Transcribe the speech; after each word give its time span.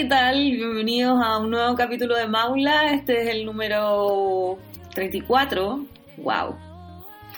¿qué 0.00 0.06
tal? 0.06 0.36
Bienvenidos 0.36 1.22
a 1.22 1.36
un 1.36 1.50
nuevo 1.50 1.74
capítulo 1.76 2.16
de 2.16 2.26
Maula. 2.26 2.94
Este 2.94 3.20
es 3.20 3.34
el 3.34 3.44
número 3.44 4.56
34. 4.94 5.84
¡Wow! 6.16 6.56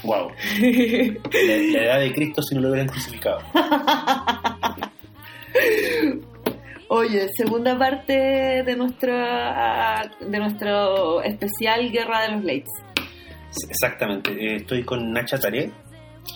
Wow. 0.05 0.29
La, 0.61 1.81
la 1.81 1.85
edad 1.85 1.99
de 1.99 2.13
Cristo 2.15 2.41
si 2.41 2.55
no 2.55 2.61
lo 2.61 2.69
hubieran 2.69 2.87
crucificado. 2.87 3.41
Oye, 6.89 7.31
segunda 7.37 7.77
parte 7.77 8.13
de 8.63 8.77
nuestra 8.77 10.09
de 10.21 10.39
nuestro 10.39 11.21
especial 11.25 11.91
Guerra 11.91 12.23
de 12.23 12.29
los 12.29 12.45
Lakes. 12.45 12.71
Exactamente. 13.69 14.31
Eh, 14.31 14.57
estoy 14.59 14.85
con 14.85 15.11
Nacha 15.11 15.37
Taré. 15.37 15.73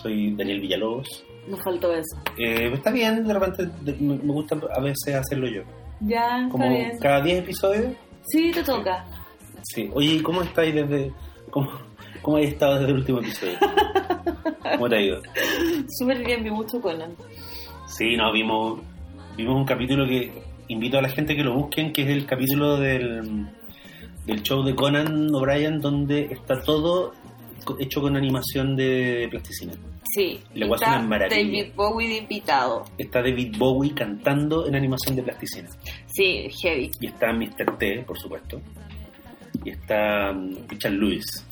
Soy 0.03 0.35
Daniel 0.35 0.59
Villalobos. 0.59 1.25
Nos 1.47 1.63
faltó 1.63 1.93
eso. 1.93 2.17
Eh, 2.37 2.69
está 2.73 2.91
bien, 2.91 3.25
de 3.25 3.33
repente 3.33 3.69
me 4.01 4.17
gusta 4.17 4.57
a 4.75 4.81
veces 4.81 5.15
hacerlo 5.15 5.47
yo. 5.47 5.63
Ya, 6.01 6.47
Como 6.51 6.69
bien. 6.69 6.97
cada 6.99 7.21
10 7.21 7.39
episodios. 7.39 7.93
Sí, 8.25 8.51
te 8.51 8.63
toca. 8.63 9.05
Sí. 9.63 9.89
Oye, 9.93 10.15
¿y 10.15 10.21
¿cómo 10.21 10.41
estáis 10.41 10.75
desde... 10.75 11.11
¿Cómo, 11.49 11.71
cómo 12.21 12.37
has 12.37 12.45
estado 12.45 12.75
desde 12.79 12.91
el 12.91 12.97
último 12.97 13.19
episodio? 13.19 13.57
¿Cómo 14.73 14.89
te 14.89 14.95
ha 14.95 15.01
ido? 15.01 15.21
Súper 15.99 16.23
bien, 16.23 16.43
vi 16.43 16.51
mucho 16.51 16.79
Conan. 16.81 17.15
Sí, 17.87 18.15
no, 18.15 18.31
vimos, 18.31 18.79
vimos 19.35 19.55
un 19.55 19.65
capítulo 19.65 20.05
que 20.05 20.31
invito 20.67 20.97
a 20.97 21.01
la 21.01 21.09
gente 21.09 21.35
que 21.35 21.43
lo 21.43 21.53
busquen, 21.53 21.93
que 21.93 22.03
es 22.03 22.09
el 22.09 22.25
capítulo 22.25 22.77
del, 22.77 23.47
del 24.25 24.43
show 24.43 24.63
de 24.63 24.75
Conan 24.75 25.33
O'Brien, 25.33 25.79
donde 25.79 26.25
está 26.25 26.61
todo 26.61 27.13
hecho 27.79 28.01
con 28.01 28.15
animación 28.15 28.75
de 28.75 29.27
plasticina. 29.29 29.73
Sí, 30.13 30.39
está 30.53 30.97
una 30.97 31.01
maravilla. 31.01 31.41
David 31.43 31.73
Bowie 31.75 32.07
de 32.07 32.17
invitado. 32.17 32.85
Está 32.97 33.21
David 33.21 33.55
Bowie 33.57 33.93
cantando 33.93 34.65
en 34.67 34.75
animación 34.75 35.15
de 35.15 35.23
plasticina. 35.23 35.69
Sí, 36.17 36.49
heavy. 36.63 36.91
Y 36.99 37.05
está 37.05 37.31
Mr. 37.31 37.77
T, 37.77 38.03
por 38.07 38.17
supuesto. 38.17 38.59
Y 39.63 39.69
está 39.69 40.31
um, 40.31 40.67
Richard 40.67 40.93
Lewis. 40.93 41.45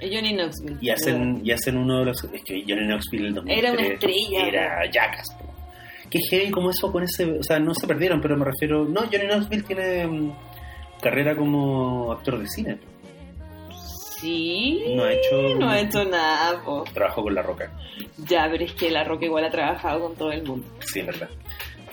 Y 0.00 0.14
Johnny 0.14 0.32
Knoxville. 0.32 0.78
Y 0.80 0.90
hacen, 0.90 1.40
y 1.44 1.50
hacen 1.50 1.76
uno 1.76 1.98
de 1.98 2.04
los... 2.04 2.22
Es 2.22 2.42
que 2.44 2.62
Johnny 2.62 2.86
Knoxville 2.86 3.26
el 3.26 3.34
2003 3.34 3.58
Era 3.58 3.72
una 3.72 3.94
estrella. 3.94 4.46
Era 4.46 4.90
Jackass. 4.92 5.36
Qué 6.08 6.20
heavy 6.30 6.52
como 6.52 6.70
eso 6.70 6.92
con 6.92 7.02
ese... 7.02 7.24
O 7.32 7.42
sea, 7.42 7.58
no 7.58 7.74
se 7.74 7.88
perdieron, 7.88 8.20
pero 8.20 8.36
me 8.36 8.44
refiero... 8.44 8.84
No, 8.84 9.00
Johnny 9.00 9.26
Knoxville 9.26 9.64
tiene 9.64 10.06
mm, 10.06 10.32
carrera 11.00 11.34
como 11.34 12.12
actor 12.12 12.38
de 12.38 12.46
cine. 12.46 12.78
Sí. 14.20 14.84
No 14.94 15.02
ha 15.02 15.12
hecho... 15.12 15.54
No 15.58 15.68
ha 15.68 15.80
hecho 15.80 16.04
nada, 16.04 16.62
po. 16.62 16.84
Trabajo 16.94 17.24
con 17.24 17.34
La 17.34 17.42
Roca. 17.42 17.72
Ya, 18.28 18.48
pero 18.48 18.64
es 18.64 18.72
que 18.74 18.88
La 18.88 19.02
Roca 19.02 19.24
igual 19.24 19.46
ha 19.46 19.50
trabajado 19.50 20.00
con 20.00 20.14
todo 20.14 20.30
el 20.30 20.44
mundo. 20.44 20.64
Sí, 20.86 21.00
es 21.00 21.06
verdad. 21.06 21.28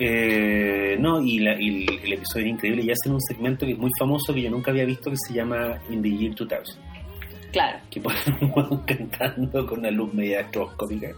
Eh, 0.00 0.96
no, 0.98 1.22
y, 1.22 1.38
la- 1.40 1.60
y 1.60 1.84
el, 1.84 2.00
el 2.04 2.12
episodio 2.14 2.46
es 2.46 2.52
increíble. 2.52 2.82
Y 2.82 2.90
hacen 2.90 3.12
un 3.12 3.20
segmento 3.20 3.66
que 3.66 3.72
es 3.72 3.78
muy 3.78 3.90
famoso 3.98 4.32
que 4.34 4.42
yo 4.42 4.50
nunca 4.50 4.70
había 4.70 4.84
visto 4.86 5.10
que 5.10 5.16
se 5.28 5.34
llama 5.34 5.78
In 5.90 6.02
the 6.02 6.10
Year 6.10 6.34
2000. 6.34 6.58
Claro. 7.52 7.78
que 7.90 8.00
pone 8.02 8.16
un 8.40 8.52
hueón 8.54 8.82
cantando 8.86 9.66
con 9.66 9.80
una 9.80 9.90
luz 9.90 10.14
media 10.14 10.40
estroboscópica 10.40 11.08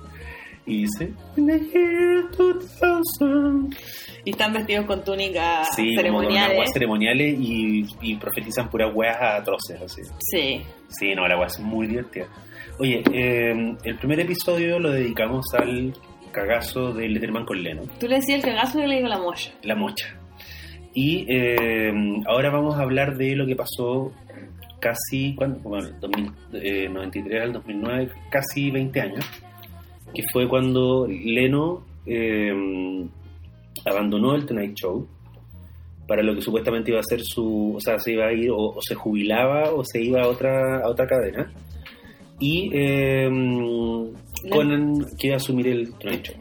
y 0.64 0.82
dice 0.82 1.12
In 1.36 1.46
the 1.46 1.58
year 1.58 2.24
2000 2.36 3.76
Y 4.24 4.30
están 4.30 4.52
vestidos 4.52 4.86
con 4.86 5.04
túnicas 5.04 5.68
sí, 5.76 5.82
como 5.82 5.88
con 5.88 5.96
ceremoniales. 5.96 6.58
weas 6.58 6.70
ceremoniales 6.72 7.36
y, 7.38 7.86
y 8.00 8.14
profetizan 8.16 8.70
puras 8.70 8.94
weas 8.94 9.16
atroces 9.20 9.80
así. 9.82 10.02
Sí. 10.20 10.62
sí, 10.88 11.14
no, 11.14 11.26
la 11.28 11.36
wea 11.36 11.46
es 11.48 11.58
muy 11.60 11.86
divertida 11.86 12.26
oye, 12.78 13.02
eh, 13.12 13.76
el 13.84 13.98
primer 13.98 14.20
episodio 14.20 14.78
lo 14.78 14.90
dedicamos 14.92 15.44
al 15.58 15.92
cagazo 16.32 16.92
de 16.92 17.08
Letterman 17.08 17.44
con 17.44 17.62
Leno 17.62 17.82
Tú 18.00 18.08
le 18.08 18.16
decías 18.16 18.42
el 18.42 18.50
cagazo 18.50 18.78
y 18.78 18.82
yo 18.82 18.88
le 18.88 18.96
digo 18.96 19.08
la 19.08 19.18
mocha. 19.18 19.52
la 19.62 19.76
mocha 19.76 20.18
y 20.94 21.24
eh, 21.28 21.92
ahora 22.26 22.50
vamos 22.50 22.76
a 22.76 22.82
hablar 22.82 23.16
de 23.16 23.34
lo 23.34 23.46
que 23.46 23.56
pasó 23.56 24.12
casi, 24.78 25.34
¿cuándo? 25.34 25.60
Bueno, 25.60 25.88
2093 26.00 27.42
al 27.42 27.52
2009, 27.54 28.10
casi 28.30 28.70
20 28.70 29.00
años, 29.00 29.24
que 30.12 30.22
fue 30.32 30.48
cuando 30.48 31.06
Leno 31.06 31.84
eh, 32.04 32.52
abandonó 33.86 34.34
el 34.34 34.44
Tonight 34.44 34.74
Show 34.74 35.06
para 36.06 36.22
lo 36.22 36.34
que 36.34 36.42
supuestamente 36.42 36.90
iba 36.90 37.00
a 37.00 37.04
ser 37.04 37.22
su, 37.22 37.74
o 37.76 37.80
sea, 37.80 37.98
se 37.98 38.12
iba 38.12 38.26
a 38.26 38.32
ir 38.32 38.50
o, 38.50 38.58
o 38.58 38.82
se 38.82 38.94
jubilaba 38.94 39.72
o 39.72 39.84
se 39.84 40.02
iba 40.02 40.22
a 40.22 40.28
otra, 40.28 40.80
a 40.80 40.88
otra 40.88 41.06
cadena. 41.06 41.50
Y 42.38 42.70
eh, 42.74 43.30
Conan 44.50 45.04
quiere 45.18 45.36
asumir 45.36 45.68
el 45.68 45.92
Tonight 45.98 46.24
Show. 46.26 46.36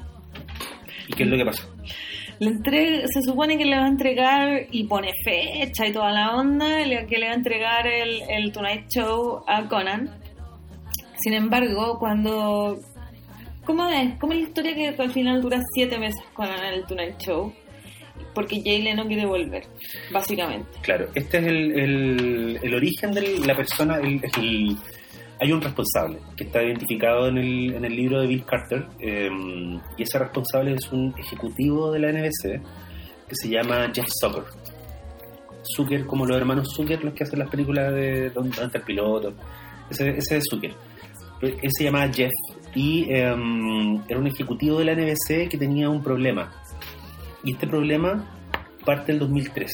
¿Y 1.07 1.13
qué 1.13 1.23
es 1.23 1.29
lo 1.29 1.38
que 1.38 1.45
pasó? 1.45 1.63
Le 2.39 2.47
entrega, 2.50 3.07
se 3.07 3.22
supone 3.22 3.57
que 3.57 3.66
le 3.66 3.75
va 3.78 3.85
a 3.85 3.88
entregar 3.88 4.66
y 4.72 4.85
pone 4.85 5.12
fecha 5.23 5.85
y 5.88 5.91
toda 5.94 6.12
la 6.12 6.35
onda, 6.35 6.84
que 7.07 7.17
le 7.19 7.25
va 7.28 7.34
a 7.34 7.35
entregar 7.35 7.85
el, 7.88 8.22
el 8.29 8.51
Tonight 8.51 8.88
Show 8.89 9.44
a 9.47 9.67
Conan. 9.67 10.09
Sin 11.19 11.34
embargo, 11.34 12.00
cuando... 12.00 12.79
¿Cómo 13.63 13.88
es? 13.89 14.16
¿Cómo 14.19 14.33
es 14.33 14.39
la 14.39 14.45
historia 14.47 14.73
que 14.75 14.88
al 15.01 15.12
final 15.12 15.39
dura 15.41 15.59
siete 15.75 16.00
meses 16.00 16.19
Conan 16.33 16.57
en 16.66 16.73
el 16.73 16.85
Tonight 16.85 17.19
Show? 17.19 17.53
Porque 18.33 18.62
Jay 18.63 18.81
Leno 18.81 19.06
quiere 19.06 19.25
volver, 19.25 19.63
básicamente. 20.12 20.68
Claro, 20.81 21.09
este 21.13 21.38
es 21.38 21.44
el, 21.45 21.79
el, 21.79 22.59
el 22.63 22.73
origen 22.73 23.12
de 23.12 23.38
la 23.45 23.56
persona. 23.56 23.97
el- 23.97 24.22
el- 24.39 24.78
hay 25.41 25.52
un 25.52 25.59
responsable 25.59 26.19
que 26.38 26.44
está 26.44 26.62
identificado 26.62 27.28
en 27.28 27.40
el, 27.40 27.74
en 27.74 27.84
el 27.84 27.96
libro 27.96 28.22
de 28.22 28.28
Bill 28.28 28.46
Carter 28.46 28.85
eh, 29.00 29.28
y 29.97 30.03
ese 30.03 30.19
responsable 30.19 30.75
es 30.75 30.91
un 30.91 31.16
ejecutivo 31.18 31.91
de 31.91 32.00
la 32.00 32.12
NBC 32.12 32.62
que 33.28 33.35
se 33.35 33.50
llama 33.50 33.91
Jeff 33.91 34.06
Zucker. 34.07 34.44
Zucker, 35.75 36.06
como 36.06 36.28
los 36.28 36.38
hermanos 36.38 36.72
Zucker, 36.75 37.03
los 37.03 37.16
que 37.16 37.24
hacen 37.24 37.40
las 37.40 37.50
películas 37.50 37.91
de 37.91 38.30
Don 38.30 38.51
el 38.72 38.81
piloto. 38.84 39.34
Ese, 39.90 40.09
ese 40.09 40.38
es 40.38 40.44
Zucker. 40.47 40.74
Él 41.41 41.69
se 41.75 41.85
llamaba 41.85 42.07
Jeff 42.13 42.31
y 42.75 43.06
eh, 43.09 43.22
era 44.07 44.19
un 44.19 44.28
ejecutivo 44.28 44.78
de 44.78 44.85
la 44.85 44.94
NBC 44.94 45.50
que 45.50 45.57
tenía 45.57 45.90
un 45.90 46.03
problema. 46.03 46.51
Y 47.44 47.53
este 47.53 47.66
problema 47.66 48.30
parte 48.85 49.12
del 49.12 49.19
2003 49.19 49.72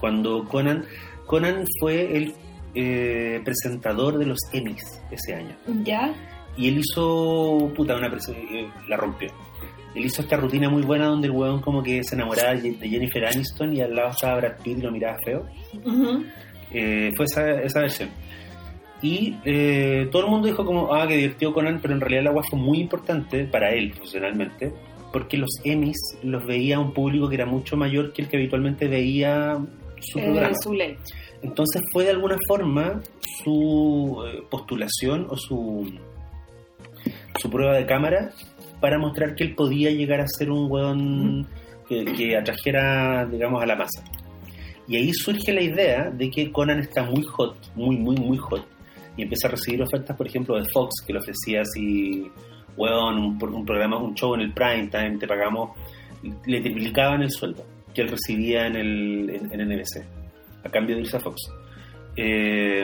cuando 0.00 0.44
Conan 0.46 0.86
Conan 1.26 1.64
fue 1.78 2.16
el 2.16 2.34
eh, 2.74 3.40
presentador 3.44 4.18
de 4.18 4.26
los 4.26 4.38
Emmys 4.52 5.00
ese 5.10 5.34
año 5.34 5.56
¿Ya? 5.84 6.14
y 6.56 6.68
él 6.68 6.78
hizo 6.78 7.70
puta 7.74 7.96
una 7.96 8.06
eh, 8.08 8.68
la 8.88 8.96
rompió 8.96 9.30
él 9.94 10.04
hizo 10.04 10.22
esta 10.22 10.36
rutina 10.36 10.68
muy 10.68 10.82
buena 10.82 11.06
donde 11.06 11.26
el 11.26 11.32
weón 11.32 11.60
como 11.60 11.82
que 11.82 12.02
se 12.04 12.14
enamoraba 12.14 12.54
de 12.54 12.88
Jennifer 12.88 13.26
Aniston 13.26 13.74
y 13.76 13.80
al 13.80 13.94
lado 13.94 14.10
estaba 14.10 14.36
Brad 14.36 14.58
Pitt 14.62 14.78
y 14.78 14.82
lo 14.82 14.92
miraba 14.92 15.16
feo. 15.24 15.46
Eh, 16.72 17.10
fue 17.16 17.24
esa, 17.24 17.60
esa 17.62 17.80
versión 17.80 18.10
y 19.02 19.34
eh, 19.44 20.08
todo 20.12 20.24
el 20.24 20.30
mundo 20.30 20.46
dijo 20.46 20.64
como 20.64 20.94
ah 20.94 21.08
que 21.08 21.16
divertido 21.16 21.52
Conan 21.52 21.80
pero 21.80 21.94
en 21.94 22.00
realidad 22.00 22.24
la 22.24 22.30
agua 22.30 22.42
fue 22.48 22.58
muy 22.58 22.78
importante 22.78 23.44
para 23.44 23.70
él 23.72 23.90
profesionalmente 23.90 24.72
porque 25.12 25.36
los 25.36 25.50
Emmys 25.64 25.96
los 26.22 26.46
veía 26.46 26.78
un 26.78 26.92
público 26.92 27.28
que 27.28 27.34
era 27.34 27.46
mucho 27.46 27.76
mayor 27.76 28.12
que 28.12 28.22
el 28.22 28.28
que 28.28 28.36
habitualmente 28.36 28.86
veía 28.86 29.58
su 30.00 30.18
Eh, 30.18 30.22
programa 30.22 30.54
su 30.62 30.72
ley. 30.74 30.96
Entonces 31.42 31.82
fue 31.92 32.04
de 32.04 32.10
alguna 32.10 32.36
forma 32.46 33.00
su 33.42 34.22
eh, 34.26 34.42
postulación 34.50 35.26
o 35.30 35.36
su, 35.36 35.90
su 37.38 37.50
prueba 37.50 37.74
de 37.74 37.86
cámara 37.86 38.30
para 38.80 38.98
mostrar 38.98 39.34
que 39.34 39.44
él 39.44 39.54
podía 39.54 39.90
llegar 39.90 40.20
a 40.20 40.26
ser 40.26 40.50
un 40.50 40.70
hueón 40.70 41.46
que, 41.88 42.04
que 42.04 42.36
atrajera, 42.36 43.26
digamos, 43.26 43.62
a 43.62 43.66
la 43.66 43.76
masa. 43.76 44.04
Y 44.86 44.96
ahí 44.96 45.12
surge 45.12 45.52
la 45.52 45.62
idea 45.62 46.10
de 46.10 46.30
que 46.30 46.50
Conan 46.50 46.80
está 46.80 47.04
muy 47.04 47.22
hot, 47.22 47.56
muy, 47.74 47.96
muy, 47.96 48.16
muy 48.16 48.38
hot. 48.38 48.66
Y 49.16 49.22
empieza 49.22 49.48
a 49.48 49.52
recibir 49.52 49.82
ofertas, 49.82 50.16
por 50.16 50.26
ejemplo, 50.26 50.56
de 50.56 50.64
Fox, 50.72 51.02
que 51.06 51.12
le 51.12 51.20
ofrecía 51.20 51.62
así, 51.62 52.30
hueón, 52.76 53.18
un, 53.18 53.54
un 53.54 53.64
programa, 53.64 53.98
un 53.98 54.14
show 54.14 54.34
en 54.34 54.40
el 54.42 54.52
prime 54.52 54.88
time, 54.88 55.18
te 55.18 55.26
pagamos, 55.26 55.76
le 56.46 56.60
triplicaban 56.60 57.22
el 57.22 57.30
sueldo 57.30 57.64
que 57.94 58.02
él 58.02 58.08
recibía 58.08 58.66
en, 58.66 58.76
el, 58.76 59.30
en, 59.30 59.60
en 59.60 59.68
NBC 59.68 60.19
a 60.64 60.68
cambio 60.70 60.96
de 60.96 61.02
irse 61.02 61.16
a 61.16 61.20
Fox. 61.20 61.40
Eh, 62.16 62.82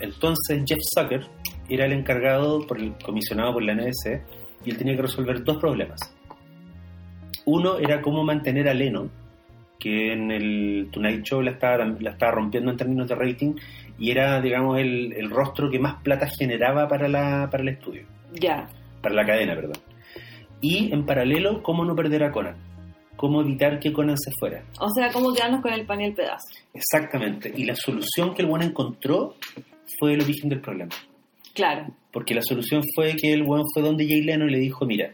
entonces 0.00 0.62
Jeff 0.66 0.78
Zucker 0.94 1.26
era 1.68 1.84
el 1.86 1.92
encargado, 1.92 2.66
por 2.66 2.78
el 2.78 2.92
comisionado 3.04 3.52
por 3.54 3.62
la 3.62 3.74
NBC, 3.74 4.22
y 4.64 4.70
él 4.70 4.78
tenía 4.78 4.96
que 4.96 5.02
resolver 5.02 5.44
dos 5.44 5.58
problemas. 5.58 6.00
Uno 7.44 7.78
era 7.78 8.00
cómo 8.02 8.24
mantener 8.24 8.68
a 8.68 8.74
Leno, 8.74 9.08
que 9.78 10.12
en 10.12 10.30
el 10.30 10.88
Tonight 10.90 11.22
Show 11.24 11.40
la 11.40 11.52
estaba, 11.52 11.84
la 11.84 12.10
estaba 12.10 12.32
rompiendo 12.32 12.70
en 12.70 12.76
términos 12.76 13.08
de 13.08 13.14
rating, 13.14 13.54
y 13.98 14.10
era, 14.10 14.40
digamos, 14.40 14.78
el, 14.78 15.12
el 15.12 15.30
rostro 15.30 15.70
que 15.70 15.78
más 15.78 16.02
plata 16.02 16.26
generaba 16.38 16.88
para, 16.88 17.08
la, 17.08 17.48
para 17.50 17.62
el 17.62 17.68
estudio, 17.70 18.02
Ya. 18.34 18.68
para 19.02 19.14
la 19.14 19.26
cadena, 19.26 19.54
perdón. 19.54 19.76
Y 20.60 20.92
en 20.92 21.06
paralelo, 21.06 21.62
cómo 21.62 21.84
no 21.84 21.94
perder 21.94 22.24
a 22.24 22.32
Conan, 22.32 22.56
cómo 23.18 23.42
evitar 23.42 23.80
que 23.80 23.92
Conan 23.92 24.16
se 24.16 24.30
fuera. 24.38 24.64
O 24.80 24.88
sea, 24.90 25.12
¿cómo 25.12 25.34
quedarnos 25.34 25.60
con 25.60 25.72
el 25.72 25.84
pan 25.84 26.00
y 26.00 26.04
el 26.04 26.14
pedazo? 26.14 26.46
Exactamente. 26.72 27.52
Y 27.54 27.64
la 27.64 27.74
solución 27.74 28.32
que 28.32 28.42
el 28.42 28.48
buen 28.48 28.62
encontró 28.62 29.34
fue 29.98 30.14
el 30.14 30.22
origen 30.22 30.48
del 30.48 30.60
problema. 30.60 30.94
Claro. 31.52 31.88
Porque 32.12 32.34
la 32.34 32.42
solución 32.42 32.82
fue 32.94 33.16
que 33.16 33.32
el 33.32 33.42
buen 33.42 33.64
fue 33.74 33.82
donde 33.82 34.06
Jay 34.06 34.22
Leno 34.22 34.46
y 34.46 34.50
le 34.50 34.58
dijo, 34.58 34.86
mira, 34.86 35.12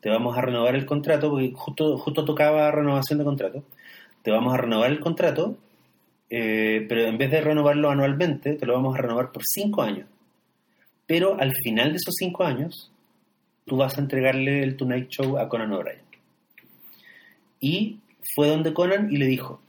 te 0.00 0.10
vamos 0.10 0.36
a 0.36 0.40
renovar 0.40 0.74
el 0.74 0.84
contrato, 0.84 1.30
porque 1.30 1.52
justo, 1.54 1.96
justo 1.96 2.24
tocaba 2.24 2.70
renovación 2.72 3.20
de 3.20 3.24
contrato, 3.24 3.62
te 4.22 4.32
vamos 4.32 4.52
a 4.52 4.56
renovar 4.56 4.90
el 4.90 4.98
contrato, 4.98 5.56
eh, 6.28 6.84
pero 6.88 7.06
en 7.06 7.16
vez 7.16 7.30
de 7.30 7.40
renovarlo 7.40 7.90
anualmente, 7.90 8.54
te 8.54 8.66
lo 8.66 8.74
vamos 8.74 8.94
a 8.96 9.02
renovar 9.02 9.30
por 9.30 9.42
cinco 9.46 9.82
años. 9.82 10.08
Pero 11.06 11.38
al 11.38 11.52
final 11.62 11.90
de 11.90 11.96
esos 11.98 12.14
cinco 12.18 12.42
años, 12.42 12.90
tú 13.64 13.76
vas 13.76 13.96
a 13.96 14.00
entregarle 14.00 14.64
el 14.64 14.76
Tonight 14.76 15.08
Show 15.08 15.38
a 15.38 15.48
Conan 15.48 15.72
O'Brien. 15.72 16.05
Y 17.66 17.98
fue 18.36 18.46
donde 18.46 18.72
Conan 18.72 19.12
y 19.12 19.16
le 19.16 19.26
dijo, 19.26 19.60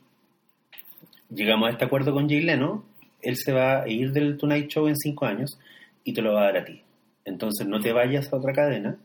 llegamos 1.32 1.68
a 1.68 1.72
este 1.72 1.86
acuerdo 1.86 2.14
con 2.14 2.30
Jay 2.30 2.42
Leno, 2.42 2.86
él 3.24 3.36
se 3.38 3.52
va 3.52 3.82
a 3.82 3.90
ir 3.90 4.12
del 4.12 4.38
Tonight 4.38 4.68
Show 4.68 4.88
en 4.88 4.96
cinco 4.96 5.26
años 5.26 5.58
y 6.04 6.14
te 6.14 6.22
lo 6.22 6.34
va 6.34 6.42
a 6.42 6.46
dar 6.46 6.58
a 6.58 6.66
ti. 6.66 6.84
Entonces 7.26 7.66
no 7.66 7.80
te 7.80 7.94
vayas 7.94 8.32
a 8.32 8.36
otra 8.36 8.54
cadena, 8.54 9.00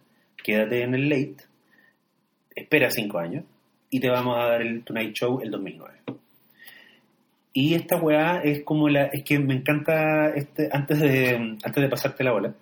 quédate 0.44 0.82
en 0.82 0.94
el 0.94 1.08
late, 1.08 1.38
espera 2.54 2.90
cinco 2.90 3.18
años 3.18 3.44
y 3.88 3.98
te 3.98 4.10
vamos 4.10 4.36
a 4.36 4.44
dar 4.44 4.60
el 4.60 4.84
Tonight 4.84 5.14
Show 5.14 5.40
el 5.40 5.50
2009. 5.50 5.94
Y 7.54 7.72
esta 7.72 7.96
weá 7.96 8.42
es 8.42 8.62
como 8.62 8.90
la. 8.90 9.04
Es 9.04 9.24
que 9.24 9.38
me 9.38 9.54
encanta. 9.54 10.34
Este, 10.34 10.68
antes, 10.70 11.00
de, 11.00 11.56
antes 11.62 11.82
de 11.82 11.88
pasarte 11.88 12.24
la 12.24 12.32
bola, 12.32 12.54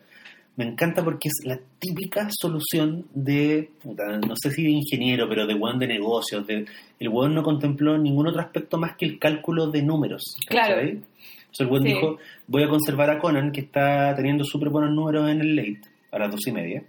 me 0.57 0.65
encanta 0.67 1.03
porque 1.03 1.29
es 1.29 1.47
la 1.47 1.59
típica 1.79 2.29
solución 2.31 3.07
de. 3.15 3.71
no 3.85 4.35
sé 4.37 4.51
si 4.51 4.63
de 4.65 4.71
ingeniero, 4.71 5.29
pero 5.29 5.47
de 5.47 5.55
weón 5.55 5.79
de 5.79 5.87
negocios. 5.87 6.47
De, 6.47 6.67
el 6.99 7.09
weón 7.09 7.35
no 7.35 7.43
contempló 7.43 7.97
ningún 7.97 8.29
otro 8.29 8.41
aspecto 8.43 8.77
más 8.77 8.97
que 8.97 9.07
el 9.07 9.19
cálculo 9.19 9.69
de 9.69 9.83
números. 9.83 10.23
Claro. 10.47 10.75
¿cachai? 10.75 10.91
Entonces 10.91 11.61
el 11.61 11.67
weón 11.69 11.83
Sí. 11.83 11.89
dijo: 11.89 12.19
voy 12.47 12.63
a 12.65 12.69
conservar 12.69 13.11
a 13.11 13.19
Conan, 13.19 13.53
que 13.53 13.61
está 13.63 14.15
teniendo 14.15 14.45
súper 14.45 14.69
buenos 14.69 14.91
números 14.93 15.31
en 15.31 15.41
el 15.41 15.57
late, 15.57 15.81
a 16.13 16.19
las 16.19 16.31
dos 16.31 16.47
y 16.47 16.53
media. 16.53 16.85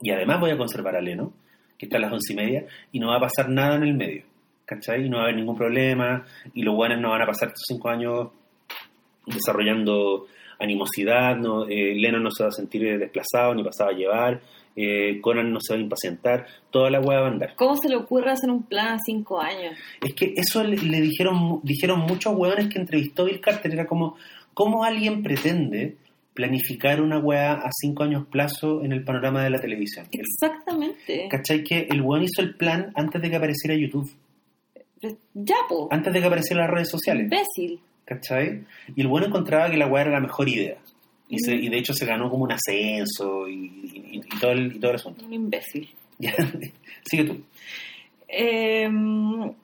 Y 0.00 0.10
además 0.10 0.38
voy 0.38 0.50
a 0.52 0.56
conservar 0.56 0.94
a 0.94 1.00
Leno, 1.00 1.32
que 1.76 1.86
está 1.86 1.96
a 1.96 2.00
las 2.00 2.12
once 2.12 2.32
y 2.32 2.36
media, 2.36 2.64
y 2.92 3.00
no 3.00 3.08
va 3.08 3.16
a 3.16 3.20
pasar 3.20 3.48
nada 3.48 3.74
en 3.76 3.82
el 3.82 3.94
medio. 3.94 4.22
¿Cachai? 4.64 5.06
Y 5.06 5.08
no 5.08 5.16
va 5.16 5.22
a 5.22 5.24
haber 5.26 5.36
ningún 5.36 5.56
problema, 5.56 6.24
y 6.54 6.62
los 6.62 6.76
buenos 6.76 7.00
no 7.00 7.10
van 7.10 7.22
a 7.22 7.26
pasar 7.26 7.48
estos 7.48 7.64
cinco 7.66 7.88
años 7.88 8.28
desarrollando 9.26 10.26
animosidad, 10.58 11.36
no, 11.36 11.66
eh, 11.68 11.94
Leno 11.94 12.18
no 12.20 12.30
se 12.30 12.42
va 12.42 12.48
a 12.48 12.52
sentir 12.52 12.98
desplazado 12.98 13.54
ni 13.54 13.62
pasado 13.62 13.90
a 13.90 13.92
llevar, 13.92 14.40
eh, 14.76 15.20
Conan 15.20 15.52
no 15.52 15.60
se 15.60 15.72
va 15.74 15.78
a 15.78 15.82
impacientar, 15.82 16.46
toda 16.70 16.90
la 16.90 17.00
hueá 17.00 17.20
va 17.20 17.26
a 17.26 17.30
andar. 17.30 17.54
¿Cómo 17.56 17.76
se 17.76 17.88
le 17.88 17.96
ocurre 17.96 18.30
hacer 18.30 18.50
un 18.50 18.62
plan 18.62 18.94
a 18.94 18.98
cinco 19.04 19.40
años? 19.40 19.74
Es 20.04 20.14
que 20.14 20.32
eso 20.36 20.62
le, 20.64 20.76
le 20.76 21.00
dijeron 21.00 21.60
dijeron 21.62 22.00
muchos 22.00 22.34
hueones 22.36 22.68
que 22.68 22.78
entrevistó 22.78 23.24
Bill 23.24 23.40
Carter, 23.40 23.72
era 23.72 23.86
como, 23.86 24.16
¿cómo 24.54 24.84
alguien 24.84 25.22
pretende 25.22 25.96
planificar 26.34 27.00
una 27.02 27.18
hueá 27.18 27.54
a 27.54 27.70
cinco 27.72 28.04
años 28.04 28.26
plazo 28.30 28.84
en 28.84 28.92
el 28.92 29.02
panorama 29.02 29.42
de 29.42 29.50
la 29.50 29.60
televisión? 29.60 30.06
El- 30.12 30.20
Exactamente. 30.20 31.26
¿Cachai? 31.28 31.64
Que 31.64 31.88
el 31.90 32.00
hueón 32.02 32.22
hizo 32.22 32.42
el 32.42 32.54
plan 32.54 32.92
antes 32.94 33.20
de 33.20 33.30
que 33.30 33.36
apareciera 33.36 33.76
YouTube, 33.76 34.08
Ya, 35.34 35.56
po. 35.68 35.88
antes 35.90 36.12
de 36.12 36.20
que 36.20 36.26
aparecieran 36.26 36.64
las 36.66 36.74
redes 36.74 36.90
sociales. 36.90 37.24
Imbécil. 37.24 37.80
¿Cachai? 38.08 38.64
Y 38.96 39.00
el 39.02 39.08
bueno 39.08 39.26
encontraba 39.26 39.70
que 39.70 39.76
la 39.76 39.86
weá 39.86 40.02
era 40.02 40.12
la 40.12 40.20
mejor 40.20 40.48
idea. 40.48 40.78
Y, 41.28 41.38
se- 41.40 41.54
Ujú. 41.54 41.62
y 41.64 41.68
de 41.68 41.78
hecho 41.78 41.92
se 41.92 42.06
ganó 42.06 42.30
como 42.30 42.44
un 42.44 42.52
ascenso 42.52 43.46
y, 43.48 43.54
y- 43.54 44.20
y 44.24 44.38
todo, 44.40 44.52
el, 44.52 44.80
todo 44.80 44.90
el 44.92 44.96
asunto. 44.96 45.24
Un 45.26 45.32
imbécil. 45.34 45.88
Ya, 46.20 46.32
Sigue 47.04 47.24
tú. 47.24 47.36
Eh, 48.26 48.82
¿en, 48.82 49.54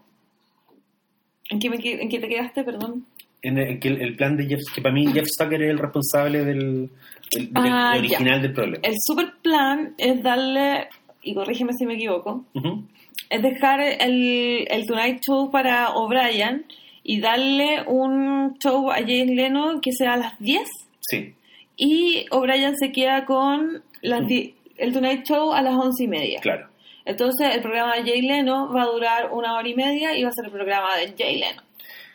qué 1.61 1.69
me 1.71 1.77
¿En 1.83 2.09
qué 2.09 2.19
te 2.21 2.29
quedaste, 2.29 2.63
perdón? 2.65 3.05
En 3.43 3.59
el, 3.59 3.79
el, 3.83 4.01
el 4.01 4.17
plan 4.17 4.37
de 4.37 4.47
Jeff, 4.47 4.61
que 4.75 4.81
para 4.81 4.95
mí 4.95 5.07
Jeff 5.13 5.27
Zucker 5.37 5.63
es 5.63 5.71
el 5.71 5.79
responsable 5.79 6.45
del, 6.45 6.91
del- 7.33 7.51
Ah, 7.55 7.91
del 7.95 8.01
original 8.07 8.41
del 8.43 8.53
problema. 8.53 8.79
El 8.87 8.95
super 8.99 9.33
plan 9.43 9.95
es 9.99 10.23
darle, 10.23 10.89
y 11.23 11.35
corrígeme 11.35 11.73
si 11.77 11.85
me 11.87 11.95
equivoco, 11.95 12.45
Ujú. 12.55 12.85
es 13.29 13.43
dejar 13.43 13.81
el, 13.81 14.67
el 14.71 14.87
Tonight 14.87 15.21
Show 15.27 15.51
para 15.51 15.91
O'Brien 15.91 16.65
y 17.05 17.21
darle 17.21 17.83
un 17.87 18.57
show 18.59 18.91
a 18.91 18.97
Jane 18.97 19.35
Leno 19.37 19.81
que 19.81 19.93
sea 19.93 20.15
a 20.15 20.17
las 20.17 20.39
10 20.41 20.69
Sí, 21.01 21.35
y 21.77 22.25
O'Brien 22.31 22.75
se 22.77 22.91
queda 22.91 23.25
con 23.27 23.83
las 24.03 24.27
di- 24.27 24.55
el 24.79 24.93
Tonight 24.93 25.25
Show 25.25 25.53
a 25.53 25.61
las 25.63 25.75
once 25.75 26.03
y 26.05 26.09
media. 26.09 26.41
claro. 26.41 26.69
Entonces 27.05 27.55
el 27.55 27.61
programa 27.61 27.97
de 27.97 28.03
Jay 28.05 28.23
Leno 28.23 28.73
va 28.73 28.85
a 28.85 28.87
durar 28.87 29.31
una 29.33 29.55
hora 29.55 29.69
y 29.69 29.75
media 29.75 30.17
y 30.17 30.23
va 30.23 30.31
a 30.31 30.33
ser 30.33 30.47
el 30.47 30.51
programa 30.53 30.97
de 30.97 31.15
Jay 31.17 31.39
Leno. 31.39 31.61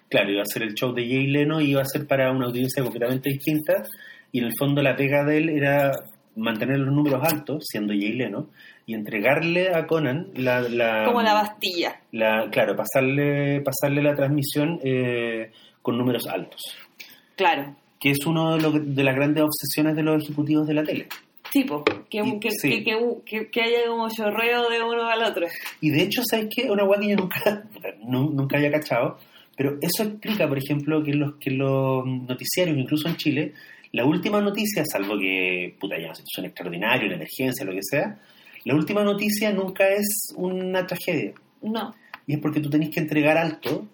Claro, 0.09 0.31
iba 0.31 0.41
a 0.41 0.45
ser 0.45 0.63
el 0.63 0.73
show 0.73 0.91
de 0.93 1.03
Jay 1.07 1.27
Leno 1.27 1.61
y 1.61 1.69
iba 1.69 1.81
a 1.83 1.85
ser 1.85 2.07
para 2.07 2.31
una 2.31 2.47
audiencia 2.47 2.81
completamente 2.81 3.29
distinta. 3.29 3.83
Y 4.31 4.39
en 4.39 4.45
el 4.45 4.53
fondo 4.57 4.81
la 4.81 4.95
pega 4.95 5.23
de 5.23 5.37
él 5.37 5.49
era 5.49 5.91
mantener 6.35 6.79
los 6.79 6.91
números 6.91 7.21
altos, 7.23 7.65
siendo 7.69 7.93
Jay 7.93 8.13
Leno, 8.13 8.49
y 8.89 8.95
entregarle 8.95 9.73
a 9.75 9.85
Conan 9.85 10.29
la... 10.35 10.61
la 10.61 11.03
Como 11.05 11.21
la 11.21 11.33
Bastilla. 11.35 11.99
la, 12.11 12.49
claro, 12.49 12.75
pasarle, 12.75 13.61
pasarle 13.61 14.01
la 14.01 14.15
transmisión 14.15 14.79
eh, 14.83 15.51
con 15.83 15.95
números 15.97 16.25
altos, 16.27 16.59
Claro. 17.35 17.75
que 17.99 18.09
es 18.11 18.25
uno 18.25 18.55
de, 18.55 18.61
lo 18.61 18.71
de 18.71 19.03
las 19.03 19.15
grandes 19.15 19.43
obsesiones 19.43 19.95
de 19.95 20.01
los 20.03 20.23
ejecutivos 20.23 20.65
de 20.67 20.73
la 20.73 20.83
tele. 20.83 21.07
Tipo, 21.51 21.83
que, 21.83 22.17
Y- 22.23 22.39
que, 22.39 22.49
sí. 22.51 22.69
que, 22.69 22.83
que, 22.83 22.97
que- 23.25 23.49
que 23.49 23.61
haya 23.61 23.87
como 23.87 24.07
chorreo 24.09 24.69
de 24.69 24.81
uno 24.83 25.07
al 25.07 25.23
otro. 25.23 25.45
Y 25.81 25.89
de 25.91 26.01
hecho, 26.03 26.21
¿sabes 26.23 26.47
qué? 26.53 26.69
Una 26.71 26.83
hueá 26.83 26.99
que 26.99 27.09
yo 27.09 27.15
nunca, 27.15 27.63
nu- 28.03 28.31
nunca 28.31 28.57
había 28.57 28.71
cachado, 28.71 29.17
pero 29.55 29.77
eso 29.81 30.03
explica, 30.03 30.47
por 30.47 30.57
ejemplo, 30.57 31.03
que 31.03 31.13
los, 31.13 31.35
que 31.35 31.51
los 31.51 32.05
noticiarios, 32.05 32.75
incluso 32.77 33.07
en 33.07 33.17
Chile, 33.17 33.53
la 33.91 34.05
última 34.05 34.39
noticia, 34.41 34.83
salvo 34.85 35.17
que, 35.19 35.75
puta, 35.79 35.95
ya, 35.97 36.05
una 36.05 36.15
situación 36.15 36.45
extraordinaria, 36.47 37.05
una 37.07 37.15
emergencia, 37.15 37.65
lo 37.65 37.71
que 37.73 37.81
sea, 37.83 38.17
la 38.65 38.75
última 38.75 39.03
noticia 39.03 39.51
nunca 39.53 39.87
es 39.89 40.33
una 40.35 40.85
tragedia. 40.87 41.33
No. 41.61 41.93
Y 42.27 42.33
es 42.33 42.39
porque 42.39 42.59
tú 42.59 42.69
tenés 42.69 42.89
que 42.89 42.99
entregar 42.99 43.37
alto, 43.37 43.87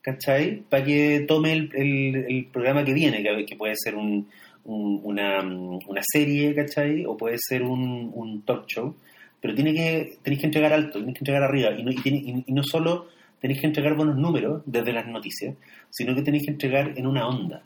¿cachai? 0.00 0.62
Para 0.68 0.84
que 0.84 1.24
tome 1.28 1.52
el, 1.52 1.70
el- 1.74 2.24
el 2.28 2.46
programa 2.46 2.84
que 2.84 2.94
viene, 2.94 3.22
que, 3.22 3.44
que 3.46 3.56
puede 3.56 3.74
ser 3.76 3.94
un- 3.96 4.28
un- 4.64 5.00
una, 5.04 5.40
una 5.40 6.00
serie, 6.02 6.54
¿cachai? 6.54 7.04
O 7.04 7.16
puede 7.16 7.36
ser 7.38 7.62
un, 7.62 8.10
un 8.14 8.42
talk 8.42 8.66
show. 8.66 8.94
Pero 9.40 9.54
tiene 9.54 9.74
que, 9.74 10.18
tenés 10.22 10.38
que 10.40 10.46
entregar 10.46 10.72
alto, 10.72 11.00
tenés 11.00 11.14
que 11.14 11.20
entregar 11.20 11.42
arriba. 11.42 11.72
Y 11.72 11.82
no, 11.82 11.90
y 11.90 11.96
tiene- 11.96 12.18
y- 12.18 12.44
y 12.46 12.52
no 12.52 12.62
solo 12.62 13.08
tenés 13.40 13.60
que 13.60 13.66
entregar 13.66 13.94
buenos 13.96 14.16
números 14.16 14.62
desde 14.66 14.92
las 14.92 15.06
noticias, 15.08 15.56
sino 15.90 16.14
que 16.14 16.22
tenés 16.22 16.44
que 16.44 16.52
entregar 16.52 16.92
en 16.96 17.06
una 17.08 17.26
onda, 17.26 17.62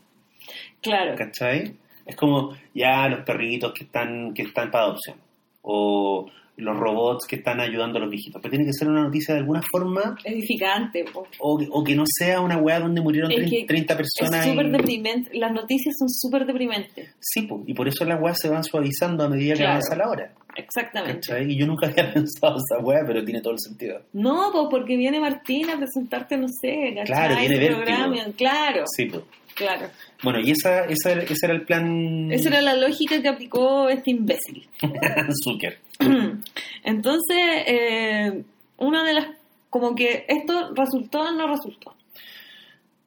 Claro. 0.81 1.15
¿cachai? 1.15 1.73
Es 2.05 2.15
como 2.15 2.55
ya 2.73 3.07
los 3.09 3.19
perritos 3.21 3.73
que 3.73 3.83
están, 3.83 4.33
que 4.33 4.41
están 4.43 4.71
para 4.71 4.85
adopción. 4.85 5.17
O 5.61 6.29
los 6.57 6.75
robots 6.77 7.25
que 7.27 7.35
están 7.37 7.59
ayudando 7.59 7.97
a 7.97 8.01
los 8.01 8.09
viejitos. 8.09 8.41
Pero 8.41 8.49
tiene 8.51 8.65
que 8.65 8.73
ser 8.73 8.87
una 8.89 9.03
noticia 9.03 9.33
de 9.35 9.41
alguna 9.41 9.61
forma 9.71 10.15
Edificante. 10.23 11.05
po. 11.13 11.27
o, 11.39 11.59
o 11.71 11.83
que 11.83 11.95
no 11.95 12.03
sea 12.07 12.41
una 12.41 12.57
weá 12.57 12.79
donde 12.79 12.99
murieron 12.99 13.31
Es 13.31 13.37
30, 13.37 13.55
que 13.57 13.65
30 13.65 13.93
Es 13.93 13.97
personas. 13.97 14.45
súper 14.45 14.65
y- 14.65 14.71
deprimente. 14.71 15.29
Las 15.37 15.51
noticias 15.51 15.95
son 15.97 16.09
súper 16.09 16.45
deprimentes. 16.45 17.15
Sí, 17.19 17.43
po, 17.43 17.63
y 17.67 17.73
por 17.73 17.87
eso 17.87 18.03
las 18.05 18.19
weas 18.21 18.37
se 18.41 18.49
van 18.49 18.63
suavizando 18.63 19.23
a 19.23 19.29
medida 19.29 19.53
que 19.53 19.59
Claro. 19.59 19.71
avanza 19.73 19.95
la 19.95 20.09
hora. 20.09 20.33
Exactamente. 20.55 21.19
¿cachai? 21.27 21.51
Y 21.51 21.55
yo 21.57 21.67
nunca 21.67 21.87
había 21.87 22.11
pensado 22.13 22.57
esa 22.57 22.83
weá, 22.83 23.01
pero 23.05 23.23
tiene 23.23 23.41
todo 23.41 23.53
el 23.53 23.59
sentido. 23.59 24.01
No, 24.13 24.49
pues 24.51 24.65
porque 24.71 24.97
viene 24.97 25.19
Martín 25.19 25.69
a 25.69 25.77
presentarte, 25.77 26.37
no 26.37 26.47
sé, 26.47 26.93
¿cachai? 26.95 27.05
Claro, 27.05 27.35
viene 27.39 27.57
Vértigo. 27.59 27.77
programa. 27.83 28.15
Claro, 28.35 28.83
Sí, 28.95 29.05
pues. 29.05 29.21
Claro. 29.57 29.87
Bueno, 30.23 30.39
y 30.39 30.51
esa, 30.51 30.85
esa, 30.85 31.11
ese 31.13 31.45
era 31.45 31.53
el 31.53 31.63
plan 31.63 32.31
Esa 32.31 32.49
era 32.49 32.61
la 32.61 32.75
lógica 32.75 33.21
que 33.21 33.27
aplicó 33.27 33.89
este 33.89 34.11
imbécil. 34.11 34.67
Zucker. 35.43 35.79
Entonces, 36.83 37.37
eh, 37.65 38.43
una 38.77 39.03
de 39.03 39.13
las... 39.13 39.27
Como 39.69 39.93
que 39.95 40.25
esto 40.27 40.73
resultó 40.73 41.19
o 41.21 41.31
no 41.31 41.47
resultó. 41.47 41.95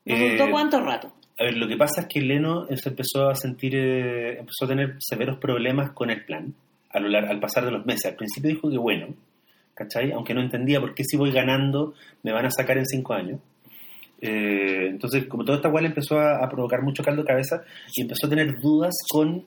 ¿Resultó 0.05 0.45
Eh, 0.45 0.51
cuánto 0.51 0.81
rato? 0.81 1.13
A 1.39 1.45
ver, 1.45 1.57
lo 1.57 1.67
que 1.67 1.77
pasa 1.77 2.03
es 2.03 2.07
que 2.07 2.21
Leno 2.21 2.67
se 2.77 2.91
empezó 2.91 3.31
a 3.31 3.35
sentir, 3.35 3.75
eh, 3.75 4.39
empezó 4.41 4.67
a 4.67 4.69
tener 4.69 4.97
severos 4.99 5.39
problemas 5.39 5.93
con 5.93 6.11
el 6.11 6.25
plan 6.25 6.55
a 6.91 7.01
lo 7.01 7.09
lar- 7.09 7.29
al 7.31 7.41
pasar 7.41 7.65
de 7.65 7.71
los 7.71 7.87
meses. 7.87 8.07
Al 8.07 8.17
principio 8.17 8.51
dijo 8.51 8.71
que 8.71 8.77
bueno, 8.77 9.15
¿cachai? 9.75 10.13
Aunque 10.13 10.35
no 10.35 10.43
entendía 10.43 10.81
por 10.81 10.95
qué 10.95 11.03
si 11.05 11.17
voy 11.17 11.31
ganando 11.33 11.95
me 12.23 12.33
van 12.33 12.45
a 12.45 12.51
sacar 12.51 12.77
en 12.77 12.85
cinco 12.87 13.15
años. 13.15 13.41
Eh, 14.21 14.87
entonces, 14.89 15.27
como 15.27 15.45
toda 15.45 15.57
esta 15.57 15.71
cual 15.71 15.87
empezó 15.87 16.19
a, 16.19 16.45
a 16.45 16.49
provocar 16.49 16.83
mucho 16.83 17.03
caldo 17.03 17.23
de 17.23 17.29
cabeza 17.29 17.63
y 17.95 18.03
empezó 18.03 18.27
a 18.27 18.31
tener 18.31 18.59
dudas 18.61 18.95
con 19.11 19.45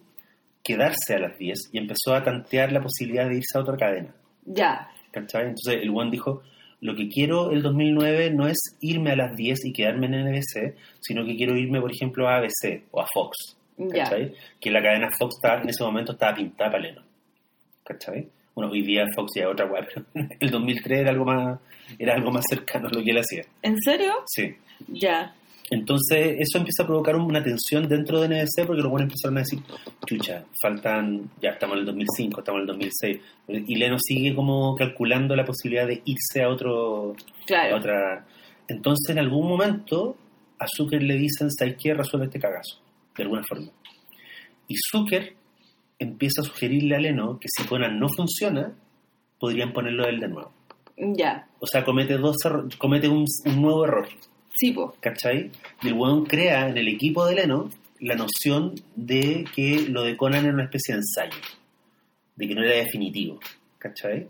quedarse 0.63 1.15
a 1.15 1.19
las 1.19 1.37
10 1.37 1.69
y 1.73 1.77
empezó 1.77 2.13
a 2.15 2.23
tantear 2.23 2.71
la 2.71 2.81
posibilidad 2.81 3.27
de 3.27 3.35
irse 3.35 3.57
a 3.57 3.61
otra 3.61 3.77
cadena. 3.77 4.15
Ya, 4.45 4.89
¿cachai? 5.11 5.43
Entonces 5.49 5.79
el 5.81 5.89
One 5.89 6.09
dijo, 6.11 6.41
lo 6.81 6.95
que 6.95 7.07
quiero 7.09 7.51
el 7.51 7.61
2009 7.61 8.31
no 8.31 8.47
es 8.47 8.57
irme 8.81 9.11
a 9.11 9.15
las 9.15 9.35
10 9.35 9.65
y 9.65 9.73
quedarme 9.73 10.07
en 10.07 10.15
NBC, 10.25 10.75
sino 11.01 11.25
que 11.25 11.35
quiero 11.35 11.55
irme, 11.55 11.79
por 11.79 11.91
ejemplo, 11.91 12.27
a 12.27 12.37
ABC 12.37 12.83
o 12.91 13.01
a 13.01 13.05
Fox, 13.13 13.57
ya. 13.77 14.03
¿cachai? 14.05 14.33
Que 14.59 14.71
la 14.71 14.81
cadena 14.81 15.09
Fox 15.19 15.35
estaba- 15.35 15.61
en 15.61 15.69
ese 15.69 15.83
momento 15.83 16.13
estaba 16.13 16.35
pintada 16.35 16.71
para 16.71 16.83
Leno, 16.83 17.01
¿cachai? 17.83 18.27
Bueno, 18.55 18.71
hoy 18.71 18.81
día 18.83 19.05
Fox 19.15 19.31
ya 19.35 19.43
es 19.43 19.47
otra 19.49 19.65
web, 19.65 19.85
pero 19.93 20.05
el 20.39 20.49
2003 20.51 20.99
era 20.99 21.09
algo 21.11 21.25
más 21.25 21.59
era 21.99 22.15
algo 22.15 22.31
más 22.31 22.45
cercano 22.49 22.87
a 22.87 22.91
lo 22.91 23.03
que 23.03 23.11
él 23.11 23.17
hacía. 23.17 23.43
¿En 23.61 23.77
serio? 23.79 24.13
Sí. 24.27 24.55
Ya. 24.87 25.33
Entonces 25.69 26.35
eso 26.39 26.57
empieza 26.59 26.83
a 26.83 26.85
provocar 26.85 27.15
una 27.15 27.41
tensión 27.43 27.87
dentro 27.87 28.21
de 28.21 28.27
NBC 28.27 28.65
porque 28.67 28.81
los 28.81 28.91
buenos 28.91 29.07
empezaron 29.09 29.37
a 29.37 29.41
decir, 29.41 29.59
chucha, 30.05 30.43
faltan, 30.61 31.31
ya 31.41 31.51
estamos 31.51 31.75
en 31.75 31.79
el 31.79 31.85
2005, 31.87 32.39
estamos 32.41 32.59
en 32.59 32.61
el 32.61 32.67
2006, 32.67 33.21
y 33.67 33.75
Leno 33.75 33.97
sigue 33.99 34.35
como 34.35 34.75
calculando 34.75 35.35
la 35.35 35.45
posibilidad 35.45 35.87
de 35.87 36.01
irse 36.05 36.43
a 36.43 36.49
otro, 36.49 37.13
a 37.13 37.45
Claro. 37.45 37.77
otra, 37.77 38.25
Entonces, 38.67 39.09
en 39.09 39.19
algún 39.19 39.47
momento, 39.47 40.15
a 40.59 40.65
Zucker 40.67 41.01
le 41.01 41.15
dicen, 41.15 41.49
¿sabes 41.49 41.75
qué? 41.81 41.93
Resuelve 41.93 42.27
este 42.27 42.39
cagazo, 42.39 42.79
de 43.17 43.23
alguna 43.23 43.43
forma. 43.47 43.67
Y 44.67 44.75
Zucker 44.91 45.33
empieza 45.99 46.41
a 46.41 46.45
sugerirle 46.45 46.95
a 46.95 46.99
Leno 46.99 47.39
que 47.39 47.47
si 47.49 47.63
Conan 47.67 47.99
no 47.99 48.07
funciona, 48.09 48.73
podrían 49.39 49.73
ponerlo 49.73 50.05
él 50.07 50.19
de 50.19 50.27
nuevo. 50.27 50.51
Ya. 50.97 51.47
O 51.59 51.65
sea, 51.67 51.83
comete, 51.83 52.17
dos 52.17 52.37
comete 52.77 53.07
un, 53.07 53.25
un 53.45 53.61
nuevo 53.61 53.85
error, 53.85 54.07
Sí, 54.55 54.71
po. 54.71 54.95
¿cachai? 54.99 55.49
Y 55.81 55.87
el 55.87 55.93
weón 55.95 56.25
crea 56.25 56.69
en 56.69 56.77
el 56.77 56.87
equipo 56.87 57.25
de 57.25 57.35
Leno 57.35 57.69
la 57.99 58.15
noción 58.15 58.75
de 58.95 59.45
que 59.55 59.85
lo 59.89 60.03
de 60.03 60.15
Conan 60.17 60.45
era 60.45 60.53
una 60.53 60.65
especie 60.65 60.93
de 60.93 60.99
ensayo, 60.99 61.41
de 62.35 62.47
que 62.47 62.53
no 62.55 62.61
era 62.63 62.75
definitivo, 62.75 63.39
¿cachai? 63.79 64.27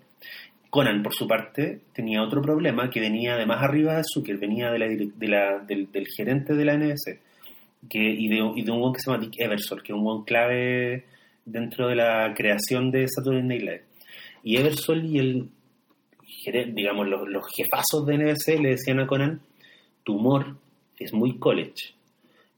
Conan, 0.70 1.03
por 1.03 1.13
su 1.13 1.27
parte, 1.27 1.82
tenía 1.93 2.24
otro 2.24 2.41
problema 2.41 2.89
que 2.89 3.00
venía 3.00 3.36
de 3.36 3.46
más 3.46 3.62
arriba 3.62 3.98
de 3.98 4.03
Zucker, 4.12 4.38
venía 4.38 4.72
de 4.72 4.79
la, 4.79 4.88
de 4.88 5.27
la- 5.27 5.60
del, 5.60 5.91
del 5.91 6.08
gerente 6.08 6.53
de 6.55 6.65
la 6.65 6.74
NBC 6.77 7.20
que, 7.89 8.00
y, 8.00 8.27
de, 8.29 8.38
y 8.55 8.63
de 8.63 8.72
un 8.72 8.79
weón 8.79 8.93
que 8.93 9.01
se 9.01 9.12
llama 9.12 9.22
Dick 9.24 9.34
Eversole, 9.38 9.82
que 9.84 9.91
es 9.91 9.98
un 9.98 10.05
weón 10.05 10.24
clave 10.24 11.05
dentro 11.46 11.88
de 11.88 11.96
la 11.96 12.34
creación 12.36 12.92
de 12.92 13.08
Saturday 13.08 13.44
Night 13.44 13.62
Live. 13.62 13.84
Y 14.44 14.58
Eversole 14.58 15.08
y 15.08 15.20
el, 15.20 15.50
digamos, 16.74 17.08
los, 17.08 17.28
los 17.28 17.44
jefazos 17.56 18.06
de 18.06 18.16
NBC 18.18 18.60
le 18.62 18.70
decían 18.70 19.00
a 19.00 19.08
Conan, 19.08 19.42
tu 20.04 20.16
humor 20.18 20.58
es 20.98 21.14
muy 21.14 21.38
college, 21.38 21.94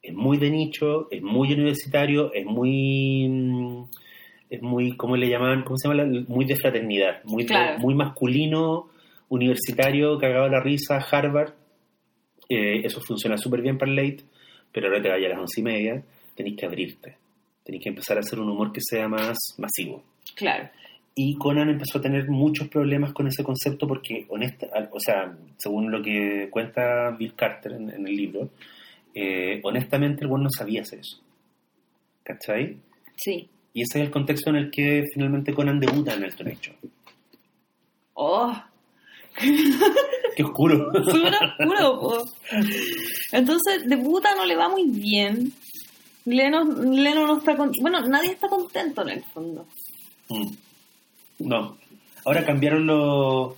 es 0.01 0.13
muy 0.13 0.37
de 0.37 0.49
nicho, 0.49 1.07
es 1.11 1.21
muy 1.21 1.53
universitario, 1.53 2.31
es 2.33 2.45
muy... 2.45 3.27
mm, 3.29 3.83
Es 4.49 4.61
muy, 4.61 4.95
¿cómo 4.95 5.17
le 5.17 5.27
llamaban? 5.27 5.63
¿Cómo 5.63 5.75
se 5.77 5.87
llama? 5.87 6.03
La- 6.03 6.23
Muy 6.27 6.45
de 6.45 6.55
fraternidad, 6.55 7.23
muy, 7.23 7.45
Claro. 7.45 7.79
muy 7.79 7.95
masculino, 7.95 8.89
universitario, 9.29 10.17
cagado 10.19 10.45
a 10.45 10.49
la 10.49 10.59
risa, 10.61 10.97
Harvard. 10.99 11.53
Eh, 12.47 12.81
eso 12.85 13.01
funciona 13.01 13.37
súper 13.37 13.61
bien 13.61 13.77
para 13.79 13.89
el 13.91 13.95
late, 13.95 14.23
pero 14.71 14.87
ahora 14.87 15.01
te 15.01 15.09
vayas 15.09 15.27
a 15.31 15.33
las 15.33 15.39
once 15.41 15.61
y 15.61 15.63
media, 15.63 16.03
tenés 16.35 16.55
que 16.55 16.65
abrirte. 16.67 17.17
Tenés 17.65 17.81
que 17.83 17.89
empezar 17.89 18.17
a 18.17 18.21
hacer 18.21 18.39
un 18.39 18.49
humor 18.49 18.71
que 18.71 18.79
sea 18.81 19.09
más 19.09 19.37
masivo. 19.57 20.03
Claro. 20.35 20.69
Y 21.15 21.35
Conan 21.35 21.69
empezó 21.69 21.97
a 21.97 22.01
tener 22.01 22.29
muchos 22.29 22.67
problemas 22.67 23.11
con 23.11 23.27
ese 23.27 23.43
concepto 23.43 23.87
porque, 23.87 24.25
honesta, 24.29 24.67
o 24.91 24.99
sea, 24.99 25.35
según 25.57 25.91
lo 25.91 26.01
que 26.01 26.49
cuenta 26.51 27.11
Bill 27.11 27.33
Carter 27.35 27.73
en, 27.73 27.89
en 27.89 28.07
el 28.07 28.15
libro, 28.15 28.49
eh, 29.13 29.59
honestamente 29.63 30.21
el 30.21 30.27
buen 30.27 30.43
no 30.43 30.49
sabía 30.49 30.81
hacer 30.81 30.99
eso. 30.99 31.17
¿Cachai? 32.23 32.77
Sí. 33.15 33.49
Y 33.73 33.81
ese 33.81 33.99
es 33.99 34.05
el 34.05 34.11
contexto 34.11 34.51
en 34.51 34.57
el 34.57 34.71
que 34.71 35.03
finalmente 35.13 35.53
Conan 35.53 35.79
debuta 35.79 36.13
en 36.13 36.23
el 36.23 36.59
Show. 36.59 36.75
Oh, 38.13 38.55
¡Qué 40.35 40.43
oscuro! 40.43 40.91
súper 41.05 41.33
oscuro, 41.33 41.99
po. 41.99 42.25
Entonces, 43.31 43.83
debuta 43.85 44.33
no 44.35 44.45
le 44.45 44.55
va 44.55 44.69
muy 44.69 44.85
bien. 44.89 45.51
Leno, 46.25 46.63
Leno 46.63 47.27
no 47.27 47.37
está 47.37 47.55
con... 47.55 47.71
Bueno, 47.81 48.01
nadie 48.01 48.31
está 48.31 48.47
contento 48.47 49.01
en 49.03 49.09
el 49.09 49.23
fondo. 49.23 49.67
Mm. 50.29 50.51
No. 51.39 51.77
Ahora 52.25 52.43
cambiaron 52.45 52.87
los 52.87 53.55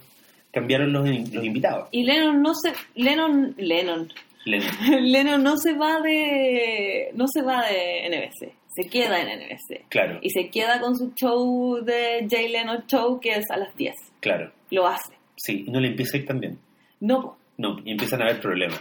cambiaron 0.51 0.91
los, 0.91 1.07
los 1.33 1.43
invitados. 1.43 1.88
Y 1.91 2.03
Lennon 2.03 2.41
no 2.41 2.53
se... 2.55 2.74
Lennon... 2.95 3.53
Lennon. 3.57 4.12
Lennon. 4.45 4.69
Lennon 5.12 5.43
no 5.43 5.55
se 5.57 5.74
va 5.74 6.00
de... 6.01 7.12
No 7.13 7.25
se 7.27 7.41
va 7.41 7.63
de 7.67 8.09
NBC. 8.09 8.53
Se 8.75 8.89
queda 8.89 9.21
en 9.21 9.39
NBC. 9.39 9.88
Claro, 9.89 10.19
Y 10.21 10.29
se 10.29 10.50
queda 10.50 10.79
con 10.79 10.95
su 10.95 11.13
show 11.13 11.83
de 11.83 12.27
Jay 12.29 12.50
Leno 12.50 12.83
Show, 12.88 13.19
que 13.19 13.31
es 13.31 13.45
a 13.51 13.57
las 13.57 13.75
10. 13.75 13.93
claro. 14.19 14.51
Lo 14.69 14.86
hace. 14.86 15.13
Sí, 15.38 15.63
y 15.65 15.71
no 15.71 15.79
le 15.79 15.88
empieza 15.88 16.17
a 16.17 16.19
ir 16.19 16.25
tan 16.25 16.39
bien. 16.41 16.59
No. 17.00 17.38
No, 17.57 17.77
y 17.86 17.91
empiezan 17.91 18.21
a 18.21 18.25
haber 18.25 18.41
problemas. 18.41 18.79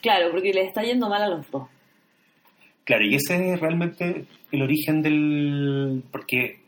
claro, 0.00 0.30
porque 0.30 0.52
le 0.52 0.62
está 0.66 0.82
yendo 0.82 1.08
mal 1.08 1.22
a 1.22 1.28
los 1.28 1.50
dos. 1.50 1.68
Claro, 2.84 3.04
y 3.04 3.14
ese 3.14 3.54
es 3.54 3.60
realmente 3.60 4.26
el 4.52 4.62
origen 4.62 5.02
del... 5.02 6.02
porque 6.10 6.58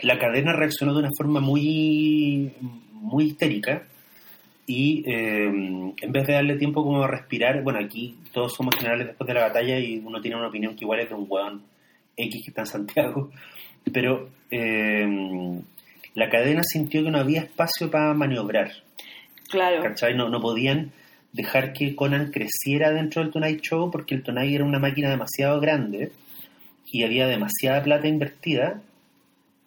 la 0.00 0.18
cadena 0.18 0.52
reaccionó 0.52 0.92
de 0.92 1.00
una 1.00 1.10
forma 1.16 1.40
muy, 1.40 2.52
muy 2.92 3.24
histérica 3.24 3.86
y 4.66 5.02
eh, 5.10 5.46
en 5.46 6.12
vez 6.12 6.26
de 6.26 6.34
darle 6.34 6.56
tiempo 6.56 6.84
como 6.84 7.02
a 7.02 7.08
respirar, 7.08 7.62
bueno, 7.62 7.80
aquí 7.80 8.16
todos 8.32 8.54
somos 8.54 8.76
generales 8.76 9.08
después 9.08 9.26
de 9.26 9.34
la 9.34 9.48
batalla 9.48 9.78
y 9.78 9.98
uno 9.98 10.20
tiene 10.20 10.36
una 10.36 10.48
opinión 10.48 10.76
que 10.76 10.84
igual 10.84 11.00
es 11.00 11.08
de 11.08 11.14
un 11.14 11.26
hueón 11.28 11.62
X 12.16 12.42
que 12.44 12.50
está 12.50 12.62
en 12.62 12.66
Santiago, 12.66 13.30
pero 13.92 14.28
eh, 14.50 15.06
la 16.14 16.28
cadena 16.28 16.62
sintió 16.62 17.02
que 17.02 17.10
no 17.10 17.18
había 17.18 17.42
espacio 17.42 17.90
para 17.90 18.14
maniobrar. 18.14 18.70
Claro. 19.48 19.82
¿cachai? 19.82 20.14
No, 20.14 20.28
no 20.28 20.40
podían 20.40 20.92
dejar 21.32 21.72
que 21.72 21.94
Conan 21.94 22.30
creciera 22.32 22.90
dentro 22.92 23.22
del 23.22 23.30
Tonight 23.30 23.60
Show 23.60 23.90
porque 23.90 24.14
el 24.14 24.22
Tonight 24.22 24.54
era 24.54 24.64
una 24.64 24.78
máquina 24.78 25.10
demasiado 25.10 25.60
grande 25.60 26.12
y 26.92 27.04
había 27.04 27.26
demasiada 27.26 27.82
plata 27.82 28.08
invertida 28.08 28.80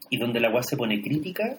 y 0.10 0.17
donde 0.17 0.39
la 0.41 0.50
UAS 0.51 0.67
se 0.70 0.77
pone 0.77 1.01
crítica 1.01 1.58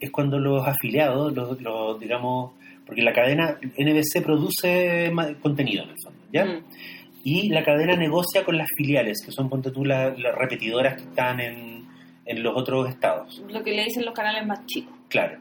es 0.00 0.10
cuando 0.10 0.38
los 0.38 0.66
afiliados, 0.66 1.34
los, 1.34 1.60
los, 1.60 2.00
digamos, 2.00 2.52
porque 2.86 3.02
la 3.02 3.12
cadena 3.12 3.58
NBC 3.78 4.22
produce 4.24 5.12
contenido 5.42 5.84
en 5.84 5.90
el 5.90 5.96
fondo, 6.02 6.20
¿ya? 6.32 6.44
Mm. 6.46 6.64
Y 7.22 7.50
la 7.50 7.62
cadena 7.62 7.94
negocia 7.96 8.42
con 8.46 8.56
las 8.56 8.66
filiales, 8.78 9.18
que 9.22 9.30
son, 9.30 9.50
ponte 9.50 9.70
tú, 9.70 9.84
la- 9.84 10.16
las 10.16 10.34
repetidoras 10.34 10.94
que 10.94 11.02
están 11.02 11.38
en, 11.40 11.84
en 12.24 12.42
los 12.42 12.56
otros 12.56 12.88
estados. 12.88 13.42
Lo 13.50 13.62
que 13.62 13.72
le 13.72 13.84
dicen 13.84 14.06
los 14.06 14.14
canales 14.14 14.46
más 14.46 14.64
chicos. 14.64 14.94
Claro. 15.10 15.38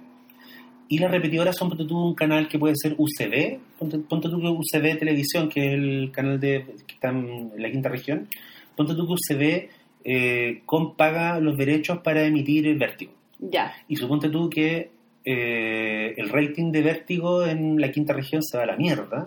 Y 0.89 0.97
las 0.97 1.11
repetidoras 1.11 1.55
son, 1.55 1.69
ponte 1.69 1.85
tú, 1.85 1.97
un 1.97 2.15
canal 2.15 2.47
que 2.47 2.59
puede 2.59 2.73
ser 2.75 2.95
UCB, 2.97 3.59
ponte, 3.77 3.99
ponte 3.99 4.27
tú 4.27 4.41
que 4.41 4.47
UCB 4.47 4.97
Televisión, 4.97 5.47
que 5.47 5.67
es 5.67 5.73
el 5.75 6.11
canal 6.11 6.39
de, 6.39 6.65
que 6.85 6.95
está 6.95 7.09
en 7.09 7.51
la 7.57 7.69
quinta 7.69 7.89
región, 7.89 8.27
ponte 8.75 8.95
tú 8.95 9.05
que 9.05 9.13
UCB 9.13 9.69
eh, 10.03 10.63
paga 10.97 11.39
los 11.39 11.55
derechos 11.57 11.99
para 11.99 12.25
emitir 12.25 12.75
Vértigo. 12.77 13.13
Ya. 13.39 13.71
Y 13.87 13.95
suponte 13.95 14.29
tú 14.29 14.49
que 14.49 14.89
eh, 15.23 16.13
el 16.17 16.29
rating 16.29 16.71
de 16.71 16.81
Vértigo 16.81 17.45
en 17.45 17.79
la 17.79 17.91
quinta 17.91 18.13
región 18.13 18.41
se 18.41 18.57
va 18.57 18.63
a 18.63 18.67
la 18.67 18.75
mierda. 18.75 19.23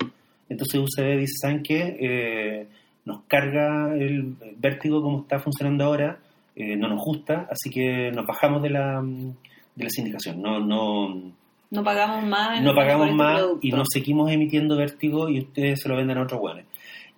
Entonces 0.49 0.81
UCB 0.81 1.19
dice, 1.19 1.35
¿saben 1.40 1.62
qué? 1.62 1.97
Eh, 2.00 2.66
nos 3.04 3.23
carga 3.28 3.95
el 3.95 4.35
Vértigo 4.59 5.00
como 5.00 5.23
está 5.23 5.38
funcionando 5.38 5.85
ahora, 5.85 6.19
eh, 6.54 6.76
no 6.76 6.88
nos 6.88 7.02
gusta, 7.02 7.49
así 7.50 7.71
que 7.71 8.11
nos 8.12 8.26
bajamos 8.26 8.62
de 8.62 8.71
la, 8.71 9.02
de 9.02 9.85
la 9.85 9.90
sindicación. 9.90 10.42
No, 10.42 10.61
no, 10.61 11.33
No 11.73 11.83
pagamos 11.83 12.23
más. 12.25 12.61
no 12.61 12.67
fondo 12.69 12.75
pagamos 12.76 13.07
este 13.09 13.17
más 13.17 13.43
y 13.62 13.71
nos 13.73 13.88
seguimos 13.93 14.31
emitiendo 14.31 14.76
Vértigo 14.76 15.29
y 15.29 15.41
ustedes 15.41 15.81
se 15.83 15.88
lo 15.88 15.97
venden 15.97 16.19
a 16.19 16.23
otros 16.23 16.41
buenos. 16.41 16.64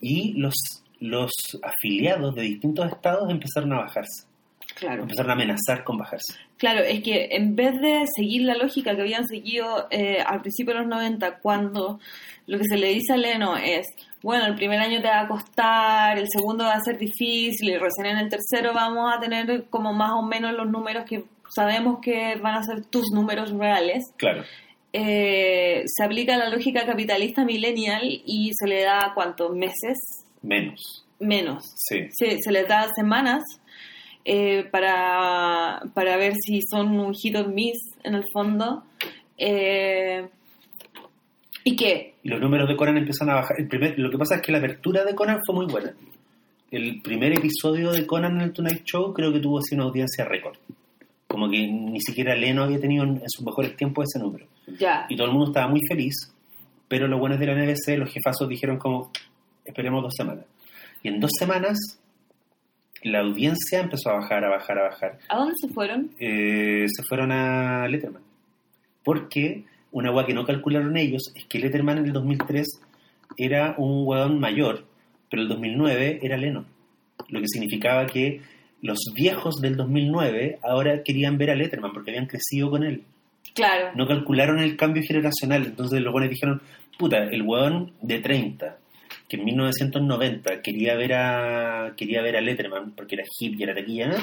Y 0.00 0.32
los, 0.34 0.54
los 1.00 1.30
afiliados 1.62 2.34
de 2.34 2.42
distintos 2.42 2.86
estados 2.90 3.28
empezaron 3.30 3.72
a 3.72 3.80
bajarse, 3.80 4.26
Claro. 4.76 5.02
empezaron 5.02 5.30
a 5.30 5.34
amenazar 5.34 5.82
con 5.84 5.98
bajarse. 5.98 6.34
Claro, 6.56 6.80
es 6.80 7.02
que 7.02 7.28
en 7.32 7.56
vez 7.56 7.80
de 7.80 8.04
seguir 8.16 8.42
la 8.42 8.54
lógica 8.54 8.94
que 8.94 9.02
habían 9.02 9.26
seguido 9.26 9.86
eh, 9.90 10.18
al 10.24 10.40
principio 10.40 10.72
de 10.74 10.80
los 10.80 10.88
90, 10.88 11.38
cuando 11.40 11.98
lo 12.46 12.58
que 12.58 12.64
se 12.64 12.76
le 12.76 12.88
dice 12.90 13.12
a 13.14 13.16
Leno 13.16 13.56
es, 13.56 13.86
bueno, 14.22 14.46
el 14.46 14.54
primer 14.54 14.78
año 14.80 15.00
te 15.02 15.08
va 15.08 15.20
a 15.22 15.28
costar, 15.28 16.16
el 16.18 16.28
segundo 16.30 16.64
va 16.64 16.74
a 16.74 16.80
ser 16.80 16.96
difícil, 16.98 17.70
y 17.70 17.76
recién 17.76 18.06
en 18.06 18.18
el 18.18 18.28
tercero 18.28 18.72
vamos 18.72 19.12
a 19.12 19.18
tener 19.20 19.64
como 19.68 19.92
más 19.92 20.12
o 20.12 20.22
menos 20.22 20.52
los 20.54 20.68
números 20.70 21.04
que 21.04 21.24
sabemos 21.54 21.98
que 22.02 22.36
van 22.36 22.56
a 22.56 22.62
ser 22.62 22.84
tus 22.86 23.10
números 23.12 23.50
reales, 23.52 24.04
Claro, 24.16 24.42
eh, 24.92 25.82
se 25.86 26.04
aplica 26.04 26.36
la 26.36 26.48
lógica 26.48 26.86
capitalista 26.86 27.44
millennial 27.44 28.02
y 28.04 28.50
se 28.54 28.66
le 28.68 28.82
da 28.82 29.12
cuántos 29.14 29.54
meses 29.56 29.98
menos. 30.42 31.04
menos. 31.18 31.64
Sí, 31.76 32.06
Se, 32.10 32.38
se 32.40 32.52
les 32.52 32.68
da 32.68 32.86
semanas 32.94 33.42
eh, 34.24 34.64
para, 34.70 35.82
para 35.94 36.16
ver 36.16 36.34
si 36.36 36.60
son 36.62 36.98
un 36.98 37.12
hit 37.14 37.36
or 37.36 37.48
miss 37.48 37.78
en 38.04 38.14
el 38.14 38.24
fondo. 38.32 38.84
Eh, 39.36 40.28
¿Y 41.64 41.76
qué? 41.76 42.14
y 42.22 42.28
los 42.28 42.40
números 42.40 42.68
de 42.68 42.76
Conan 42.76 42.96
empiezan 42.98 43.30
a 43.30 43.34
bajar. 43.34 43.58
El 43.58 43.68
primer, 43.68 43.98
lo 43.98 44.10
que 44.10 44.18
pasa 44.18 44.36
es 44.36 44.42
que 44.42 44.52
la 44.52 44.58
apertura 44.58 45.04
de 45.04 45.14
Conan 45.14 45.40
fue 45.44 45.54
muy 45.56 45.66
buena. 45.66 45.92
El 46.70 47.00
primer 47.02 47.32
episodio 47.32 47.90
de 47.92 48.06
Conan 48.06 48.36
en 48.36 48.40
el 48.42 48.52
Tonight 48.52 48.84
Show 48.84 49.12
creo 49.12 49.32
que 49.32 49.40
tuvo 49.40 49.58
así 49.58 49.74
una 49.74 49.84
audiencia 49.84 50.24
récord. 50.24 50.56
Como 51.34 51.50
que 51.50 51.66
ni 51.66 52.00
siquiera 52.00 52.36
Leno 52.36 52.62
había 52.62 52.78
tenido 52.78 53.02
en 53.02 53.20
sus 53.26 53.44
mejores 53.44 53.74
tiempos 53.74 54.04
ese 54.04 54.22
número. 54.22 54.46
Ya. 54.78 55.04
y 55.08 55.16
todo 55.16 55.26
el 55.26 55.32
mundo 55.32 55.48
estaba 55.48 55.66
muy 55.66 55.80
feliz, 55.88 56.14
pero 56.86 57.08
los 57.08 57.18
buenos 57.18 57.40
de 57.40 57.46
la 57.46 57.54
NBC, 57.56 57.98
los 57.98 58.08
jefazos 58.08 58.48
dijeron 58.48 58.78
como, 58.78 59.10
esperemos 59.64 60.00
dos 60.00 60.12
semanas. 60.16 60.44
Y 61.02 61.08
en 61.08 61.18
dos 61.18 61.32
semanas 61.36 61.76
la 63.02 63.18
audiencia 63.18 63.80
empezó 63.80 64.10
a 64.10 64.20
bajar, 64.20 64.44
a 64.44 64.48
bajar, 64.48 64.78
a 64.78 64.82
bajar. 64.84 65.18
¿A 65.28 65.36
dónde 65.38 65.54
se 65.60 65.68
fueron? 65.70 66.12
Eh, 66.20 66.86
se 66.86 67.02
fueron 67.02 67.32
a 67.32 67.88
Letterman. 67.88 68.22
Porque 69.02 69.64
una 69.90 70.12
hueá 70.12 70.26
que 70.26 70.34
no 70.34 70.44
calcularon 70.44 70.96
ellos 70.96 71.32
es 71.34 71.46
que 71.46 71.58
Letterman 71.58 71.98
en 71.98 72.04
el 72.04 72.12
2003 72.12 72.64
era 73.36 73.74
un 73.76 74.06
hueón 74.06 74.38
mayor, 74.38 74.86
pero 75.28 75.42
el 75.42 75.48
2009 75.48 76.20
era 76.22 76.36
Lennon. 76.36 76.68
Lo 77.28 77.40
que 77.40 77.48
significaba 77.48 78.06
que 78.06 78.40
los 78.84 78.98
viejos 79.14 79.56
del 79.60 79.76
2009 79.76 80.58
ahora 80.62 81.02
querían 81.02 81.38
ver 81.38 81.50
a 81.50 81.54
Letterman 81.56 81.92
porque 81.92 82.10
habían 82.10 82.26
crecido 82.26 82.70
con 82.70 82.84
él 82.84 83.02
Claro. 83.54 83.92
no 83.94 84.06
calcularon 84.06 84.58
el 84.58 84.76
cambio 84.76 85.02
generacional. 85.06 85.64
Entonces 85.64 86.00
los 86.00 86.12
buenos 86.12 86.28
dijeron, 86.30 86.60
puta, 86.98 87.24
el 87.24 87.42
weón 87.42 87.92
de 88.02 88.18
30, 88.20 88.76
que 89.28 89.36
en 89.36 89.44
1990 89.44 90.60
quería 90.60 90.96
ver 90.96 91.14
a 91.14 91.94
quería 91.96 92.20
ver 92.20 92.36
a 92.36 92.40
Letterman 92.40 92.92
porque 92.92 93.14
era 93.14 93.24
hip 93.38 93.58
y 93.58 93.62
era 93.62 93.74
taquilla, 93.74 94.08
¿no? 94.08 94.16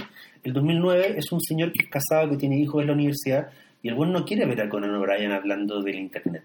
el 0.43 0.53
2009 0.53 1.15
es 1.17 1.31
un 1.31 1.39
señor 1.41 1.71
que 1.71 1.85
es 1.85 1.89
casado, 1.89 2.29
que 2.29 2.37
tiene 2.37 2.59
hijos 2.59 2.81
en 2.81 2.87
la 2.87 2.93
universidad, 2.93 3.49
y 3.81 3.87
el 3.87 3.93
weón 3.95 4.11
no 4.11 4.25
quiere 4.25 4.45
ver 4.45 4.61
a 4.61 4.69
Conan 4.69 4.93
O'Brien 4.95 5.31
hablando 5.31 5.81
del 5.81 5.95
internet. 5.95 6.43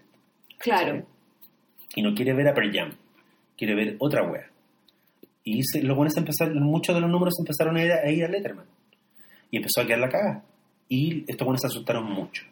Claro. 0.57 1.05
Y 1.95 2.01
no 2.01 2.15
quiere 2.15 2.33
ver 2.33 2.47
a 2.47 2.53
Pearl 2.53 2.71
Jam, 2.73 2.91
quiere 3.57 3.75
ver 3.75 3.95
otra 3.99 4.23
wea. 4.23 4.49
Y 5.49 5.63
se, 5.63 5.81
los 5.81 5.95
buenos 5.95 6.17
empezaron, 6.17 6.61
muchos 6.61 6.93
de 6.93 6.99
los 6.99 7.09
números 7.09 7.35
empezaron 7.39 7.77
a 7.77 7.83
ir 7.85 7.91
a, 7.91 7.99
a 7.99 8.11
ir 8.11 8.25
a 8.25 8.27
Letterman. 8.27 8.65
Y 9.49 9.57
empezó 9.57 9.81
a 9.81 9.85
quedar 9.85 9.99
la 9.99 10.09
caga. 10.09 10.43
Y 10.89 11.23
estos 11.25 11.45
buenos 11.45 11.61
se 11.61 11.67
asustaron 11.67 12.03
mucho. 12.03 12.43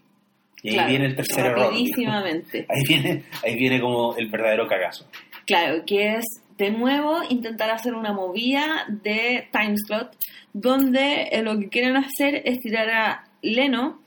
Y 0.63 0.69
ahí 0.69 0.75
Claro, 0.75 0.89
viene 0.89 1.05
el 1.07 1.15
tercer 1.15 1.45
error. 1.45 1.73
Ahí 1.73 2.83
viene, 2.87 3.23
ahí 3.43 3.55
viene 3.55 3.81
como 3.81 4.15
el 4.15 4.29
verdadero 4.29 4.65
cagazo. 4.67 5.05
Claro, 5.45 5.83
que 5.85 6.15
es 6.15 6.25
de 6.57 6.71
nuevo 6.71 7.19
intentar 7.29 7.69
hacer 7.69 7.93
una 7.93 8.13
movida 8.13 8.85
de 9.03 9.47
time 9.51 9.75
slot 9.77 10.15
donde 10.53 11.27
eh, 11.31 11.43
lo 11.43 11.59
que 11.59 11.67
quieren 11.67 11.97
hacer 11.97 12.41
es 12.45 12.61
tirar 12.61 12.89
a 12.89 13.27
Leno 13.41 13.99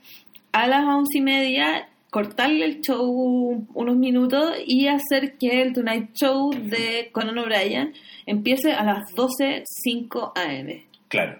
a 0.51 0.67
las 0.67 0.83
once 0.83 1.19
y 1.19 1.21
media, 1.21 1.87
cortarle 2.09 2.65
el 2.65 2.81
show 2.81 3.67
unos 3.73 3.95
minutos 3.95 4.55
y 4.65 4.87
hacer 4.87 5.37
que 5.37 5.61
el 5.61 5.73
Tonight 5.73 6.13
Show 6.13 6.51
de 6.51 7.09
Conan 7.11 7.37
O'Brien 7.37 7.93
empiece 8.29 8.71
a 8.73 8.83
las 8.83 8.99
12.05 9.15 10.31
am, 10.35 10.67
Claro. 11.07 11.39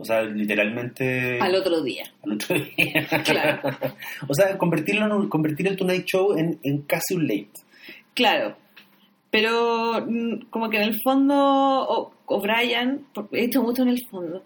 O 0.00 0.04
sea, 0.04 0.22
literalmente... 0.22 1.40
al 1.40 1.54
otro 1.56 1.82
día. 1.82 2.04
al 2.24 2.32
otro 2.34 2.54
día. 2.56 3.08
Claro. 3.24 3.60
o 4.28 4.34
sea, 4.34 4.56
convertirlo 4.56 5.06
en 5.06 5.12
un- 5.12 5.28
convertir 5.28 5.66
el 5.66 5.76
Tonight 5.76 6.04
Show 6.06 6.36
en, 6.38 6.58
en 6.62 6.82
casi 6.82 7.14
un 7.14 7.26
late. 7.26 7.50
Claro, 8.14 8.56
pero 9.30 10.04
mm, 10.08 10.46
como 10.50 10.70
que 10.70 10.76
en 10.76 10.84
el 10.84 10.96
fondo 11.02 11.34
O- 11.36 12.12
O'Brien, 12.26 13.06
he 13.32 13.44
hecho 13.44 13.62
mucho 13.62 13.82
en 13.82 13.88
el 13.88 14.00
fondo, 14.10 14.44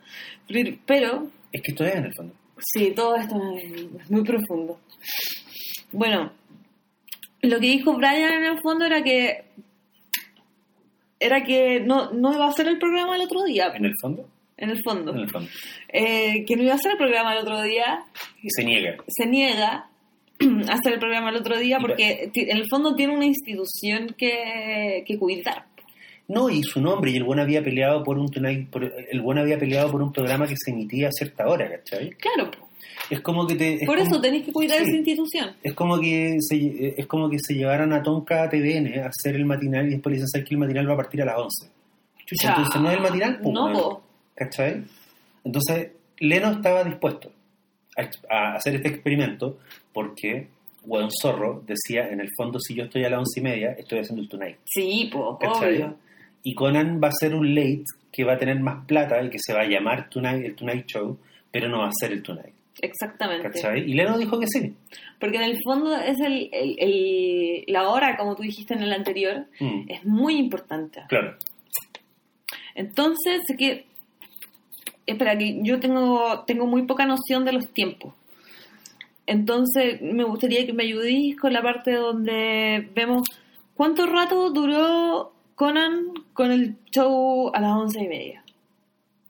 pero- 0.49 0.77
pero 0.87 1.27
Es 1.53 1.61
que 1.63 1.73
esto 1.73 1.85
es 1.85 1.95
en 1.97 2.05
el 2.07 2.15
fondo. 2.15 2.35
Sí, 2.59 2.93
todo 2.95 3.17
esto 3.17 3.35
es 3.59 4.11
muy 4.11 4.23
profundo. 4.23 4.79
Bueno, 5.91 6.33
lo 7.43 7.59
que 7.61 7.67
dijo 7.67 7.95
Brian 7.97 8.33
en 8.33 8.45
el 8.45 8.61
fondo 8.63 8.85
era 8.87 9.03
que 9.03 9.45
era 11.23 11.43
que 11.45 11.81
no, 11.81 12.13
no 12.13 12.33
iba 12.33 12.47
a 12.47 12.49
hacer 12.51 12.67
el 12.69 12.79
programa 12.79 13.17
el 13.17 13.23
otro 13.23 13.45
día, 13.45 13.73
En 13.75 13.85
el 13.85 13.93
fondo. 14.01 14.29
en 14.57 14.71
el 14.71 14.79
fondo. 14.85 15.13
En 15.13 15.19
el 15.21 15.31
fondo. 15.31 15.49
Eh, 15.89 16.45
que 16.47 16.57
no 16.57 16.63
iba 16.63 16.73
a 16.73 16.77
hacer 16.77 16.93
el 16.93 16.99
programa 16.99 17.33
el 17.33 17.39
otro 17.41 17.61
día, 17.63 18.05
se 18.49 18.65
niega. 18.65 18.97
se 19.09 19.27
niega 19.27 19.89
a 20.69 20.73
hacer 20.73 20.95
el 20.95 20.99
programa 20.99 21.31
el 21.31 21.37
otro 21.37 21.59
día 21.59 21.79
porque 21.81 22.31
en 22.35 22.57
el 22.57 22.65
fondo 22.69 22.95
tiene 22.95 23.15
una 23.15 23.27
institución 23.27 24.15
que, 24.19 25.05
que 25.07 25.19
cuidar. 25.19 25.65
No, 26.29 26.49
y 26.49 26.63
su 26.63 26.81
nombre, 26.81 27.11
y 27.11 27.17
el 27.17 27.25
buen 27.25 27.41
había 27.41 27.63
peleado 27.63 28.03
por 28.05 28.17
un 28.19 28.29
por- 28.71 28.93
el 29.11 29.21
buen 29.21 29.39
había 29.39 29.59
peleado 29.59 29.91
por 29.91 30.01
un 30.03 30.13
programa 30.13 30.47
que 30.47 30.55
se 30.57 30.71
emitía 30.71 31.09
a 31.09 31.13
cierta 31.13 31.47
hora, 31.49 31.69
¿cachai? 31.69 32.11
Claro, 32.11 32.51
po. 32.51 32.69
Es 33.11 33.21
como 33.21 33.47
que 33.47 33.55
te... 33.55 33.75
es 33.75 33.87
por 33.87 33.99
como- 33.99 34.11
eso 34.11 34.21
tenéis 34.21 34.45
que 34.45 34.53
cuidar 34.53 34.79
sí. 34.79 34.85
esa 34.85 34.97
institución. 34.97 35.57
Es 35.63 35.75
como 35.75 35.99
que 36.01 36.37
se, 36.41 36.95
es 36.97 37.07
como 37.07 37.29
que 37.29 37.39
se 37.39 37.55
llevaran 37.55 37.93
a 37.93 38.03
Tonka 38.03 38.45
a 38.45 38.49
TVN 38.49 38.99
a 39.01 39.07
hacer 39.09 39.35
el 39.37 39.45
matinal 39.45 39.87
y 39.87 39.91
después 39.91 40.13
le 40.13 40.17
dicen 40.17 40.29
"¿Sabes 40.29 40.49
que 40.49 40.55
el 40.55 40.61
matinal 40.61 40.89
va 40.89 40.95
a 40.95 40.97
partir 40.97 41.23
a 41.23 41.27
las 41.27 41.37
11. 41.39 41.73
Chucha, 42.27 42.49
entonces 42.51 42.81
no 42.81 42.91
es 42.91 42.97
el 42.97 43.03
matinal, 43.03 43.39
pues, 43.43 43.55
No, 43.55 43.73
po. 43.73 44.03
¿cachai? 44.35 44.85
Entonces, 45.45 45.91
Leno 46.19 46.53
estaba 46.53 46.85
dispuesto 46.85 47.33
a, 47.97 48.35
a 48.35 48.55
hacer 48.57 48.77
este 48.77 48.89
experimento 48.89 49.59
porque 49.93 50.49
Weón 50.85 51.11
Zorro 51.21 51.63
decía, 51.67 52.09
en 52.11 52.21
el 52.21 52.29
fondo, 52.37 52.59
si 52.61 52.75
yo 52.75 52.85
estoy 52.85 53.05
a 53.05 53.11
las 53.11 53.19
once 53.19 53.41
y 53.41 53.43
media, 53.43 53.73
estoy 53.73 53.99
haciendo 54.01 54.23
el 54.23 54.29
Tonight. 54.29 54.57
Sí, 54.65 55.11
¿cachai? 55.41 55.75
obvio. 55.77 55.97
Y 56.45 56.55
Conan 56.55 57.01
va 57.03 57.09
a 57.09 57.13
ser 57.13 57.35
un 57.35 57.55
late 57.55 57.85
que 58.11 58.25
va 58.25 58.33
a 58.35 58.39
tener 58.39 58.59
más 58.61 58.85
plata 58.87 59.23
y 59.23 59.31
que 59.31 59.39
se 59.41 59.53
va 59.53 59.61
a 59.61 59.67
llamar 59.67 60.09
Tonight, 60.11 60.45
el 60.45 60.55
Tonight 60.57 60.87
Show, 60.87 61.19
pero 61.51 61.69
no 61.69 61.79
va 61.81 61.87
a 61.89 61.93
ser 62.01 62.13
el 62.13 62.23
Tonight. 62.23 62.55
Exactamente. 62.81 63.51
¿Cachai? 63.51 63.89
Y 63.91 63.95
Leno 63.95 64.17
dijo 64.19 64.41
que 64.41 64.47
sí. 64.49 64.75
Porque 65.21 65.37
en 65.37 65.43
el 65.43 65.59
fondo 65.63 65.95
es 65.97 66.19
el, 66.21 66.49
el- 66.53 66.77
el- 66.79 67.65
la 67.69 67.89
hora, 67.89 68.17
como 68.17 68.35
tú 68.35 68.43
dijiste 68.43 68.75
en 68.75 68.83
el 68.83 68.93
anterior, 68.93 69.47
Mm, 69.61 69.85
es 69.89 70.05
muy 70.05 70.37
importante. 70.37 71.03
Claro. 71.09 71.37
Entonces, 72.75 73.43
es 73.49 73.57
que, 73.57 73.87
espera, 75.07 75.37
que 75.37 75.61
yo 75.63 75.79
tengo, 75.81 76.45
tengo 76.47 76.67
muy 76.67 76.83
poca 76.87 77.05
noción 77.07 77.45
de 77.45 77.53
los 77.53 77.69
tiempos. 77.73 78.15
Entonces, 79.27 80.01
me 80.03 80.25
gustaría 80.25 80.67
que 80.67 80.73
me 80.73 80.83
ayudéis 80.85 81.37
con 81.39 81.53
la 81.53 81.63
parte 81.63 81.93
donde 81.93 82.89
vemos 82.95 83.23
cuánto 83.75 84.07
rato 84.07 84.51
duró 84.51 85.33
Conan 85.55 86.07
con 86.33 86.51
el 86.51 86.77
show 86.91 87.51
a 87.55 87.61
las 87.61 87.73
once 87.77 88.03
y 88.03 88.09
media. 88.09 88.43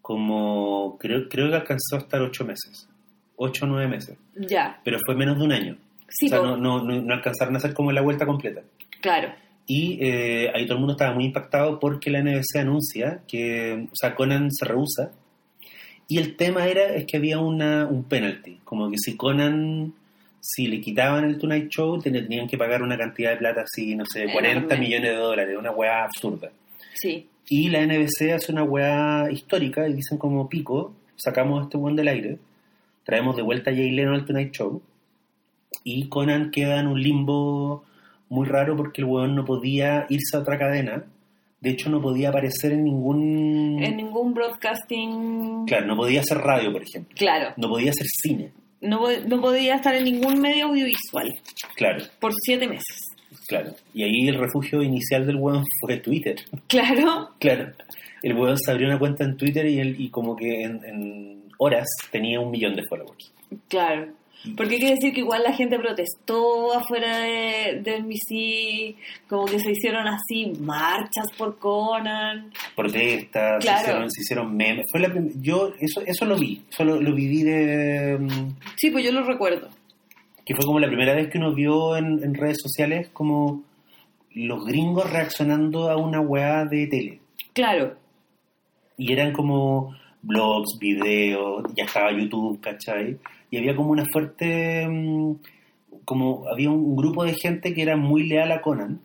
Como 0.00 0.96
creo, 0.98 1.28
creo 1.28 1.50
que 1.50 1.56
alcanzó 1.56 1.96
a 1.96 1.98
estar 1.98 2.22
ocho 2.22 2.44
meses. 2.44 2.88
Ocho 3.36 3.64
o 3.64 3.68
nueve 3.68 3.88
meses. 3.88 4.16
Ya, 4.36 4.80
Pero 4.84 4.98
fue 5.04 5.14
menos 5.14 5.38
de 5.38 5.44
un 5.44 5.52
año. 5.52 5.76
sí, 6.08 6.26
o 6.26 6.28
sea, 6.28 6.38
no, 6.38 6.56
no, 6.56 6.82
no, 6.82 7.14
alcanzaron 7.14 7.54
a 7.54 7.58
hacer 7.58 7.74
como 7.74 7.90
la 7.92 8.00
vuelta 8.02 8.26
completa. 8.26 8.62
claro. 9.00 9.32
Y 9.64 9.98
eh, 10.04 10.50
ahí 10.52 10.64
todo 10.64 10.74
el 10.74 10.80
mundo 10.80 10.94
estaba 10.94 11.14
muy 11.14 11.24
impactado 11.26 11.78
porque 11.78 12.10
la 12.10 12.20
NBC 12.20 12.56
anuncia 12.58 13.20
que, 13.28 13.86
o 13.92 13.94
sea, 13.94 14.12
Conan 14.16 14.50
se 14.50 14.64
rehúsa. 14.64 15.12
Y 16.08 16.18
el 16.18 16.36
tema 16.36 16.66
era 16.66 16.92
es 16.94 17.06
que 17.06 17.16
había 17.16 17.38
una, 17.38 17.86
un 17.86 18.02
penalty, 18.04 18.58
como 18.64 18.90
que 18.90 18.96
si 18.98 19.16
Conan, 19.16 19.94
si 20.40 20.66
le 20.66 20.80
quitaban 20.80 21.24
el 21.24 21.38
Tonight 21.38 21.68
Show, 21.70 22.00
ten- 22.02 22.12
tenían 22.14 22.48
que 22.48 22.58
pagar 22.58 22.82
una 22.82 22.98
cantidad 22.98 23.30
de 23.30 23.36
plata 23.36 23.62
así, 23.62 23.94
no 23.94 24.04
sé, 24.04 24.24
40 24.32 24.50
Enorme. 24.74 24.78
millones 24.78 25.10
de 25.12 25.16
dólares, 25.16 25.56
una 25.56 25.70
weá 25.70 26.04
absurda. 26.04 26.50
Sí, 26.94 27.28
Y 27.48 27.68
la 27.68 27.82
NBC 27.86 28.32
hace 28.34 28.50
una 28.52 28.64
weá 28.64 29.30
histórica 29.30 29.88
y 29.88 29.94
dicen 29.94 30.18
como 30.18 30.48
pico, 30.48 30.92
sacamos 31.16 31.60
a 31.60 31.62
este 31.64 31.76
weón 31.78 31.94
del 31.96 32.08
aire, 32.08 32.38
traemos 33.04 33.36
de 33.36 33.42
vuelta 33.42 33.70
a 33.70 33.74
Jay 33.74 33.90
Leno 33.90 34.14
al 34.14 34.24
Tonight 34.24 34.52
Show 34.52 34.82
y 35.84 36.08
Conan 36.08 36.50
queda 36.50 36.80
en 36.80 36.86
un 36.86 37.00
limbo 37.02 37.84
muy 38.28 38.46
raro 38.46 38.76
porque 38.76 39.02
el 39.02 39.06
weón 39.08 39.34
no 39.34 39.44
podía 39.44 40.06
irse 40.08 40.36
a 40.36 40.40
otra 40.40 40.58
cadena, 40.58 41.04
de 41.60 41.70
hecho 41.70 41.90
no 41.90 42.00
podía 42.00 42.30
aparecer 42.30 42.72
en 42.72 42.84
ningún... 42.84 43.82
en 43.82 43.96
ningún 43.96 44.32
broadcasting. 44.34 45.66
Claro, 45.66 45.86
no 45.86 45.96
podía 45.96 46.20
hacer 46.20 46.38
radio, 46.38 46.72
por 46.72 46.82
ejemplo, 46.82 47.14
Claro, 47.16 47.52
no 47.56 47.68
podía 47.68 47.90
hacer 47.90 48.06
cine, 48.22 48.52
no, 48.80 49.06
no 49.26 49.40
podía 49.40 49.76
estar 49.76 49.94
en 49.94 50.04
ningún 50.04 50.40
medio 50.40 50.66
audiovisual 50.66 51.32
claro, 51.76 52.04
por 52.20 52.32
siete 52.44 52.66
meses. 52.68 52.98
claro. 53.46 53.74
Y 53.94 54.02
ahí 54.02 54.28
el 54.28 54.38
refugio 54.38 54.82
inicial 54.82 55.26
del 55.26 55.36
weón 55.36 55.64
fue 55.80 55.98
Twitter. 55.98 56.36
Claro, 56.68 57.30
Claro. 57.38 57.72
El 58.22 58.34
weón 58.38 58.56
se 58.56 58.70
abrió 58.70 58.86
una 58.86 59.00
cuenta 59.00 59.24
en 59.24 59.36
Twitter 59.36 59.66
y, 59.66 59.80
él, 59.80 59.96
y 59.98 60.08
como 60.08 60.36
que 60.36 60.62
en, 60.62 60.84
en 60.84 61.41
horas 61.58 61.86
tenía 62.10 62.40
un 62.40 62.50
millón 62.50 62.74
de 62.74 62.82
followers. 62.88 63.32
claro. 63.68 64.08
Porque 64.56 64.74
hay 64.74 64.80
que 64.80 64.90
decir 64.96 65.14
que 65.14 65.20
igual 65.20 65.44
la 65.44 65.52
gente 65.52 65.78
protestó 65.78 66.74
afuera 66.76 67.18
de, 67.18 67.80
de 67.80 68.00
NBC, 68.00 68.96
como 69.28 69.44
que 69.44 69.60
se 69.60 69.70
hicieron 69.70 70.04
así 70.08 70.52
marchas 70.58 71.26
por 71.38 71.60
Conan. 71.60 72.50
Protestas, 72.74 73.62
Claro. 73.64 73.78
se, 73.78 73.84
hicieron, 73.84 74.10
se 74.10 74.20
hicieron 74.22 74.56
memes. 74.56 74.86
Fue 74.90 74.98
la 75.00 75.14
yo 75.36 75.72
eso, 75.78 76.00
eso 76.04 76.24
lo 76.24 76.36
vi, 76.36 76.60
eso 76.68 76.82
lo, 76.82 77.00
lo 77.00 77.14
viví 77.14 77.44
de... 77.44 78.18
mm, 78.18 78.56
Sí, 78.74 78.90
pues 78.90 79.04
yo 79.04 79.12
lo 79.12 79.22
recuerdo. 79.22 79.68
que 80.44 80.56
fue 80.56 80.64
como 80.64 80.80
la 80.80 80.88
primera 80.88 81.14
vez 81.14 81.28
que 81.30 81.38
uno 81.38 81.54
vio 81.54 81.96
en, 81.96 82.24
en 82.24 82.34
redes 82.34 82.58
sociales 82.60 83.10
como 83.12 83.62
los 84.34 84.64
gringos 84.64 85.08
reaccionando 85.08 85.88
a 85.88 85.96
una 85.96 86.20
weá 86.20 86.64
de 86.64 86.88
tele. 86.88 87.20
Claro, 87.52 87.94
Y 88.98 89.12
eran 89.12 89.32
como 89.32 89.94
blogs, 90.22 90.78
videos, 90.78 91.64
ya 91.76 91.84
estaba 91.84 92.12
YouTube, 92.12 92.60
¿cachai? 92.60 93.18
Y 93.50 93.58
había 93.58 93.76
como 93.76 93.90
una 93.90 94.04
fuerte... 94.12 94.86
mm, 94.88 95.34
como 96.04 96.48
había 96.48 96.70
un 96.70 96.96
grupo 96.96 97.24
de 97.24 97.34
gente 97.34 97.72
que 97.74 97.82
era 97.82 97.96
muy 97.96 98.26
leal 98.26 98.50
a 98.52 98.60
Conan 98.60 99.00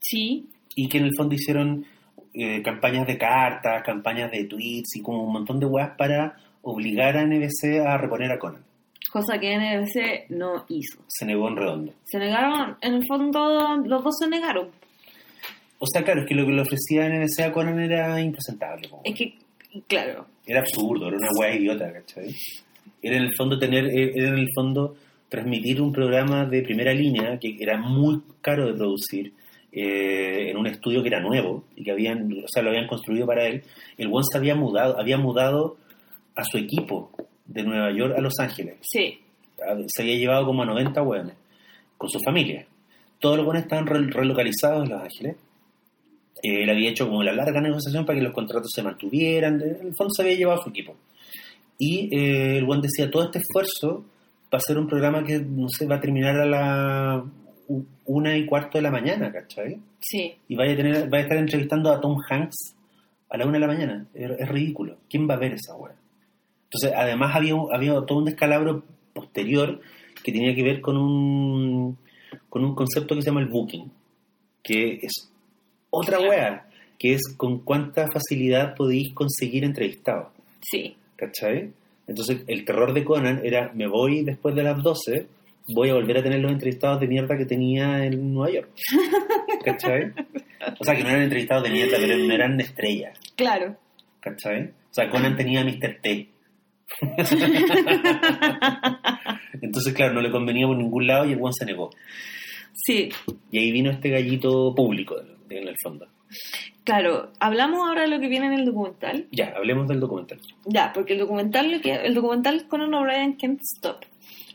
sí, 0.00 0.48
y 0.74 0.88
que 0.88 0.98
en 0.98 1.04
el 1.04 1.12
fondo 1.16 1.34
hicieron 1.34 1.84
eh, 2.34 2.62
campañas 2.62 3.06
de 3.06 3.18
cartas, 3.18 3.82
campañas 3.84 4.30
de 4.30 4.44
tweets 4.44 4.96
y 4.96 5.02
como 5.02 5.24
un 5.24 5.32
montón 5.32 5.60
de 5.60 5.66
weas 5.66 5.96
para 5.96 6.36
obligar 6.62 7.16
a 7.16 7.26
NBC 7.26 7.80
a 7.86 7.96
reponer 7.98 8.32
a 8.32 8.38
Conan. 8.38 8.62
cosa 9.10 9.38
que 9.38 9.56
NBC 9.56 10.30
no 10.30 10.64
hizo. 10.68 11.02
Se 11.08 11.26
negó 11.26 11.48
en 11.48 11.56
redondo. 11.56 11.92
Se 12.04 12.18
negaron, 12.18 12.76
en 12.80 12.94
el 12.94 13.06
fondo 13.06 13.76
los 13.84 14.02
dos 14.02 14.16
se 14.18 14.28
negaron. 14.28 14.68
O 15.78 15.86
sea, 15.86 16.04
claro, 16.04 16.22
es 16.22 16.28
que 16.28 16.34
lo 16.34 16.46
que 16.46 16.52
le 16.52 16.62
ofrecía 16.62 17.08
NBC 17.08 17.40
a 17.40 17.52
Conan 17.52 17.80
era 17.80 18.20
impresentable. 18.20 18.88
Es 19.04 19.14
que, 19.16 19.34
claro, 19.88 20.26
Era 20.46 20.60
absurdo, 20.60 21.08
era 21.08 21.16
una 21.16 21.28
wea 21.38 21.54
idiota, 21.54 21.92
¿cachai? 21.92 22.34
Era 23.02 23.16
en 23.16 23.22
el 23.24 23.30
fondo 23.36 23.58
tener, 23.58 23.86
eh, 23.86 24.12
era 24.14 24.28
en 24.28 24.38
el 24.38 24.48
fondo 24.54 24.96
transmitir 25.28 25.80
un 25.80 25.92
programa 25.92 26.44
de 26.44 26.62
primera 26.62 26.92
línea 26.92 27.38
que 27.38 27.56
era 27.58 27.76
muy 27.78 28.20
caro 28.40 28.66
de 28.66 28.74
producir 28.74 29.32
eh, 29.72 30.50
en 30.50 30.56
un 30.58 30.66
estudio 30.66 31.00
que 31.02 31.08
era 31.08 31.20
nuevo 31.20 31.64
y 31.74 31.82
que 31.84 31.90
habían, 31.92 32.30
o 32.32 32.46
sea, 32.48 32.62
lo 32.62 32.70
habían 32.70 32.86
construido 32.86 33.26
para 33.26 33.46
él. 33.46 33.62
El 33.96 34.08
buen 34.08 34.24
se 34.24 34.36
había 34.38 34.54
mudado, 34.54 34.98
había 35.00 35.16
mudado 35.16 35.76
a 36.36 36.44
su 36.44 36.58
equipo 36.58 37.10
de 37.46 37.62
Nueva 37.62 37.90
York 37.92 38.14
a 38.16 38.20
Los 38.20 38.38
Ángeles. 38.38 38.76
sí, 38.82 39.18
Se 39.88 40.02
había 40.02 40.16
llevado 40.16 40.44
como 40.46 40.62
a 40.62 40.66
90 40.66 41.02
hueones 41.02 41.34
con 41.96 42.10
su 42.10 42.18
familia. 42.24 42.66
todos 43.18 43.36
los 43.36 43.46
buenos 43.46 43.62
estaban 43.62 43.86
re- 43.86 44.10
relocalizados 44.10 44.84
en 44.84 44.90
Los 44.90 45.02
Ángeles. 45.02 45.36
Él 46.42 46.68
había 46.68 46.90
hecho 46.90 47.08
como 47.08 47.22
la 47.22 47.32
larga 47.32 47.60
negociación 47.60 48.04
para 48.04 48.18
que 48.18 48.24
los 48.24 48.34
contratos 48.34 48.70
se 48.74 48.82
mantuvieran. 48.82 49.60
En 49.60 49.86
el 49.88 49.94
fondo 49.94 50.12
se 50.14 50.22
había 50.22 50.36
llevado 50.36 50.60
a 50.60 50.64
su 50.64 50.70
equipo. 50.70 50.96
Y 51.78 52.14
eh, 52.14 52.58
el 52.58 52.64
buen 52.64 52.80
decía, 52.80 53.10
todo 53.10 53.24
este 53.24 53.38
esfuerzo 53.38 54.04
va 54.52 54.58
a 54.58 54.60
ser 54.60 54.78
un 54.78 54.86
programa 54.86 55.24
que, 55.24 55.38
no 55.38 55.68
sé, 55.68 55.86
va 55.86 55.96
a 55.96 56.00
terminar 56.00 56.36
a 56.36 56.46
la 56.46 57.24
una 58.04 58.36
y 58.36 58.44
cuarto 58.44 58.78
de 58.78 58.82
la 58.82 58.90
mañana, 58.90 59.32
¿cachai? 59.32 59.78
Sí. 60.00 60.34
Y 60.48 60.56
vaya 60.56 60.72
a, 60.72 60.76
tener, 60.76 61.08
vaya 61.08 61.22
a 61.22 61.26
estar 61.26 61.38
entrevistando 61.38 61.90
a 61.90 62.00
Tom 62.00 62.16
Hanks 62.28 62.74
a 63.30 63.36
la 63.38 63.44
una 63.44 63.54
de 63.54 63.60
la 63.60 63.66
mañana. 63.66 64.06
Es, 64.12 64.30
es 64.38 64.48
ridículo. 64.48 64.98
¿Quién 65.08 65.28
va 65.28 65.34
a 65.34 65.38
ver 65.38 65.54
esa 65.54 65.74
weá? 65.76 65.94
Entonces, 66.64 66.92
además 66.96 67.34
había 67.34 67.54
todo 68.06 68.18
un 68.18 68.24
descalabro 68.24 68.82
posterior 69.12 69.80
que 70.22 70.32
tenía 70.32 70.54
que 70.54 70.62
ver 70.62 70.80
con 70.80 70.96
un, 70.96 71.98
con 72.48 72.64
un 72.64 72.74
concepto 72.74 73.14
que 73.14 73.22
se 73.22 73.26
llama 73.28 73.40
el 73.40 73.48
booking, 73.48 73.90
que 74.62 74.98
es 75.02 75.31
otra 75.92 76.18
weá, 76.18 76.66
que 76.98 77.14
es 77.14 77.22
con 77.36 77.60
cuánta 77.60 78.08
facilidad 78.10 78.74
podéis 78.74 79.14
conseguir 79.14 79.64
entrevistados. 79.64 80.32
Sí. 80.60 80.96
¿cachai? 81.22 81.72
Entonces, 82.08 82.42
el 82.48 82.64
terror 82.64 82.92
de 82.92 83.04
Conan 83.04 83.42
era, 83.44 83.70
me 83.74 83.86
voy 83.86 84.24
después 84.24 84.56
de 84.56 84.64
las 84.64 84.82
12, 84.82 85.28
voy 85.74 85.90
a 85.90 85.94
volver 85.94 86.18
a 86.18 86.22
tener 86.22 86.40
los 86.40 86.50
entrevistados 86.50 87.00
de 87.00 87.06
mierda 87.06 87.36
que 87.36 87.46
tenía 87.46 88.04
en 88.04 88.34
Nueva 88.34 88.52
York. 88.52 88.70
¿Cachai? 89.64 90.12
O 90.80 90.84
sea, 90.84 90.96
que 90.96 91.04
no 91.04 91.10
eran 91.10 91.22
entrevistados 91.22 91.62
de 91.62 91.70
mierda, 91.70 91.96
pero 91.98 92.18
no 92.18 92.34
eran 92.34 92.60
estrellas. 92.60 93.16
Claro. 93.36 93.76
¿Cachai? 94.20 94.64
O 94.64 94.94
sea, 94.94 95.08
Conan 95.08 95.36
tenía 95.36 95.60
a 95.60 95.64
Mr. 95.64 96.00
T. 96.02 96.28
Entonces, 99.62 99.94
claro, 99.94 100.14
no 100.14 100.20
le 100.20 100.32
convenía 100.32 100.66
por 100.66 100.76
ningún 100.76 101.06
lado 101.06 101.26
y 101.26 101.32
el 101.32 101.38
buen 101.38 101.54
se 101.54 101.64
negó. 101.64 101.90
Sí. 102.74 103.10
Y 103.52 103.58
ahí 103.58 103.70
vino 103.70 103.90
este 103.90 104.10
gallito 104.10 104.74
público, 104.74 105.14
en 105.56 105.68
el 105.68 105.76
fondo. 105.82 106.06
Claro. 106.84 107.30
Hablamos 107.40 107.86
ahora 107.86 108.02
de 108.02 108.08
lo 108.08 108.20
que 108.20 108.28
viene 108.28 108.46
en 108.46 108.54
el 108.54 108.64
documental. 108.64 109.26
Ya, 109.30 109.52
hablemos 109.56 109.88
del 109.88 110.00
documental. 110.00 110.40
Ya, 110.64 110.92
porque 110.92 111.14
el 111.14 111.20
documental, 111.20 111.70
lo 111.70 111.80
que, 111.80 111.94
el 111.94 112.14
documental 112.14 112.66
Conan 112.68 112.94
O'Brien 112.94 113.34
Can't 113.34 113.60
Stop, 113.76 114.04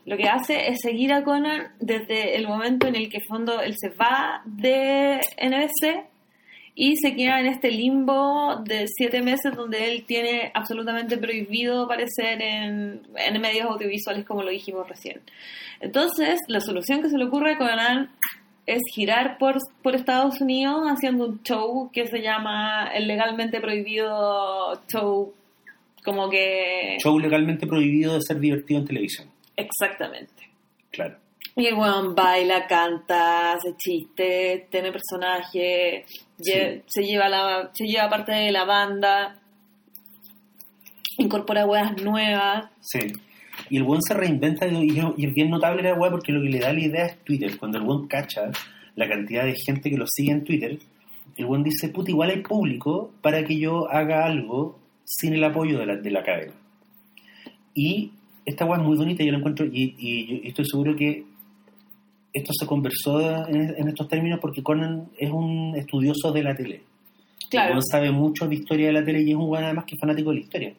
lo 0.06 0.18
que 0.18 0.30
hace 0.30 0.70
es 0.70 0.80
seguir 0.82 1.14
a 1.14 1.24
Conan 1.24 1.74
desde 1.80 2.36
el 2.38 2.48
momento 2.48 2.88
en 2.88 2.96
el 2.96 3.10
que 3.10 3.20
fondo 3.28 3.62
él 3.62 3.76
se 3.78 3.90
va 3.90 4.42
de 4.46 5.20
NBC 5.42 6.06
y 6.76 6.96
se 6.96 7.16
queda 7.16 7.40
en 7.40 7.48
este 7.48 7.72
limbo 7.72 8.62
de 8.64 8.86
siete 8.88 9.22
meses 9.22 9.56
donde 9.56 9.92
él 9.92 10.06
tiene 10.06 10.52
absolutamente 10.54 11.18
prohibido 11.18 11.86
aparecer 11.86 12.42
en, 12.42 13.02
en 13.16 13.42
medios 13.42 13.66
audiovisuales 13.66 14.26
como 14.26 14.44
lo 14.44 14.52
dijimos 14.52 14.88
recién. 14.88 15.20
Entonces, 15.80 16.40
la 16.48 16.60
solución 16.62 17.02
que 17.02 17.10
se 17.10 17.18
le 17.18 17.26
ocurre 17.26 17.54
a 17.54 17.58
Conan 17.58 18.12
es 18.68 18.82
girar 18.94 19.38
por, 19.40 19.58
por 19.82 19.96
Estados 19.96 20.40
Unidos 20.42 20.82
haciendo 20.88 21.26
un 21.26 21.42
show 21.42 21.90
que 21.92 22.06
se 22.06 22.22
llama 22.22 22.92
el 22.94 23.08
legalmente 23.08 23.60
prohibido 23.60 24.80
show 24.88 25.34
como 26.04 26.30
que... 26.30 26.98
Show 27.02 27.18
legalmente 27.18 27.66
prohibido 27.66 28.14
de 28.14 28.22
ser 28.22 28.40
divertido 28.40 28.80
en 28.82 28.86
televisión. 28.86 29.30
Exactamente. 29.56 30.50
Claro. 30.92 31.18
Y 31.56 31.66
el 31.66 31.74
weón 31.74 32.14
baila, 32.14 32.68
canta, 32.68 33.54
hace 33.54 33.74
chistes, 33.78 34.70
tiene 34.70 34.92
personaje, 34.92 36.06
lle- 36.38 36.84
se, 36.86 37.04
lleva 37.04 37.28
la, 37.28 37.72
se 37.74 37.88
lleva 37.88 38.10
parte 38.10 38.32
de 38.32 38.52
la 38.52 38.64
banda, 38.64 39.40
incorpora 41.18 41.66
weas 41.66 41.96
nuevas. 42.02 42.70
Sí. 42.82 43.00
Y 43.70 43.78
el 43.78 43.84
buen 43.84 44.02
se 44.02 44.14
reinventa 44.14 44.68
y, 44.68 45.00
y- 45.18 45.26
es 45.26 45.34
bien 45.34 45.50
notable 45.50 45.84
la 45.84 45.94
weá 45.94 46.12
porque 46.12 46.32
lo 46.32 46.42
que 46.42 46.50
le 46.50 46.60
da 46.60 46.74
la 46.74 46.80
idea 46.80 47.06
es 47.06 47.18
Twitter. 47.24 47.58
Cuando 47.58 47.78
el 47.78 47.84
buen 47.84 48.08
cacha 48.08 48.52
la 48.96 49.08
cantidad 49.08 49.46
de 49.46 49.56
gente 49.56 49.90
que 49.90 49.98
lo 49.98 50.06
sigue 50.08 50.32
en 50.32 50.44
Twitter, 50.44 50.80
el 51.38 51.46
buen 51.46 51.64
dice, 51.64 51.90
puta, 51.90 52.12
igual 52.12 52.30
hay 52.32 52.42
público 52.42 53.12
para 53.22 53.44
que 53.44 53.58
yo 53.60 53.90
haga 53.90 54.26
algo 54.26 54.80
sin 55.06 55.34
el 55.34 55.44
apoyo 55.44 55.80
de 55.80 55.86
la, 55.86 55.96
de 55.96 56.12
la 56.12 56.24
cadena. 56.24 56.54
Y 57.74 58.12
esta 58.46 58.66
weá 58.66 58.80
es 58.80 58.86
muy 58.86 58.98
bonita, 58.98 59.24
yo 59.24 59.32
la 59.32 59.38
encuentro, 59.38 59.66
y, 59.66 60.42
estoy 60.46 60.66
seguro 60.66 60.96
que 60.96 61.24
esto 62.34 62.54
se 62.54 62.66
conversó 62.66 63.48
en, 63.48 63.76
en 63.78 63.88
estos 63.88 64.08
términos 64.08 64.40
porque 64.42 64.64
Conan 64.64 65.10
es 65.18 65.30
un 65.32 65.76
estudioso 65.76 66.32
de 66.32 66.44
la 66.44 66.56
tele. 66.56 66.82
Claro. 67.50 67.68
El 67.68 67.72
weón 67.74 67.84
sabe 67.84 68.12
mucho 68.12 68.48
de 68.48 68.56
historia 68.56 68.88
de 68.88 68.94
la 68.94 69.04
tele 69.04 69.22
y 69.22 69.32
es 69.32 69.36
un 69.36 69.50
weón 69.50 69.64
además 69.64 69.86
que 69.86 69.96
es 69.96 70.00
fanático 70.00 70.30
de 70.30 70.36
la 70.36 70.42
historia. 70.42 70.74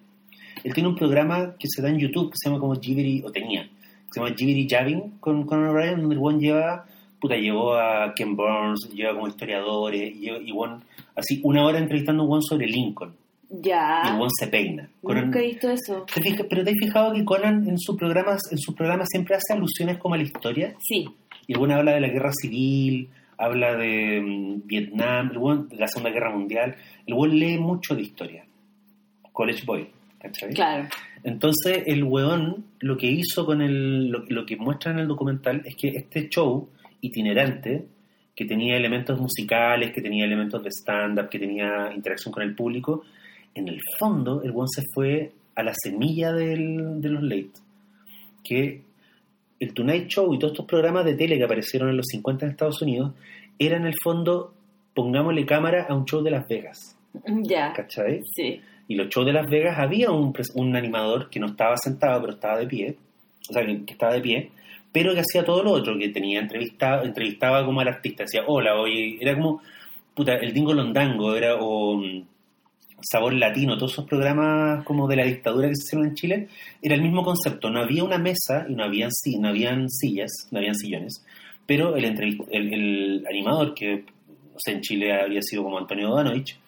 Él 0.64 0.74
tiene 0.74 0.88
un 0.88 0.96
programa 0.96 1.54
que 1.58 1.66
se 1.68 1.82
da 1.82 1.88
en 1.88 1.98
YouTube 1.98 2.30
que 2.30 2.36
se 2.36 2.48
llama 2.48 2.60
como 2.60 2.74
Jibiri, 2.80 3.22
o 3.24 3.30
tenía, 3.30 3.62
que 3.62 4.12
se 4.12 4.20
llama 4.20 4.34
Jibiri 4.36 4.66
Jabbing 4.68 5.18
con 5.20 5.44
Conan 5.46 5.68
O'Brien, 5.70 6.00
donde 6.00 6.14
el 6.14 6.20
weón 6.20 6.40
lleva, 6.40 6.84
puta, 7.20 7.36
llevó 7.36 7.74
a 7.74 8.12
Ken 8.14 8.34
Burns, 8.36 8.90
lleva 8.92 9.14
como 9.14 9.28
historiadores, 9.28 10.14
y, 10.16 10.28
y 10.30 10.52
weón, 10.52 10.82
así 11.16 11.40
una 11.44 11.64
hora 11.64 11.78
entrevistando 11.78 12.22
a 12.22 12.26
un 12.26 12.30
weón 12.32 12.42
sobre 12.42 12.66
Lincoln. 12.66 13.14
Y 13.50 13.68
Ya. 13.68 14.14
weón 14.18 14.30
se 14.38 14.46
peina. 14.48 14.88
Conan- 15.02 15.24
Nunca 15.26 15.40
he 15.40 15.46
visto 15.46 15.70
eso. 15.70 16.04
¿Te 16.12 16.20
fijas- 16.20 16.46
pero 16.50 16.62
te 16.64 16.70
has 16.70 16.76
fijado 16.78 17.12
que 17.14 17.24
Conan 17.24 17.66
en 17.68 17.78
sus 17.78 17.96
programas, 17.96 18.42
en 18.52 18.58
sus 18.58 18.74
programas 18.74 19.08
siempre 19.10 19.36
hace 19.36 19.52
alusiones 19.54 19.96
como 19.98 20.14
a 20.14 20.18
la 20.18 20.24
historia. 20.24 20.74
Sí. 20.80 21.08
Y 21.46 21.52
el 21.52 21.58
buen 21.58 21.72
habla 21.72 21.92
de 21.92 22.00
la 22.00 22.08
guerra 22.08 22.30
civil, 22.32 23.08
habla 23.38 23.74
de 23.76 24.20
mm, 24.20 24.66
Vietnam, 24.66 25.30
el 25.32 25.38
buen 25.38 25.68
de 25.68 25.76
la 25.76 25.86
Segunda 25.88 26.10
Guerra 26.10 26.30
Mundial. 26.36 26.76
El 27.06 27.14
buen 27.14 27.38
lee 27.38 27.56
mucho 27.58 27.94
de 27.94 28.02
historia. 28.02 28.44
College 29.32 29.62
Boy, 29.64 29.88
¿cachai? 30.28 30.54
Claro. 30.54 30.88
Entonces, 31.24 31.82
el 31.86 32.04
weón 32.04 32.64
lo 32.80 32.96
que 32.96 33.06
hizo 33.10 33.44
con 33.44 33.60
el. 33.60 34.08
Lo, 34.08 34.24
lo 34.28 34.46
que 34.46 34.56
muestra 34.56 34.92
en 34.92 35.00
el 35.00 35.08
documental 35.08 35.62
es 35.64 35.74
que 35.76 35.88
este 35.88 36.28
show 36.28 36.68
itinerante, 37.00 37.84
que 38.34 38.44
tenía 38.44 38.76
elementos 38.76 39.18
musicales, 39.20 39.92
que 39.92 40.00
tenía 40.00 40.24
elementos 40.24 40.62
de 40.62 40.70
stand-up, 40.70 41.28
que 41.28 41.38
tenía 41.38 41.90
interacción 41.94 42.32
con 42.32 42.42
el 42.42 42.54
público, 42.54 43.02
en 43.54 43.68
el 43.68 43.80
fondo, 43.98 44.42
el 44.42 44.52
weón 44.52 44.68
se 44.68 44.82
fue 44.94 45.32
a 45.56 45.62
la 45.64 45.72
semilla 45.74 46.32
del- 46.32 47.00
de 47.00 47.08
los 47.08 47.22
late. 47.22 47.50
Que 48.44 48.82
el 49.60 49.74
Tonight 49.74 50.06
Show 50.06 50.32
y 50.34 50.38
todos 50.38 50.52
estos 50.52 50.66
programas 50.66 51.04
de 51.04 51.14
tele 51.14 51.36
que 51.36 51.44
aparecieron 51.44 51.88
en 51.90 51.96
los 51.96 52.06
50 52.06 52.44
en 52.46 52.52
Estados 52.52 52.80
Unidos 52.80 53.12
eran 53.58 53.80
en 53.82 53.88
el 53.88 53.94
fondo, 54.02 54.54
pongámosle 54.94 55.44
cámara 55.44 55.86
a 55.88 55.94
un 55.94 56.04
show 56.04 56.22
de 56.22 56.30
Las 56.30 56.46
Vegas. 56.46 56.96
Ya. 57.42 57.72
¿Cachai? 57.72 58.20
Sí. 58.36 58.60
Y 58.88 58.94
los 58.94 59.08
shows 59.08 59.26
de 59.26 59.32
Las 59.34 59.48
Vegas 59.48 59.78
había 59.78 60.10
un, 60.10 60.76
animador 60.76 61.28
que 61.28 61.38
no 61.38 61.46
estaba 61.46 61.76
sentado, 61.76 62.22
pero 62.22 62.32
estaba 62.32 62.58
de 62.58 62.66
pie, 62.66 62.96
o 63.48 63.52
sea, 63.52 63.64
que 63.64 63.92
estaba 63.92 64.14
de 64.14 64.20
pie, 64.20 64.50
pero 64.90 65.12
que 65.12 65.20
hacía 65.20 65.44
todo 65.44 65.62
lo 65.62 65.72
otro, 65.72 65.98
que 65.98 66.08
tenía 66.08 66.40
entrevistado, 66.40 67.04
entrevistaba 67.04 67.64
como 67.64 67.80
al 67.80 67.88
artista, 67.88 68.24
decía, 68.24 68.42
hola, 68.46 68.76
oye, 68.76 69.18
era 69.20 69.34
como, 69.34 69.60
puta, 70.14 70.34
el 70.36 70.52
Dingo 70.52 70.72
Londango, 70.72 71.34
era, 71.36 71.56
o 71.56 71.96
mm, 71.98 72.24
Sabor 73.02 73.34
Latino, 73.34 73.76
todos 73.76 73.92
esos 73.92 74.06
programas 74.06 74.82
como 74.84 75.06
de 75.06 75.16
la 75.16 75.24
dictadura 75.24 75.68
que 75.68 75.76
se 75.76 75.84
hicieron 75.84 76.08
en 76.08 76.14
Chile, 76.14 76.48
era 76.80 76.94
el 76.94 77.02
mismo 77.02 77.22
concepto, 77.22 77.70
no 77.70 77.80
había 77.80 78.02
una 78.02 78.18
mesa 78.18 78.66
y 78.68 78.74
no 78.74 78.84
habían, 78.84 79.10
no 79.38 79.48
habían 79.48 79.88
sillas, 79.90 80.30
no 80.50 80.58
habían 80.58 80.74
sillones, 80.74 81.24
pero 81.66 81.94
el, 81.94 82.04
el, 82.06 82.38
el 82.50 83.24
animador, 83.28 83.74
que 83.74 84.04
no 84.58 84.62
sé, 84.64 84.72
en 84.72 84.80
Chile 84.80 85.12
había 85.12 85.42
sido 85.42 85.62
como 85.62 85.78
Antonio 85.78 86.08
Donovich, 86.08 86.58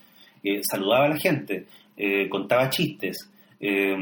eh, 0.44 0.60
saludaba 0.62 1.06
a 1.06 1.08
la 1.08 1.16
gente, 1.16 1.66
eh, 1.96 2.28
contaba 2.28 2.70
chistes, 2.70 3.30
eh, 3.60 3.94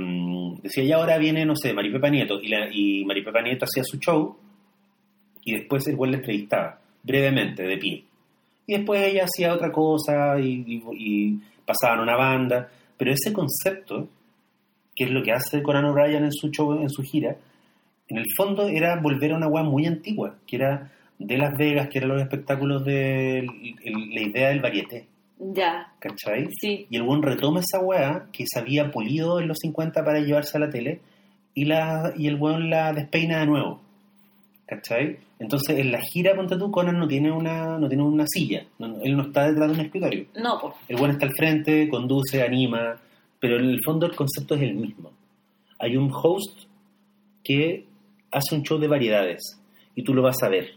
decía, 0.63 0.85
y 0.85 0.93
ahora 0.93 1.19
viene, 1.19 1.45
no 1.45 1.57
sé, 1.57 1.73
Maripepa 1.73 2.09
Nieto, 2.11 2.41
y, 2.41 2.49
la, 2.49 2.69
y 2.73 3.05
Maripepa 3.05 3.43
Nieto 3.43 3.65
hacía 3.65 3.83
su 3.85 3.99
show, 3.99 4.37
y 5.45 5.53
después 5.53 5.87
el 5.89 5.97
güey 5.97 6.11
la 6.13 6.19
entrevistaba, 6.19 6.81
brevemente, 7.03 7.63
de 7.63 7.77
pie. 7.79 8.05
Y 8.67 8.75
después 8.77 9.03
ella 9.03 9.25
hacía 9.25 9.55
otra 9.55 9.73
cosa, 9.73 10.39
y, 10.41 10.65
y- 10.67 10.83
y 10.97 11.39
pasaban 11.65 12.01
una 12.01 12.17
banda, 12.17 12.71
pero 12.97 13.13
ese 13.13 13.33
concepto, 13.33 14.09
que 14.95 15.05
es 15.05 15.11
lo 15.11 15.23
que 15.23 15.33
hace 15.33 15.63
Conan 15.63 15.85
O'Brien 15.87 16.25
en 16.25 16.33
su 16.33 16.51
show, 16.51 16.73
en 16.81 16.91
su 16.91 17.03
gira, 17.03 17.37
en 18.09 18.17
el 18.19 18.25
fondo 18.37 18.67
era 18.69 18.97
volver 19.01 19.33
a 19.33 19.37
una 19.37 19.49
weá 19.49 19.63
muy 19.63 19.87
antigua, 19.87 20.37
que 20.47 20.57
era 20.57 20.91
de 21.19 21.37
Las 21.37 21.57
Vegas, 21.59 21.89
que 21.89 21.99
eran 21.99 22.11
los 22.11 22.23
espectáculos 22.23 22.85
de 22.85 23.45
la 23.85 24.21
idea 24.21 24.49
del 24.51 24.61
varieté, 24.61 25.07
Ya. 25.41 25.93
¿cachai? 26.01 26.49
Sí. 26.61 26.87
Y 26.91 26.97
el 26.97 27.03
buen 27.05 27.23
retoma 27.23 27.61
esa 27.61 27.81
weá 27.81 28.27
que 28.33 28.45
se 28.47 28.59
había 28.59 28.91
pulido 28.91 29.41
en 29.41 29.49
los 29.49 29.59
50 29.61 30.05
para 30.05 30.21
llevarse 30.21 30.57
a 30.57 30.61
la 30.61 30.71
tele 30.71 31.01
y, 31.55 31.65
la, 31.65 32.13
y 32.17 32.27
el 32.27 32.37
buen 32.37 32.71
la 32.71 32.93
despeina 32.93 33.41
de 33.41 33.47
nuevo. 33.47 33.81
¿Cachai? 34.67 35.19
Entonces 35.39 35.79
en 35.79 35.93
la 35.93 36.01
gira, 36.13 36.35
ponte 36.35 36.57
tú, 36.59 36.71
Conan 36.71 36.99
no 36.99 37.07
tiene 37.09 37.31
una, 37.31 37.79
no 37.79 37.89
tiene 37.89 38.03
una 38.03 38.27
silla. 38.27 38.67
No- 38.79 39.01
él 39.03 39.17
no 39.17 39.23
está 39.23 39.49
detrás 39.49 39.69
de 39.69 39.75
un 39.75 39.81
escritorio. 39.81 40.27
No, 40.37 40.59
pues. 40.61 40.75
El 40.89 40.97
buen 40.97 41.13
está 41.13 41.27
al 41.27 41.33
frente, 41.33 41.89
conduce, 41.89 42.43
anima, 42.43 42.97
pero 43.41 43.59
en 43.59 43.67
el 43.67 43.79
fondo 43.85 44.07
el 44.07 44.15
concepto 44.17 44.57
es 44.57 44.63
el 44.63 44.75
mismo. 44.75 45.11
Hay 45.79 45.97
un 45.97 46.11
host 46.13 46.65
que 47.45 47.87
hace 48.31 48.57
un 48.57 48.63
show 48.63 48.79
de 48.79 48.89
variedades 48.89 49.41
y 49.95 50.03
tú 50.03 50.13
lo 50.13 50.23
vas 50.23 50.43
a 50.43 50.49
ver. 50.49 50.73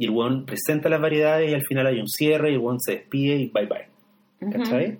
Y 0.00 0.06
el 0.06 0.12
buen 0.12 0.46
presenta 0.46 0.88
las 0.88 0.98
variedades 1.00 1.50
y 1.50 1.54
al 1.54 1.62
final 1.62 1.86
hay 1.86 2.00
un 2.00 2.08
cierre 2.08 2.50
y 2.50 2.54
el 2.54 2.58
buen 2.58 2.80
se 2.80 2.92
despide 2.92 3.36
y 3.36 3.48
bye 3.48 3.66
bye. 3.66 4.50
¿Cachai? 4.50 4.98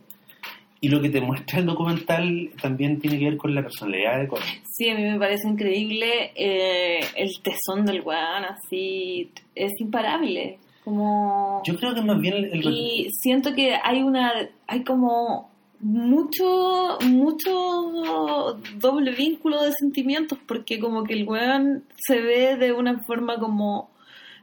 Y 0.82 0.88
lo 0.90 1.00
que 1.00 1.08
te 1.08 1.20
muestra 1.22 1.58
el 1.58 1.64
documental 1.66 2.50
también 2.60 3.00
tiene 3.00 3.18
que 3.18 3.24
ver 3.24 3.36
con 3.38 3.54
la 3.54 3.62
personalidad 3.62 4.18
de 4.20 4.28
Conan. 4.28 4.46
Sí, 4.64 4.90
a 4.90 4.94
mí 4.94 5.02
me 5.02 5.18
parece 5.18 5.48
increíble 5.48 6.32
eh, 6.34 7.00
el 7.16 7.30
tesón 7.42 7.84
del 7.86 8.02
weón, 8.02 8.44
así, 8.44 9.30
es 9.54 9.72
imparable. 9.80 10.58
Como... 10.84 11.62
Yo 11.66 11.76
creo 11.78 11.94
que 11.94 12.02
más 12.02 12.18
bien 12.20 12.34
el... 12.34 12.44
el- 12.52 12.66
Y 12.68 13.08
siento 13.12 13.54
que 13.54 13.74
hay 13.82 14.02
una, 14.02 14.32
hay 14.66 14.82
como 14.84 15.50
mucho, 15.80 16.98
mucho 17.06 18.58
doble 18.76 19.12
vínculo 19.12 19.62
de 19.62 19.72
sentimientos, 19.72 20.38
porque 20.46 20.78
como 20.78 21.04
que 21.04 21.14
el 21.14 21.26
weón 21.26 21.84
se 21.96 22.20
ve 22.20 22.56
de 22.56 22.72
una 22.72 23.00
forma 23.04 23.38
como 23.38 23.89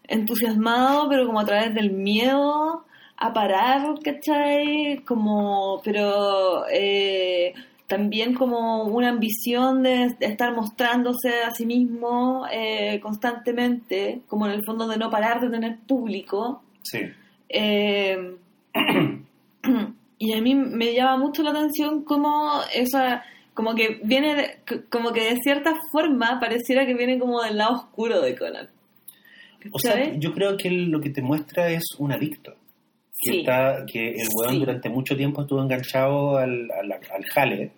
entusiasmado, 0.07 1.09
pero 1.09 1.25
como 1.25 1.39
a 1.39 1.45
través 1.45 1.73
del 1.73 1.91
miedo 1.91 2.85
a 3.17 3.33
parar, 3.33 3.95
¿cachai? 4.03 5.03
Como, 5.05 5.81
pero 5.83 6.65
eh, 6.71 7.53
también 7.87 8.33
como 8.35 8.83
una 8.83 9.09
ambición 9.09 9.81
de, 9.83 10.15
estar 10.19 10.53
mostrándose 10.53 11.41
a 11.41 11.51
sí 11.51 11.65
mismo 11.65 12.45
eh, 12.51 12.99
constantemente, 13.01 14.21
como 14.27 14.45
en 14.45 14.53
el 14.53 14.63
fondo 14.65 14.87
de 14.87 14.97
no 14.97 15.09
parar 15.09 15.41
de 15.41 15.49
tener 15.49 15.79
público. 15.87 16.61
Sí. 16.83 16.99
Eh, 17.49 18.35
y 20.19 20.33
a 20.33 20.41
mí 20.41 20.55
me 20.55 20.93
llama 20.93 21.17
mucho 21.17 21.41
la 21.43 21.51
atención 21.51 22.03
cómo 22.03 22.61
esa, 22.73 23.23
como 23.53 23.73
que 23.73 23.99
viene, 24.03 24.59
como 24.89 25.11
que 25.11 25.33
de 25.33 25.37
cierta 25.37 25.73
forma 25.91 26.39
pareciera 26.39 26.85
que 26.85 26.93
viene 26.93 27.17
como 27.17 27.41
del 27.41 27.57
lado 27.57 27.75
oscuro 27.75 28.21
de 28.21 28.35
Conan. 28.35 28.69
O 29.71 29.79
sea, 29.79 30.13
yo 30.15 30.33
creo 30.33 30.55
que 30.57 30.69
lo 30.71 30.99
que 31.01 31.09
te 31.09 31.21
muestra 31.21 31.69
es 31.69 31.83
un 31.97 32.11
adicto. 32.11 32.53
Que, 33.19 33.31
Sí. 33.31 33.39
está, 33.39 33.83
que 33.91 34.09
el 34.11 34.27
weón 34.35 34.53
Sí. 34.53 34.59
durante 34.59 34.89
mucho 34.89 35.17
tiempo 35.17 35.41
estuvo 35.41 35.61
enganchado 35.61 36.37
al, 36.37 36.69
al, 36.71 36.91
al 36.93 37.25
jale 37.33 37.71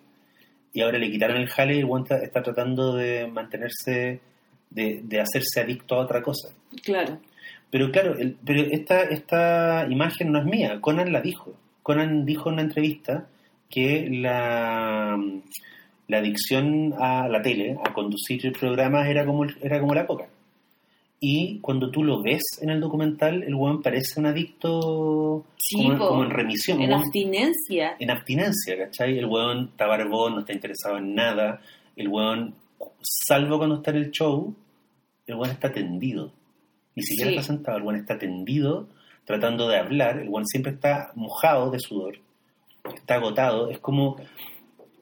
y 0.74 0.82
ahora 0.82 0.98
le 0.98 1.10
quitaron 1.10 1.38
el 1.38 1.48
jale 1.48 1.76
y 1.76 1.78
el 1.78 1.86
weón 1.86 2.02
está, 2.02 2.18
está 2.18 2.42
tratando 2.42 2.94
de 2.94 3.26
mantenerse, 3.26 4.20
de, 4.68 5.00
de 5.02 5.20
hacerse 5.20 5.60
adicto 5.60 5.94
a 5.94 6.00
otra 6.00 6.22
cosa. 6.22 6.50
Claro. 6.84 7.18
Pero 7.70 7.90
claro, 7.90 8.18
el- 8.18 8.36
pero 8.44 8.60
esta, 8.70 9.02
esta 9.04 9.86
imagen 9.88 10.30
no 10.32 10.40
es 10.40 10.44
mía, 10.44 10.78
Conan 10.80 11.12
la 11.12 11.20
dijo. 11.22 11.54
Conan 11.82 12.24
dijo 12.26 12.48
en 12.50 12.54
una 12.54 12.62
entrevista 12.62 13.26
que 13.70 14.08
la, 14.10 15.18
la 16.08 16.18
adicción 16.18 16.92
a 16.98 17.28
la 17.28 17.40
tele, 17.40 17.76
a 17.84 17.92
conducir 17.94 18.52
programas, 18.58 19.08
era 19.08 19.24
como, 19.24 19.46
era 19.62 19.80
como 19.80 19.94
la 19.94 20.06
coca. 20.06 20.26
Y 21.22 21.58
cuando 21.60 21.90
tú 21.90 22.02
lo 22.02 22.22
ves 22.22 22.42
en 22.62 22.70
el 22.70 22.80
documental, 22.80 23.42
el 23.42 23.54
weón 23.54 23.82
parece 23.82 24.18
un 24.18 24.26
adicto 24.26 25.44
Sí, 25.58 25.76
como, 25.76 25.98
po. 25.98 26.08
como 26.08 26.24
en 26.24 26.30
remisión, 26.30 26.80
En 26.80 26.90
weón- 26.90 27.02
abstinencia. 27.02 27.96
en 27.98 28.10
abstinencia, 28.10 28.78
¿cachai? 28.78 29.18
El 29.18 29.26
weón 29.26 29.68
está 29.72 29.86
barbón, 29.86 30.34
no 30.34 30.40
está 30.40 30.54
interesado 30.54 30.96
en 30.96 31.14
nada. 31.14 31.60
El 31.94 32.08
weón, 32.08 32.54
salvo 33.02 33.58
cuando 33.58 33.76
está 33.76 33.90
en 33.90 33.96
el 33.98 34.10
show, 34.10 34.54
el 35.26 35.34
weón 35.34 35.50
está 35.50 35.70
tendido. 35.72 36.32
Ni 36.96 37.02
siquiera 37.02 37.30
Sí. 37.30 37.36
está 37.36 37.46
sentado, 37.52 37.76
el 37.76 37.82
weón 37.84 37.96
está 38.00 38.18
tendido 38.18 38.88
tratando 39.26 39.68
de 39.68 39.76
hablar. 39.78 40.18
El 40.20 40.28
weón 40.30 40.46
siempre 40.46 40.72
está 40.72 41.12
mojado 41.14 41.70
de 41.70 41.78
sudor, 41.80 42.16
está 42.94 43.16
agotado. 43.16 43.70
Es 43.70 43.78
como, 43.78 44.16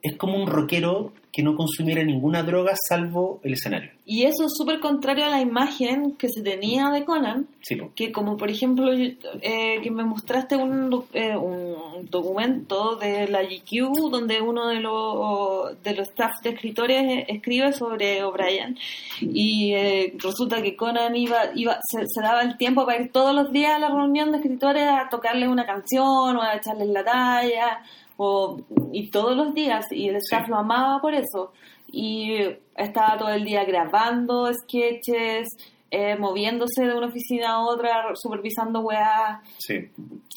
es 0.01 0.17
como 0.17 0.35
un 0.35 0.47
rockero 0.47 1.11
que 1.31 1.43
no 1.43 1.55
consumiera 1.55 2.03
ninguna 2.03 2.43
droga 2.43 2.73
salvo 2.87 3.39
el 3.43 3.53
escenario. 3.53 3.91
Y 4.05 4.23
eso 4.23 4.45
es 4.45 4.53
súper 4.57 4.79
contrario 4.79 5.25
a 5.25 5.29
la 5.29 5.41
imagen 5.41 6.15
que 6.17 6.27
se 6.27 6.41
tenía 6.41 6.89
de 6.89 7.05
Conan, 7.05 7.47
Sí, 7.61 7.77
que 7.93 8.11
como 8.11 8.35
por 8.35 8.49
ejemplo 8.49 8.91
eh, 8.91 9.79
que 9.83 9.91
me 9.91 10.03
mostraste 10.03 10.55
un, 10.55 11.05
eh, 11.13 11.37
un 11.37 12.09
documento 12.09 12.95
de 12.95 13.27
la 13.27 13.43
GQ 13.43 14.09
donde 14.09 14.41
uno 14.41 14.69
de 14.69 14.79
los 14.79 15.81
de 15.83 15.93
los 15.93 16.07
staff 16.09 16.31
de 16.41 16.51
escritores 16.51 17.03
eh, 17.03 17.25
escribe 17.27 17.71
sobre 17.73 18.23
O'Brien. 18.23 18.77
Y 19.21 19.73
eh, 19.73 20.13
resulta 20.17 20.61
que 20.63 20.75
Conan 20.75 21.15
iba 21.15 21.51
iba 21.53 21.77
se, 21.83 22.05
se 22.07 22.21
daba 22.21 22.41
el 22.41 22.57
tiempo 22.57 22.85
para 22.85 23.01
ir 23.01 23.11
todos 23.11 23.35
los 23.35 23.51
días 23.51 23.75
a 23.75 23.79
la 23.79 23.89
reunión 23.89 24.31
de 24.31 24.37
escritores 24.37 24.83
a 24.83 25.09
tocarles 25.09 25.49
una 25.49 25.65
canción 25.65 26.35
o 26.35 26.41
a 26.41 26.55
echarles 26.55 26.87
la 26.87 27.03
talla 27.03 27.83
o, 28.21 28.57
y 28.91 29.09
todos 29.11 29.35
los 29.37 29.53
días 29.53 29.85
y 29.91 30.09
el 30.09 30.17
staff 30.17 30.45
Sí. 30.45 30.51
lo 30.51 30.57
amaba 30.57 30.99
por 30.99 31.13
eso 31.13 31.53
y 31.91 32.35
estaba 32.75 33.17
todo 33.17 33.29
el 33.29 33.45
día 33.45 33.63
grabando 33.63 34.51
sketches, 34.53 35.47
eh, 35.89 36.15
moviéndose 36.17 36.83
de 36.85 36.93
una 36.95 37.07
oficina 37.07 37.51
a 37.53 37.59
otra, 37.65 38.03
supervisando 38.15 38.81
weas 38.81 39.39
Sí, 39.57 39.89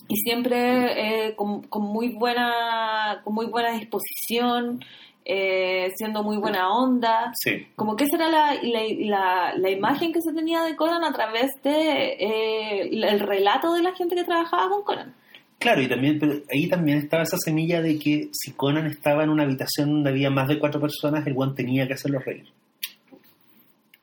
y 0.08 0.16
siempre 0.16 1.26
eh, 1.28 1.34
con, 1.36 1.62
con 1.64 1.82
muy 1.82 2.10
buena 2.14 3.20
con 3.24 3.34
muy 3.34 3.46
buena 3.46 3.72
disposición, 3.72 4.82
eh, 5.24 5.90
siendo 5.96 6.22
muy 6.22 6.36
buena 6.36 6.72
onda. 6.72 7.32
sí. 7.34 7.66
Como 7.76 7.96
que 7.96 8.04
esa 8.04 8.16
era 8.16 8.28
la, 8.28 8.54
la, 8.62 8.80
la, 8.98 9.54
la 9.56 9.70
imagen 9.70 10.12
que 10.12 10.20
se 10.22 10.32
tenía 10.32 10.62
de 10.62 10.74
Conan 10.76 11.04
a 11.04 11.12
través 11.12 11.50
de 11.62 12.16
eh, 12.18 12.88
el 12.92 13.20
relato 13.20 13.74
de 13.74 13.82
la 13.82 13.92
gente 13.94 14.14
que 14.14 14.24
trabajaba 14.24 14.68
con 14.70 14.82
Conan. 14.84 15.14
Claro, 15.62 15.80
y 15.80 15.88
también, 15.88 16.18
pero 16.18 16.34
ahí 16.52 16.68
también 16.68 16.98
estaba 16.98 17.22
esa 17.22 17.36
semilla 17.38 17.80
de 17.80 17.98
que 17.98 18.28
si 18.32 18.50
Conan 18.52 18.86
estaba 18.86 19.22
en 19.24 19.30
una 19.30 19.44
habitación 19.44 19.90
donde 19.90 20.10
había 20.10 20.28
más 20.30 20.48
de 20.48 20.58
cuatro 20.58 20.80
personas, 20.80 21.26
el 21.26 21.34
one 21.36 21.52
tenía 21.54 21.86
que 21.86 21.94
hacerlo 21.94 22.18
reír. 22.18 22.46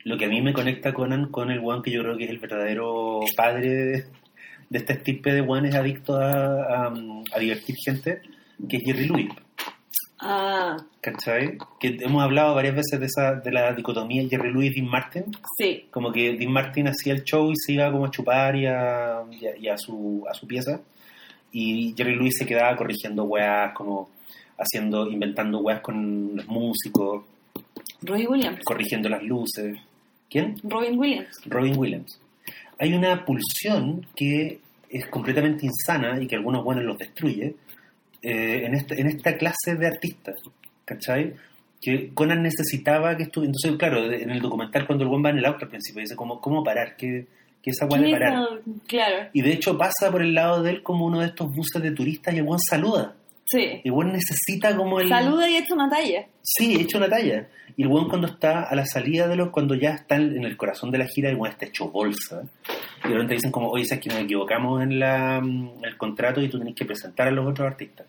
Lo 0.04 0.16
que 0.16 0.24
a 0.24 0.28
mí 0.28 0.40
me 0.40 0.54
conecta 0.54 0.94
Conan 0.94 1.26
con 1.26 1.50
el 1.50 1.60
one 1.62 1.82
que 1.82 1.90
yo 1.90 2.02
creo 2.02 2.16
que 2.16 2.24
es 2.24 2.30
el 2.30 2.38
verdadero 2.38 3.20
padre 3.36 3.68
de, 3.68 4.04
de 4.70 4.78
este 4.78 4.94
estirpe 4.94 5.32
de 5.34 5.42
one 5.42 5.68
es 5.68 5.74
adicto 5.74 6.16
a, 6.16 6.86
a, 6.86 6.94
a 7.34 7.38
divertir 7.38 7.76
gente, 7.84 8.22
que 8.68 8.78
es 8.78 8.82
Jerry 8.84 9.06
Lewis. 9.08 9.28
Ah, 10.22 10.76
¿Cachai? 11.00 11.56
Que 11.78 11.96
hemos 12.00 12.22
hablado 12.22 12.54
varias 12.54 12.74
veces 12.74 13.00
de 13.00 13.06
esa 13.06 13.34
de 13.36 13.50
la 13.52 13.72
dicotomía 13.74 14.26
Jerry 14.28 14.52
Lewis 14.52 14.74
Dean 14.74 14.86
Martin. 14.88 15.24
sí, 15.58 15.86
Como 15.90 16.12
que 16.12 16.36
Dean 16.36 16.52
Martin 16.52 16.88
hacía 16.88 17.14
el 17.14 17.24
show 17.24 17.50
y 17.50 17.54
se 17.56 17.72
iba 17.72 17.90
como 17.90 18.06
a 18.06 18.10
chupar 18.10 18.56
y 18.56 18.66
a, 18.66 19.22
y 19.30 19.46
a- 19.46 19.56
y 19.58 19.68
a 19.68 19.76
su, 19.78 20.24
a 20.30 20.34
su 20.34 20.46
pieza. 20.46 20.80
Y 21.52 21.94
Jerry 21.96 22.16
Lewis 22.16 22.34
se 22.38 22.46
quedaba 22.46 22.76
corrigiendo 22.76 23.24
weas, 23.24 23.72
como 23.74 24.10
haciendo, 24.58 25.08
inventando 25.08 25.58
weas 25.58 25.80
con 25.80 26.36
los 26.36 26.46
músicos, 26.46 27.24
Robbie 28.02 28.26
Williams. 28.26 28.60
corrigiendo 28.64 29.08
las 29.08 29.22
luces. 29.22 29.76
¿Quién? 30.28 30.56
Robin 30.62 30.98
Williams. 30.98 31.40
Robin 31.46 31.76
Williams. 31.76 32.20
Hay 32.78 32.94
una 32.94 33.24
pulsión 33.24 34.06
que 34.14 34.60
es 34.88 35.06
completamente 35.06 35.66
insana 35.66 36.20
y 36.22 36.26
que 36.26 36.36
algunos 36.36 36.64
buenos 36.64 36.84
los 36.84 36.98
destruye 36.98 37.54
eh, 38.22 38.62
en, 38.64 38.74
esta, 38.74 38.94
en 38.94 39.08
esta 39.08 39.36
clase 39.36 39.76
de 39.76 39.86
artistas, 39.86 40.36
¿cachai? 40.84 41.34
Que 41.80 42.10
Conan 42.14 42.42
necesitaba 42.42 43.16
que 43.16 43.24
estuviera... 43.24 43.52
Entonces, 43.52 43.78
claro, 43.78 44.12
en 44.12 44.30
el 44.30 44.40
documental 44.40 44.86
cuando 44.86 45.04
el 45.04 45.10
buen 45.10 45.24
va 45.24 45.30
en 45.30 45.38
el 45.38 45.44
auto 45.44 45.64
al 45.64 45.70
principio 45.70 46.00
dice, 46.00 46.16
¿cómo, 46.16 46.40
cómo 46.40 46.62
parar? 46.62 46.96
¿Qué, 46.96 47.26
qué 47.62 47.70
esa 47.70 47.86
weá 47.86 48.00
de 48.00 48.06
¿Qué 48.06 48.12
parar? 48.12 48.32
es? 48.34 48.82
Claro, 48.86 49.28
Y 49.32 49.42
de 49.42 49.52
hecho 49.52 49.76
pasa 49.78 50.10
por 50.10 50.22
el 50.22 50.34
lado 50.34 50.62
de 50.62 50.70
él 50.70 50.82
como 50.82 51.06
uno 51.06 51.20
de 51.20 51.26
estos 51.26 51.48
buses 51.54 51.82
de 51.82 51.90
turistas 51.92 52.34
y 52.34 52.38
el 52.38 52.44
buen 52.44 52.58
saluda. 52.60 53.14
sí. 53.46 53.80
Y 53.84 53.88
el 53.88 53.92
buen 53.92 54.12
necesita 54.12 54.76
como 54.76 55.00
el... 55.00 55.08
Saluda 55.08 55.48
y 55.48 55.56
echa 55.56 55.74
una 55.74 55.88
talla. 55.90 56.26
Sí, 56.42 56.76
hecho 56.80 56.98
una 56.98 57.08
talla. 57.08 57.48
Y 57.76 57.82
el 57.82 57.88
buen 57.88 58.08
cuando 58.08 58.26
está 58.28 58.64
a 58.64 58.74
la 58.74 58.84
salida 58.86 59.26
de 59.28 59.36
los, 59.36 59.50
cuando 59.50 59.74
ya 59.74 59.90
está 59.90 60.16
en 60.16 60.44
el 60.44 60.56
corazón 60.56 60.90
de 60.90 60.98
la 60.98 61.06
gira, 61.06 61.30
el 61.30 61.36
buen 61.36 61.52
está 61.52 61.66
hecho 61.66 61.88
bolsa. 61.90 62.42
Y 63.04 63.08
de 63.08 63.14
repente 63.14 63.34
dicen 63.34 63.50
como, 63.50 63.70
oye, 63.70 63.84
sabes 63.86 64.04
que 64.04 64.10
nos 64.10 64.20
equivocamos 64.20 64.82
en, 64.82 64.98
la, 64.98 65.40
mm, 65.40 65.78
en 65.78 65.84
el 65.84 65.96
contrato 65.96 66.40
y 66.42 66.48
tú 66.48 66.58
tenés 66.58 66.74
que 66.74 66.84
presentar 66.84 67.28
a 67.28 67.30
los 67.30 67.46
otros 67.46 67.66
artistas. 67.66 68.06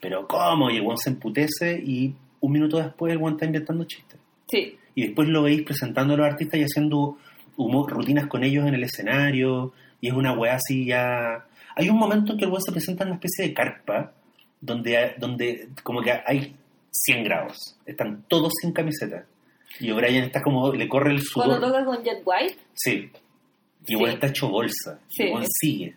Pero 0.00 0.26
¿cómo? 0.28 0.70
Y 0.70 0.76
el 0.76 0.82
buen 0.82 0.98
se 0.98 1.10
emputece 1.10 1.80
y 1.84 2.14
un 2.40 2.52
minuto 2.52 2.76
después 2.78 3.12
el 3.12 3.18
buen 3.18 3.34
está 3.34 3.46
inventando 3.46 3.84
chistes. 3.84 4.18
Sí, 4.48 4.76
Y 4.94 5.06
después 5.06 5.28
lo 5.28 5.42
veis 5.42 5.62
presentando 5.62 6.14
a 6.14 6.16
los 6.18 6.26
artistas 6.26 6.60
y 6.60 6.62
haciendo 6.62 7.18
humor, 7.56 7.90
rutinas 7.92 8.26
con 8.26 8.44
ellos 8.44 8.66
en 8.66 8.74
el 8.74 8.84
escenario. 8.84 9.72
Y 10.00 10.08
es 10.08 10.14
una 10.14 10.32
weá 10.32 10.54
así 10.56 10.84
ya... 10.86 11.46
Hay 11.74 11.88
un 11.90 11.98
momento 11.98 12.32
en 12.32 12.38
que 12.38 12.44
el 12.44 12.50
buen 12.50 12.62
se 12.62 12.72
presenta 12.72 13.04
en 13.04 13.08
una 13.10 13.16
especie 13.16 13.46
de 13.48 13.54
carpa 13.54 14.12
donde, 14.60 15.14
donde 15.18 15.68
como 15.82 16.00
que 16.00 16.12
hay 16.12 16.54
100 16.90 17.24
grados. 17.24 17.78
Están 17.84 18.24
todos 18.28 18.52
sin 18.60 18.72
camiseta. 18.72 19.26
Y 19.80 19.90
O'Brien 19.90 20.24
está 20.24 20.42
como... 20.42 20.72
Le 20.72 20.88
corre 20.88 21.12
el 21.12 21.22
sudor. 21.22 21.48
cuando 21.48 21.66
toca 21.68 21.84
con 21.84 22.02
Jet 22.04 22.22
White, 22.24 22.56
Sí. 22.74 23.10
Y 23.88 23.96
Sí. 23.96 24.04
está 24.04 24.26
hecho 24.28 24.48
bolsa. 24.48 24.98
Sí. 25.08 25.24
Y 25.24 25.44
sigue. 25.60 25.96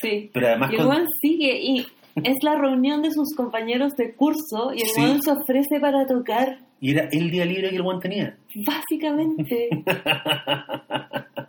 sí. 0.00 0.30
Pero 0.32 0.46
además 0.48 0.70
Y 0.72 0.74
el 0.76 0.80
con- 0.82 0.90
weón 0.90 1.06
sigue 1.20 1.58
y 1.60 1.86
es 2.22 2.36
la 2.42 2.54
reunión 2.56 3.02
de 3.02 3.10
sus 3.10 3.34
compañeros 3.34 3.94
de 3.96 4.14
curso 4.14 4.72
y 4.74 4.82
el 4.82 4.88
Sí. 4.88 5.18
se 5.22 5.30
ofrece 5.32 5.80
para 5.80 6.06
tocar, 6.06 6.58
Y 6.80 6.90
era 6.92 7.08
el 7.10 7.30
día 7.30 7.44
libre 7.44 7.70
que 7.70 7.76
el 7.76 7.82
buen 7.82 7.98
tenía. 8.00 8.36
básicamente. 8.66 9.68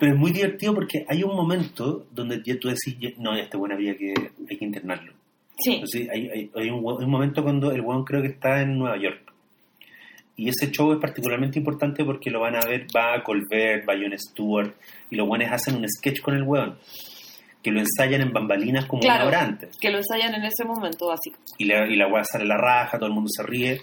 Pero 0.00 0.12
es 0.14 0.18
muy 0.18 0.32
divertido 0.32 0.74
porque 0.74 1.04
hay 1.08 1.22
un 1.22 1.36
momento 1.36 2.06
donde 2.10 2.42
ya 2.44 2.58
tú 2.58 2.68
decís, 2.68 2.96
no, 3.18 3.34
este 3.36 3.56
buen 3.56 3.72
había 3.72 3.96
que, 3.96 4.12
hay 4.50 4.56
que 4.56 4.64
internarlo. 4.64 5.12
Sí, 5.58 5.74
Entonces, 5.74 6.08
hay, 6.10 6.28
hay- 6.28 6.50
hay 6.56 6.70
un, 6.70 6.82
momento 7.10 7.42
cuando 7.42 7.70
el 7.70 7.80
weón 7.82 8.04
creo 8.04 8.22
que 8.22 8.28
está 8.28 8.60
en 8.62 8.76
Nueva 8.78 8.96
York. 9.00 9.32
Y 10.34 10.48
ese 10.48 10.70
show 10.72 10.92
es 10.92 10.98
particularmente 10.98 11.58
importante 11.58 12.04
porque 12.04 12.30
lo 12.30 12.40
van 12.40 12.56
a 12.56 12.66
ver, 12.66 12.86
va 12.96 13.14
a 13.14 13.22
Colbert, 13.22 13.88
va 13.88 13.94
Jon 13.94 14.18
Stewart, 14.18 14.72
y 15.10 15.16
los 15.16 15.28
weones 15.28 15.52
hacen 15.52 15.76
un 15.76 15.86
sketch 15.88 16.20
con 16.20 16.34
el 16.34 16.42
weón, 16.42 16.76
que 17.62 17.70
lo 17.70 17.80
ensayan 17.80 18.20
en 18.22 18.32
bambalinas 18.32 18.86
como 18.86 19.00
Claro. 19.02 19.20
una 19.22 19.28
hora 19.28 19.42
antes. 19.42 19.76
que 19.78 19.90
lo 19.90 19.98
ensayan 19.98 20.34
en 20.34 20.44
ese 20.44 20.64
momento 20.64 21.08
básico. 21.08 21.38
Y 21.58 21.64
la, 21.66 21.86
y 21.86 21.96
la 21.96 22.08
weá 22.08 22.24
sale 22.24 22.44
la 22.44 22.56
raja, 22.56 22.98
todo 22.98 23.08
el 23.08 23.14
mundo 23.14 23.28
se 23.30 23.42
ríe, 23.42 23.80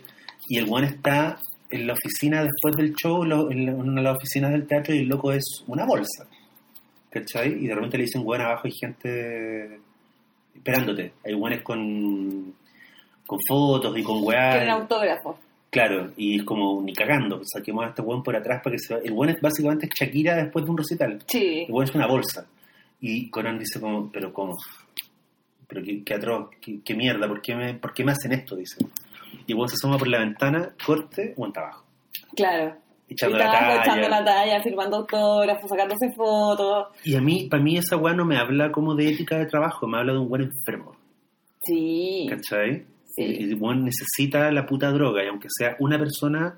y 0.48 0.58
el 0.58 0.66
weón 0.66 0.84
está 0.86 1.38
en 1.72 1.88
la 1.88 1.94
oficina 1.94 2.44
después 2.44 2.76
del 2.76 2.94
show, 2.96 3.24
lo- 3.24 3.50
en, 3.52 3.66
la- 3.66 3.72
en 3.72 3.80
una 3.82 4.02
de 4.02 4.08
las 4.08 4.18
oficinas 4.18 4.52
del 4.52 4.68
teatro, 4.68 4.94
y 4.94 5.00
el 5.00 5.08
loco 5.08 5.32
es 5.32 5.64
una 5.68 5.86
bolsa. 5.86 6.26
¿cachai? 7.12 7.54
Y 7.64 7.68
de 7.68 7.74
repente 7.74 7.98
le 7.98 8.04
dicen, 8.04 8.22
weón, 8.24 8.44
abajo 8.44 8.64
hay 8.66 8.72
gente 8.72 9.80
esperándote. 10.56 11.14
Hay 11.26 11.34
weones 11.34 11.64
con, 11.64 12.54
con 13.26 13.40
fotos 13.48 13.98
y 13.98 14.04
con 14.04 14.24
weá. 14.24 14.52
Quieren 14.52 14.70
autógrafo. 14.70 15.40
Claro, 15.72 16.12
y 16.18 16.38
es 16.38 16.44
como 16.44 16.82
ni 16.84 16.94
cagando, 16.94 17.42
saquemos 17.46 17.86
a 17.86 17.90
este 17.90 18.02
weón 18.02 18.22
por 18.24 18.36
atrás 18.36 18.62
para 18.64 18.76
que 18.76 18.80
se. 18.80 18.94
El 18.96 19.14
weón 19.14 19.30
es 19.30 19.42
básicamente 19.42 19.88
Shakira 20.00 20.36
después 20.36 20.66
de 20.66 20.72
un 20.72 20.78
recital. 20.78 21.20
Sí. 21.28 21.66
El 21.68 21.72
weón 21.74 21.88
es 21.90 21.96
una 21.96 22.08
bolsa. 22.08 22.46
Y 23.02 23.30
Conan 23.30 23.58
dice 23.60 23.80
como, 23.80 24.12
pero 24.12 24.34
¿cómo? 24.34 24.58
Pero 25.68 25.84
qué, 25.84 26.04
qué 26.04 26.14
atroz, 26.16 26.50
qué, 26.62 26.80
qué 26.84 26.96
mierda, 26.96 27.28
¿por 27.28 27.42
qué, 27.42 27.56
me, 27.56 27.74
¿por 27.76 27.94
qué 27.94 28.04
me 28.04 28.12
hacen 28.12 28.32
esto? 28.34 28.56
Dice. 28.56 28.78
Y 29.46 29.54
weón 29.54 29.70
se 29.70 29.76
asoma 29.76 29.98
por 29.98 30.08
la 30.08 30.20
ventana, 30.20 30.74
corte, 30.86 31.34
weón 31.38 31.50
está 31.52 31.62
abajo. 31.62 31.86
Claro. 32.36 32.76
Echando 33.08 33.38
Y 33.38 33.40
la 33.40 33.52
talla. 33.52 33.82
echando 33.82 34.10
la 34.10 34.24
talla, 34.26 34.62
firmando 34.62 34.98
autógrafos, 34.98 35.70
sacándose 35.70 36.12
fotos. 36.16 36.88
Y 37.04 37.16
a 37.16 37.22
mí, 37.22 37.48
para 37.50 37.64
mí 37.64 37.78
esa 37.78 37.98
weá 37.98 38.14
no 38.14 38.26
me 38.26 38.38
habla 38.38 38.72
como 38.72 38.94
de 38.96 39.10
ética 39.10 39.38
de 39.38 39.46
trabajo, 39.48 39.88
me 39.88 39.98
habla 39.98 40.14
de 40.14 40.20
un 40.20 40.30
buen 40.30 40.44
enfermo. 40.44 40.96
Sí. 41.64 42.28
¿Cachai? 42.30 42.86
Sí. 43.06 43.24
El 43.24 43.56
buen 43.56 43.84
necesita 43.84 44.52
la 44.52 44.66
puta 44.66 44.92
droga 44.92 45.24
y 45.24 45.28
aunque 45.28 45.48
sea 45.50 45.76
una 45.80 45.98
persona 45.98 46.56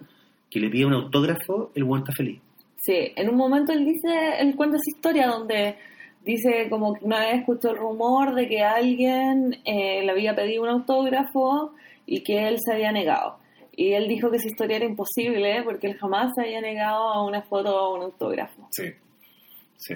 que 0.50 0.60
le 0.60 0.70
pide 0.70 0.86
un 0.86 0.94
autógrafo, 0.94 1.72
el 1.76 1.86
buen 1.86 2.02
está 2.02 2.12
feliz. 2.14 2.42
Sí, 2.82 3.14
en 3.16 3.30
un 3.30 3.38
momento 3.38 3.72
él 3.72 3.86
dice, 3.86 4.10
él 4.40 4.56
cuenta 4.56 4.76
esa 4.76 4.98
historia 4.98 5.28
donde 5.28 5.78
dice 6.24 6.68
como 6.70 6.94
que 6.94 7.06
una 7.06 7.20
vez 7.20 7.40
escuchó 7.40 7.72
el 7.72 7.78
rumor 7.78 8.36
de 8.36 8.48
que 8.48 8.62
alguien 8.62 9.58
eh, 9.66 10.04
le 10.04 10.12
había 10.12 10.36
pedido 10.36 10.64
un 10.64 10.70
autógrafo 10.70 11.74
y 12.06 12.22
que 12.22 12.48
él 12.48 12.58
se 12.60 12.74
había 12.74 12.92
negado. 12.92 13.40
Y 13.74 13.94
él 13.94 14.08
dijo 14.08 14.30
que 14.30 14.38
esa 14.38 14.48
historia 14.48 14.78
era 14.78 14.86
imposible 14.86 15.64
porque 15.64 15.88
él 15.88 15.98
jamás 15.98 16.34
se 16.36 16.42
había 16.42 16.62
negado 16.62 17.10
a 17.10 17.26
una 17.26 17.42
foto 17.42 17.76
o 17.76 17.80
a 17.80 17.98
un 17.98 18.04
autógrafo. 18.04 18.68
Sí. 18.72 18.92
Sí. 19.78 19.96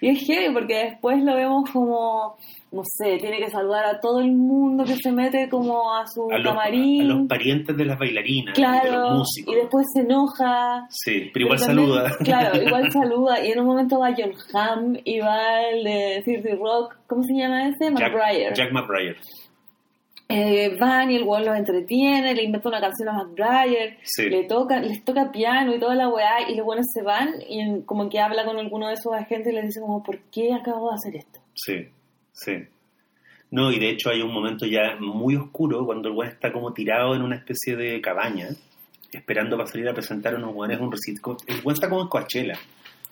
Y 0.00 0.10
es 0.10 0.26
heavy 0.26 0.54
porque 0.54 0.76
después 0.76 1.22
lo 1.22 1.34
vemos 1.34 1.70
como, 1.70 2.36
no 2.70 2.82
sé, 2.84 3.16
tiene 3.18 3.38
que 3.38 3.48
saludar 3.50 3.84
a 3.86 4.00
todo 4.00 4.20
el 4.20 4.32
mundo 4.32 4.84
que 4.84 4.96
se 4.96 5.10
mete 5.10 5.48
como 5.48 5.94
a 5.94 6.06
su 6.06 6.30
A 6.30 6.38
los, 6.38 6.52
camarín. 6.52 7.02
a 7.02 7.04
los 7.14 7.26
parientes 7.28 7.76
de 7.76 7.84
las 7.84 7.98
bailarinas, 7.98 8.54
de 8.54 8.60
los 8.62 8.70
claro, 8.82 9.10
músicos. 9.16 9.54
y 9.54 9.56
después 9.56 9.86
se 9.94 10.00
enoja. 10.00 10.86
Sí, 10.90 11.30
pero 11.32 11.46
igual 11.46 11.58
también- 11.60 11.88
saluda. 11.88 12.16
Claro, 12.24 12.62
igual 12.62 12.92
saluda. 12.92 13.46
Y 13.46 13.52
en 13.52 13.60
un 13.60 13.66
momento 13.66 13.98
va 13.98 14.14
John 14.16 14.32
Hamm 14.52 14.96
y 15.04 15.20
va 15.20 15.62
el 15.70 15.84
de 15.84 16.22
30 16.24 16.54
Rock. 16.56 16.96
¿Cómo 17.06 17.22
se 17.22 17.34
llama 17.34 17.68
ese? 17.68 17.90
Jack, 17.94 18.12
McBride. 18.12 18.54
Jack 18.54 18.72
McBride. 18.72 19.16
Eh, 20.30 20.76
van 20.78 21.10
y 21.10 21.16
el 21.16 21.22
weón 21.22 21.46
los 21.46 21.56
entretiene, 21.56 22.34
le 22.34 22.42
inventa 22.44 22.68
una 22.68 22.82
canción 22.82 23.08
a 23.08 23.14
McBride, 23.14 23.96
Sí. 24.02 24.28
le 24.28 24.44
toca, 24.44 24.78
les 24.78 25.02
toca 25.02 25.32
piano 25.32 25.74
y 25.74 25.78
toda 25.80 25.94
la 25.94 26.10
weá, 26.10 26.50
y 26.50 26.54
los 26.54 26.66
buenos 26.66 26.84
se 26.92 27.00
van 27.02 27.30
y 27.48 27.80
como 27.86 28.10
que 28.10 28.20
habla 28.20 28.44
con 28.44 28.58
alguno 28.58 28.88
de 28.88 28.94
esos 28.94 29.14
agentes 29.14 29.50
y 29.50 29.56
le 29.56 29.62
dice 29.62 29.80
como, 29.80 30.02
¿por 30.02 30.18
qué 30.30 30.52
acabo 30.52 30.90
de 30.90 30.96
hacer 30.96 31.16
esto? 31.16 31.40
Sí, 31.54 31.76
sí. 32.44 32.54
No, 33.50 33.72
y 33.72 33.78
de 33.78 33.88
hecho 33.90 34.10
hay 34.10 34.20
un 34.20 34.32
momento 34.32 34.66
ya 34.66 34.96
muy 35.00 35.34
oscuro 35.36 35.86
cuando 35.86 36.08
el 36.08 36.14
buen 36.14 36.28
está 36.28 36.52
como 36.52 36.72
tirado 36.74 37.14
en 37.14 37.22
una 37.22 37.36
especie 37.36 37.76
de 37.76 37.98
cabaña, 38.00 38.48
esperando 39.10 39.56
para 39.56 39.68
salir 39.70 39.88
a 39.88 39.94
presentar 39.94 40.34
a 40.34 40.36
unos 40.36 40.52
buenos 40.54 40.78
un 40.80 40.92
recito. 40.92 41.36
El 41.46 41.62
buen 41.62 41.72
está 41.74 41.88
como 41.88 42.02
en 42.02 42.08
Coachella, 42.08 42.58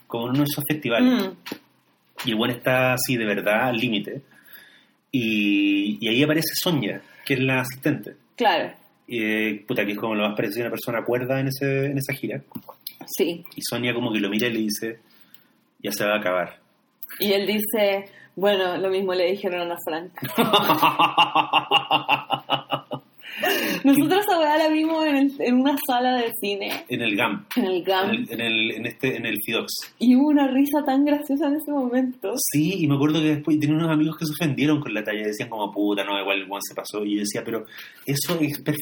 como 0.06 0.24
en 0.26 0.30
uno 0.32 0.38
de 0.40 0.44
esos 0.50 0.62
festivales. 0.68 1.10
Mm, 1.24 2.26
Y 2.26 2.30
el 2.32 2.36
buen 2.36 2.50
está 2.50 2.92
así 2.92 3.16
de 3.16 3.24
verdad 3.24 3.68
al 3.68 3.76
límite. 3.78 4.20
Y, 5.10 5.98
y 6.04 6.08
ahí 6.08 6.22
aparece 6.22 6.54
Sonia, 6.54 7.00
que 7.24 7.34
es 7.34 7.40
la 7.40 7.60
asistente. 7.60 8.16
claro, 8.36 8.72
Eh, 9.08 9.64
puta, 9.66 9.86
que 9.86 9.92
es 9.92 9.98
como 9.98 10.14
lo 10.14 10.26
más 10.28 10.36
parecido 10.36 10.62
a 10.64 10.66
una 10.66 10.70
persona 10.72 11.02
cuerda 11.04 11.40
en, 11.40 11.46
ese, 11.48 11.86
en 11.86 11.96
esa 11.98 12.12
gira. 12.12 12.42
sí. 13.06 13.42
Y 13.54 13.62
Sonia 13.62 13.94
como 13.94 14.12
que 14.12 14.18
lo 14.20 14.28
mira 14.28 14.48
y 14.48 14.52
le 14.52 14.58
dice, 14.58 14.98
ya 15.82 15.92
se 15.92 16.04
va 16.04 16.14
a 16.16 16.18
acabar. 16.18 16.58
Y 17.20 17.32
él 17.32 17.46
dice, 17.46 18.04
bueno, 18.37 18.77
lo 18.77 18.88
mismo 18.90 19.14
le 19.14 19.33
dijeron 19.33 19.72
a 19.72 19.77
Frank. 19.85 20.12
Nosotros 23.85 24.25
weá 24.38 24.57
la 24.57 24.68
vimos 24.68 25.05
en, 25.07 25.16
el- 25.16 25.35
en 25.40 25.61
una 25.61 25.77
sala 25.87 26.16
de 26.16 26.33
cine, 26.40 26.85
en 26.88 27.03
el 27.03 27.16
GAM. 27.16 27.44
en 27.57 27.64
el 27.66 27.77
En 27.77 27.85
GAM, 27.85 28.11
el, 28.11 28.33
en 28.33 28.40
el, 28.40 28.70
en 28.72 28.87
este, 28.87 29.16
en 29.16 29.27
el 29.27 29.37
Fidox. 29.44 29.72
y 29.99 30.16
hubo 30.16 30.29
una 30.29 30.49
risa 30.49 30.83
tan 30.85 31.05
graciosa 31.05 31.49
en 31.49 31.57
ese 31.57 31.70
momento. 31.70 32.33
Sí, 32.53 32.83
y 32.83 32.87
me 32.87 32.94
acuerdo 32.94 33.20
que 33.20 33.35
después 33.37 33.59
tenía 33.61 33.77
unos 33.77 33.90
amigos 33.90 34.16
que 34.16 34.25
se 34.27 34.33
ofendieron 34.33 34.81
con 34.81 34.94
la 34.94 35.05
talla, 35.05 35.27
decían 35.27 35.51
como 35.51 35.70
puta, 35.70 36.03
no, 36.05 36.18
igual 36.18 36.38
el 36.40 36.49
Juan 36.49 36.62
se 36.62 36.75
pasó. 36.75 37.05
Y 37.05 37.14
yo 37.16 37.20
decía, 37.20 37.42
pero 37.44 37.64
eso 38.07 38.38
es, 38.40 38.59
per- 38.62 38.75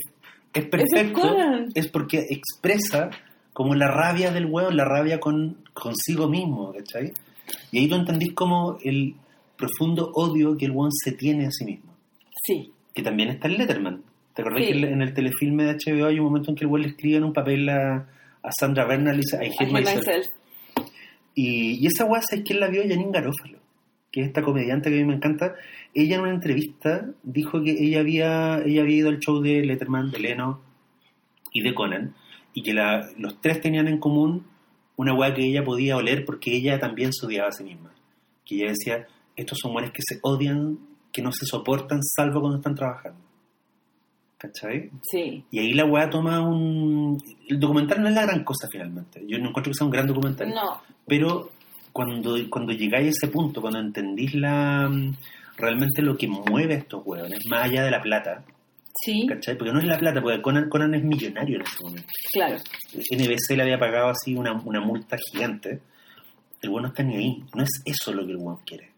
es 0.53 0.67
perfecto, 0.67 1.37
es 1.75 1.89
porque 1.89 2.25
expresa 2.31 3.11
como 3.53 3.75
la 3.75 3.89
rabia 3.89 4.31
del 4.31 4.47
weón, 4.47 4.77
la 4.77 4.85
rabia 4.85 5.19
con 5.21 5.59
consigo 5.73 6.29
mismo, 6.29 6.73
¿cachai? 6.73 7.13
Y 7.73 7.81
ahí 7.81 7.89
tú 7.89 7.97
entendís 7.97 8.33
como 8.35 8.79
el 8.85 9.15
profundo 9.57 10.11
odio 10.15 10.57
que 10.57 10.65
el 10.67 10.71
weón 10.73 10.91
se 10.93 11.13
tiene 11.13 11.47
a 11.47 11.51
sí 11.51 11.65
mismo. 11.65 11.95
Sí, 12.47 12.71
Que 12.95 13.03
también 13.03 13.29
está 13.31 13.49
en 13.49 13.59
Letterman. 13.59 14.03
¿Te 14.35 14.43
acordás 14.43 14.65
Sí. 14.67 14.73
que 14.73 14.79
en 14.87 15.03
el 15.03 15.15
telefilme 15.15 15.65
de 15.65 15.75
HBO 15.77 16.07
hay 16.07 16.19
un 16.19 16.25
momento 16.27 16.51
en 16.51 16.57
que 16.57 16.65
el 16.65 16.71
weón 16.71 16.83
le 16.83 16.89
escribe 16.89 17.17
en 17.19 17.25
un 17.25 17.33
papel 17.33 17.69
a, 17.69 18.09
a 18.43 18.51
Sandra 18.59 18.85
Bernal 18.85 19.15
y 19.17 19.19
dice, 19.19 19.37
I 19.37 19.47
hate 19.49 19.55
I 19.61 19.65
hate 19.65 19.73
myself. 19.73 19.97
myself. 20.07 20.27
Y, 21.35 21.79
y 21.83 21.87
esa 21.87 22.05
weá, 22.05 22.23
¿sabes 22.23 22.45
quién 22.45 22.61
la 22.61 22.69
vio? 22.69 22.83
Janine 22.83 23.11
Garófalo, 23.13 23.59
que 24.13 24.21
es 24.21 24.27
esta 24.29 24.43
comediante 24.43 24.91
que 24.91 24.97
a 24.97 24.99
mí 25.01 25.05
me 25.05 25.15
encanta. 25.17 25.55
Ella 25.95 26.17
en 26.17 26.23
una 26.23 26.31
entrevista 26.35 27.09
dijo 27.23 27.63
que 27.63 27.73
ella 27.73 28.01
había, 28.01 28.59
ella 28.65 28.83
había 28.83 28.97
ido 28.97 29.09
al 29.09 29.19
show 29.19 29.41
de 29.41 29.65
Letterman, 29.65 30.11
de 30.11 30.19
Leno 30.21 30.61
y 31.53 31.63
de 31.63 31.75
Conan, 31.75 32.15
y 32.53 32.63
que 32.63 32.73
la- 32.75 33.09
los 33.19 33.41
tres 33.41 33.61
tenían 33.61 33.89
en 33.89 33.99
común 33.99 34.47
una 34.97 35.15
weá 35.15 35.35
que 35.35 35.45
ella 35.45 35.65
podía 35.65 35.97
oler 35.97 36.25
porque 36.25 36.55
ella 36.55 36.79
también 36.79 37.13
se 37.13 37.27
odiaba 37.27 37.49
a 37.49 37.53
sí 37.53 37.65
misma. 37.65 37.93
Que 38.45 38.57
ella 38.57 38.69
decía, 38.69 39.07
estos 39.37 39.59
son 39.61 39.73
weones 39.75 39.93
que 39.93 40.03
se 40.07 40.19
odian, 40.23 40.79
que 41.13 41.23
no 41.23 41.33
se 41.33 41.47
soportan, 41.47 42.03
salvo 42.03 42.41
cuando 42.41 42.59
están 42.59 42.75
trabajando. 42.75 43.21
¿Cachai? 44.39 44.91
Sí, 45.03 45.45
Y 45.51 45.59
ahí 45.59 45.73
la 45.73 45.87
weá 45.87 46.11
toma 46.11 46.41
un... 46.41 47.19
El 47.49 47.59
documental 47.59 48.03
no 48.03 48.09
es 48.09 48.15
la 48.15 48.27
gran 48.27 48.45
cosa 48.45 48.69
finalmente. 48.71 49.23
Yo 49.27 49.39
no 49.39 49.49
encuentro 49.49 49.71
que 49.71 49.77
sea 49.77 49.87
un 49.87 49.93
gran 49.93 50.07
documental. 50.07 50.51
no, 50.51 50.83
Pero 51.07 51.51
cuando, 51.93 52.37
cuando 52.51 52.73
llegáis 52.73 53.07
a 53.07 53.11
ese 53.11 53.29
punto, 53.29 53.63
cuando 53.63 53.79
entendís 53.79 54.35
la 54.35 54.91
realmente 55.57 56.03
lo 56.03 56.17
que 56.17 56.27
mueve 56.29 56.75
a 56.75 56.79
estos 56.79 57.03
hueones, 57.05 57.39
más 57.49 57.65
allá 57.65 57.85
de 57.85 57.91
la 57.91 58.03
plata, 58.03 58.45
sí, 58.95 59.27
¿cachai? 59.27 59.57
Porque 59.57 59.73
no 59.73 59.79
es 59.79 59.87
la 59.87 59.99
plata, 59.99 60.21
porque 60.21 60.43
Conan, 60.43 60.69
Conan 60.69 60.95
es 60.95 61.05
millonario 61.05 61.57
en 61.57 61.63
este 61.63 61.85
momento. 61.85 62.09
claro, 62.33 62.57
NBC 62.93 63.57
le 63.57 63.63
había 63.63 63.79
pagado 63.79 64.09
así 64.09 64.35
una, 64.35 64.53
una 64.53 64.81
multa 64.81 65.17
gigante. 65.31 65.81
El 66.61 66.71
hueón 66.71 66.83
no 66.83 66.89
está 66.89 67.03
ni 67.03 67.17
ahí. 67.17 67.45
No 67.55 67.63
es 67.63 67.71
eso 67.85 68.13
lo 68.13 68.25
que 68.27 68.33
el 68.33 68.39
hueón 68.39 68.59
quiere. 68.67 68.94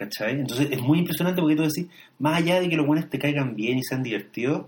¿Cachai? 0.00 0.40
Entonces 0.40 0.68
es 0.70 0.80
muy 0.80 1.00
impresionante 1.00 1.42
porque 1.42 1.56
tú 1.56 1.62
decís, 1.62 1.86
más 2.18 2.38
allá 2.38 2.58
de 2.58 2.70
que 2.70 2.76
los 2.76 2.86
hueones 2.86 3.10
te 3.10 3.18
caigan 3.18 3.54
bien 3.54 3.76
y 3.76 3.82
sean 3.82 4.02
divertidos, 4.02 4.64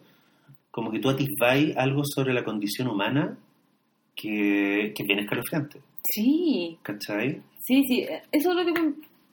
como 0.71 0.91
que 0.91 0.99
tú 0.99 1.09
atisbáis 1.09 1.75
algo 1.79 2.03
sobre 2.05 2.35
la 2.35 2.45
condición 2.45 2.89
humana 2.89 3.39
que, 4.15 4.93
que 4.95 5.05
bien 5.05 5.21
escalofriante. 5.21 5.81
sí, 6.05 6.77
¿Cachai? 6.83 7.41
sí, 7.61 7.83
sí, 7.89 8.07
eso 8.31 8.51
es 8.51 8.57
lo 8.57 8.75
que 8.75 8.93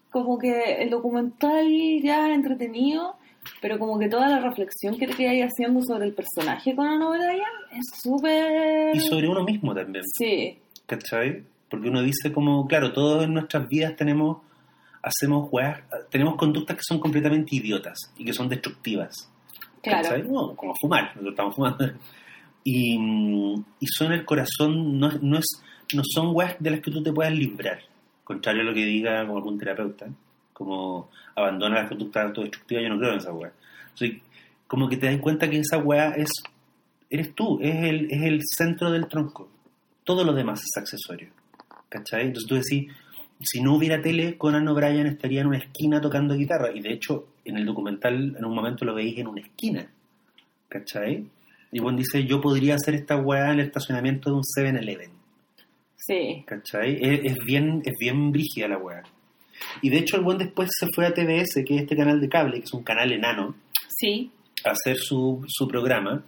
como 0.09 0.39
que 0.39 0.81
el 0.81 0.89
documental 0.89 1.67
ya 2.01 2.33
entretenido, 2.33 3.17
pero 3.61 3.77
como 3.77 3.99
que 3.99 4.07
toda 4.07 4.29
la 4.29 4.39
reflexión 4.39 4.97
que 4.97 5.05
te 5.05 5.15
quedáis 5.15 5.47
haciendo 5.51 5.81
sobre 5.81 6.05
el 6.05 6.13
personaje 6.13 6.75
con 6.77 6.87
Ana 6.87 7.09
O'Brien 7.09 7.43
es 7.73 7.85
súper... 8.01 8.95
Y 8.95 9.01
sobre 9.01 9.27
uno 9.27 9.43
mismo 9.43 9.75
también, 9.75 10.05
Sí, 10.17 10.57
¿cachai? 10.85 11.43
Porque 11.69 11.89
uno 11.89 12.01
dice 12.01 12.31
como, 12.31 12.65
claro, 12.67 12.93
todos 12.93 13.25
en 13.25 13.33
nuestras 13.33 13.67
vidas 13.67 13.97
tenemos, 13.97 14.37
hacemos 15.01 15.47
weas, 15.51 15.81
tenemos 16.09 16.35
conductas 16.35 16.77
que 16.77 16.83
son 16.83 16.99
completamente 16.99 17.55
idiotas 17.55 17.97
y 18.17 18.25
que 18.25 18.33
son 18.33 18.49
destructivas. 18.49 19.29
claro. 19.81 20.23
No, 20.23 20.55
como 20.55 20.73
fumar, 20.79 21.07
nosotros 21.07 21.31
estamos 21.31 21.55
fumando. 21.55 21.85
Y, 22.63 22.97
mm, 22.97 23.65
y 23.79 23.87
son 23.87 24.11
el 24.11 24.25
corazón, 24.25 24.99
no, 24.99 25.09
no, 25.21 25.39
es, 25.39 25.63
no 25.93 26.03
son 26.05 26.35
weas 26.35 26.55
de 26.59 26.71
las 26.71 26.81
que 26.81 26.91
tú 26.91 27.01
te 27.01 27.11
puedas 27.11 27.33
librar, 27.33 27.79
contrario 28.23 28.61
a 28.61 28.65
lo 28.65 28.73
que 28.73 28.85
diga 28.85 29.25
como 29.25 29.37
algún 29.37 29.57
terapeuta, 29.57 30.07
como 30.53 31.09
abandona 31.35 31.81
las 31.81 31.89
conductas 31.89 32.25
autodestructivas, 32.25 32.83
yo 32.83 32.89
no 32.89 32.99
creo 32.99 33.13
en 33.13 33.19
esa 33.19 33.33
wea. 33.33 33.53
Entonces, 33.93 34.21
como 34.67 34.87
que 34.89 34.97
te 34.97 35.07
das 35.07 35.19
cuenta 35.19 35.49
que 35.49 35.57
esa 35.57 35.77
wea 35.77 36.09
es, 36.09 36.29
eres 37.09 37.33
tú, 37.33 37.59
es 37.61 37.75
el, 37.75 38.11
es 38.11 38.21
el 38.21 38.41
centro 38.43 38.91
del 38.91 39.07
tronco. 39.07 39.49
Todo 40.03 40.23
lo 40.23 40.33
demás 40.33 40.59
es 40.59 40.77
accesorio. 40.77 41.29
¿Cachai? 41.87 42.27
Entonces 42.27 42.47
tú 42.47 42.55
decís, 42.55 42.93
si 43.41 43.61
no 43.61 43.75
hubiera 43.75 44.01
tele, 44.01 44.37
Conan 44.37 44.67
O'Brien 44.67 45.07
estaría 45.07 45.41
en 45.41 45.47
una 45.47 45.57
esquina 45.57 46.01
tocando 46.01 46.35
guitarra. 46.35 46.71
Y 46.73 46.81
de 46.81 46.93
hecho, 46.93 47.27
en 47.45 47.57
el 47.57 47.65
documental, 47.65 48.35
en 48.37 48.45
un 48.45 48.53
momento 48.53 48.85
lo 48.85 48.93
veis 48.93 49.17
en 49.17 49.27
una 49.27 49.41
esquina. 49.41 49.89
¿Cachai? 50.67 51.25
Y 51.71 51.79
Juan 51.79 51.95
dice, 51.95 52.25
yo 52.25 52.41
podría 52.41 52.75
hacer 52.75 52.95
esta 52.95 53.17
weá 53.17 53.53
en 53.53 53.59
el 53.59 53.67
estacionamiento 53.67 54.29
de 54.29 54.35
un 54.35 54.43
7-Eleven. 54.43 55.11
sí, 55.95 56.43
¿Cachai? 56.45 56.97
Es, 57.01 57.31
es 57.31 57.37
bien, 57.45 57.81
es 57.85 57.93
bien 57.99 58.31
brígida 58.31 58.67
la 58.67 58.77
weá. 58.77 59.03
Y 59.81 59.89
de 59.89 59.97
hecho 59.97 60.17
el 60.17 60.23
buen 60.23 60.37
después 60.37 60.69
se 60.77 60.87
fue 60.93 61.05
a 61.05 61.13
TBS, 61.13 61.63
que 61.65 61.75
es 61.75 61.81
este 61.81 61.95
canal 61.95 62.19
de 62.19 62.29
cable, 62.29 62.59
que 62.59 62.65
es 62.65 62.73
un 62.73 62.83
canal 62.83 63.11
enano, 63.11 63.55
sí, 63.87 64.31
a 64.65 64.71
hacer 64.71 64.97
su, 64.97 65.43
su 65.47 65.67
programa. 65.67 66.23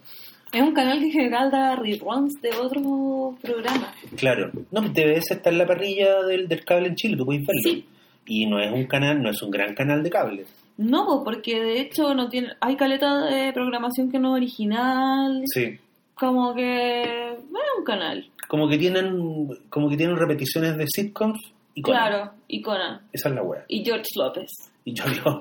Es 0.52 0.60
un 0.60 0.74
canal 0.74 0.98
que 0.98 1.06
en 1.06 1.12
general 1.12 1.50
da 1.50 1.76
reruns 1.76 2.34
de 2.42 2.50
otros 2.50 3.38
programas. 3.40 3.94
Claro. 4.16 4.50
No, 4.70 4.82
TBS 4.82 5.30
está 5.30 5.48
en 5.48 5.58
la 5.58 5.66
parrilla 5.66 6.22
del, 6.24 6.46
del 6.46 6.64
cable 6.64 6.88
en 6.88 6.94
Chile, 6.94 7.16
tú 7.16 7.24
puedes 7.24 7.46
verlo. 7.46 7.62
Sí. 7.62 7.86
Y 8.26 8.46
no 8.46 8.60
es 8.60 8.70
un 8.70 8.84
canal, 8.84 9.22
no 9.22 9.30
es 9.30 9.42
un 9.42 9.50
gran 9.50 9.74
canal 9.74 10.02
de 10.02 10.10
cable. 10.10 10.44
No, 10.76 11.06
po, 11.06 11.24
porque 11.24 11.60
de 11.60 11.80
hecho 11.80 12.14
no 12.14 12.28
tiene, 12.28 12.50
hay 12.60 12.76
caleta 12.76 13.24
de 13.26 13.52
programación 13.52 14.10
que 14.10 14.18
no 14.18 14.36
es 14.36 14.42
original. 14.42 15.42
Sí. 15.46 15.78
Como 16.14 16.54
que 16.54 17.02
es 17.02 17.38
un 17.78 17.84
canal. 17.84 18.30
Como 18.46 18.68
que 18.68 18.76
tienen, 18.76 19.48
como 19.70 19.88
que 19.88 19.96
tienen 19.96 20.16
repeticiones 20.16 20.76
de 20.76 20.86
sitcoms 20.86 21.40
y 21.74 21.80
Conan. 21.80 22.00
Claro, 22.00 22.32
y 22.46 22.60
Conan. 22.60 23.00
Esa 23.12 23.30
es 23.30 23.34
la 23.34 23.42
wea. 23.42 23.64
Y 23.68 23.82
George 23.82 24.10
López. 24.16 24.50
Y 24.84 24.94
lo... 24.96 25.40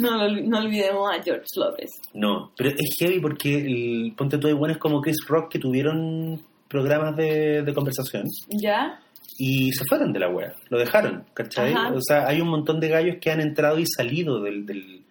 No, 0.00 0.28
no 0.28 0.58
olvidemos 0.58 1.10
a 1.10 1.22
George 1.22 1.46
López. 1.56 1.90
No, 2.12 2.52
pero 2.56 2.70
es 2.70 2.96
heavy 2.98 3.20
porque 3.20 3.54
el 3.56 4.12
Ponte 4.16 4.38
Todo 4.38 4.56
Bueno 4.56 4.72
es 4.74 4.78
como 4.80 5.00
Chris 5.00 5.16
Rock 5.28 5.52
que 5.52 5.58
tuvieron 5.58 6.40
programas 6.68 7.16
de, 7.16 7.62
de 7.62 7.74
conversación 7.74 8.24
¿Ya? 8.48 9.00
y 9.38 9.70
se 9.72 9.84
fueron 9.88 10.12
de 10.12 10.18
la 10.20 10.28
wea, 10.28 10.52
lo 10.70 10.78
dejaron, 10.78 11.24
¿cachai? 11.34 11.72
Ajá. 11.72 11.92
O 11.92 12.00
sea, 12.00 12.26
hay 12.26 12.40
un 12.40 12.48
montón 12.48 12.80
de 12.80 12.88
gallos 12.88 13.16
que 13.20 13.30
han 13.30 13.40
entrado 13.40 13.78
y 13.78 13.84
salido 13.86 14.40
del, 14.40 14.66
del- 14.66 15.02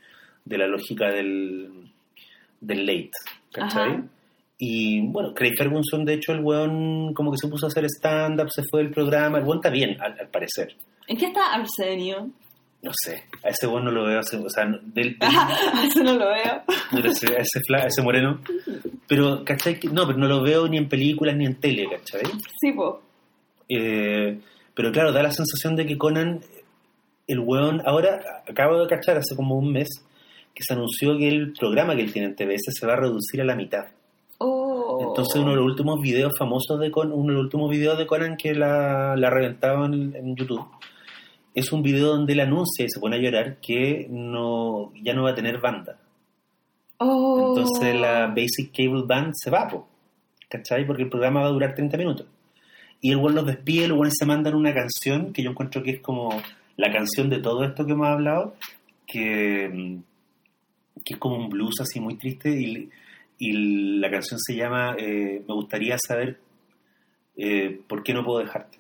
de 0.45 0.57
la 0.57 0.67
lógica 0.67 1.09
del, 1.09 1.69
del 2.59 2.85
late, 2.85 3.11
¿cachai? 3.51 3.89
Ajá. 3.91 4.03
Y 4.57 5.01
bueno, 5.07 5.33
Craig 5.33 5.53
Ferguson, 5.57 6.03
de 6.05 6.13
hecho, 6.15 6.33
el 6.33 6.41
weón 6.41 7.13
como 7.13 7.31
que 7.31 7.37
se 7.37 7.47
puso 7.47 7.65
a 7.65 7.69
hacer 7.69 7.85
stand-up, 7.85 8.49
se 8.51 8.63
fue 8.69 8.81
del 8.83 8.91
programa, 8.91 9.37
el 9.39 9.45
weón 9.45 9.57
está 9.59 9.69
bien, 9.69 9.95
al, 10.01 10.17
al 10.19 10.27
parecer. 10.29 10.75
¿En 11.07 11.17
qué 11.17 11.25
está 11.27 11.53
Arsenio? 11.53 12.29
No 12.81 12.91
sé, 13.01 13.23
a 13.43 13.47
ese 13.49 13.65
weón 13.67 13.85
no 13.85 13.91
lo 13.91 14.05
veo, 14.05 14.19
o 14.19 14.23
sea, 14.49 14.65
del, 14.65 14.93
del- 14.93 15.17
Eso 15.87 16.03
no 16.03 16.13
lo 16.15 16.25
veo. 16.27 16.63
Mira, 16.91 17.11
ese, 17.11 17.27
a 17.27 17.39
ese, 17.39 17.59
fla- 17.65 17.83
a 17.83 17.87
ese 17.87 18.01
moreno. 18.01 18.41
Pero, 19.07 19.45
¿cachai? 19.45 19.79
No, 19.91 20.05
pero 20.05 20.17
no 20.19 20.27
lo 20.27 20.41
veo 20.43 20.67
ni 20.67 20.77
en 20.77 20.89
películas 20.89 21.35
ni 21.37 21.45
en 21.45 21.55
tele, 21.61 21.87
¿cachai? 21.89 22.23
Sí, 22.59 22.73
po. 22.73 23.01
Eh, 23.69 24.37
pero 24.73 24.91
claro, 24.91 25.13
da 25.13 25.23
la 25.23 25.31
sensación 25.31 25.77
de 25.77 25.85
que 25.85 25.97
Conan, 25.97 26.41
el 27.27 27.39
weón, 27.39 27.81
ahora 27.85 28.19
acabo 28.49 28.81
de 28.81 28.87
cachar 28.87 29.17
hace 29.17 29.33
como 29.35 29.55
un 29.55 29.71
mes 29.71 29.87
que 30.53 30.63
se 30.67 30.73
anunció 30.73 31.17
que 31.17 31.29
el 31.29 31.53
programa 31.53 31.95
que 31.95 32.01
él 32.01 32.11
tiene 32.11 32.27
en 32.27 32.35
TBS 32.35 32.73
se 32.77 32.85
va 32.85 32.93
a 32.93 32.97
reducir 32.97 33.39
a 33.41 33.45
la 33.45 33.55
mitad. 33.55 33.85
Oh. 34.39 34.72
Entonces 34.99 35.35
uno 35.41 35.51
de 35.51 35.57
los 35.57 35.65
últimos 35.65 36.01
videos 36.01 36.33
famosos 36.37 36.79
de 36.79 36.91
Conan, 36.91 37.13
uno 37.13 37.27
de 37.27 37.33
los 37.33 37.43
últimos 37.43 37.69
videos 37.69 37.97
de 37.97 38.07
Conan 38.07 38.37
que 38.37 38.53
la, 38.53 39.15
la 39.15 39.29
reventaba 39.29 39.85
en, 39.85 40.15
en 40.15 40.35
YouTube, 40.35 40.65
es 41.53 41.71
un 41.71 41.83
video 41.83 42.07
donde 42.07 42.33
él 42.33 42.39
anuncia 42.39 42.85
y 42.85 42.89
se 42.89 42.99
pone 42.99 43.17
a 43.17 43.19
llorar 43.19 43.57
que 43.61 44.07
no 44.09 44.91
ya 45.01 45.13
no 45.13 45.23
va 45.23 45.31
a 45.31 45.35
tener 45.35 45.59
banda. 45.59 45.97
Oh. 46.97 47.55
Entonces 47.55 47.95
la 47.95 48.27
Basic 48.27 48.71
Cable 48.75 49.03
Band 49.05 49.33
se 49.35 49.49
va, 49.49 49.67
po, 49.67 49.87
¿cachai? 50.49 50.85
Porque 50.85 51.03
el 51.03 51.09
programa 51.09 51.41
va 51.41 51.47
a 51.47 51.51
durar 51.51 51.75
30 51.75 51.97
minutos. 51.97 52.27
Y 53.01 53.11
el 53.11 53.17
weón 53.17 53.35
los 53.35 53.45
despide, 53.45 53.87
los 53.87 53.97
weones 53.97 54.15
se 54.17 54.25
mandan 54.25 54.55
una 54.55 54.73
canción 54.73 55.33
que 55.33 55.43
yo 55.43 55.51
encuentro 55.51 55.83
que 55.83 55.91
es 55.91 56.01
como 56.01 56.29
la 56.77 56.91
canción 56.91 57.29
de 57.29 57.39
todo 57.39 57.63
esto 57.63 57.85
que 57.85 57.91
hemos 57.91 58.07
hablado, 58.07 58.55
que, 59.05 59.99
que 61.03 61.13
es 61.13 61.19
como 61.19 61.35
un 61.35 61.49
blues 61.49 61.81
así 61.81 61.99
muy 61.99 62.15
triste 62.15 62.49
y, 62.49 62.89
y 63.49 63.99
la 63.99 64.09
canción 64.11 64.39
se 64.39 64.55
llama 64.55 64.95
eh, 64.97 65.43
Me 65.47 65.53
gustaría 65.53 65.97
saber 65.97 66.39
eh, 67.37 67.79
por 67.87 68.03
qué 68.03 68.13
no 68.13 68.23
puedo 68.23 68.39
dejarte. 68.39 68.77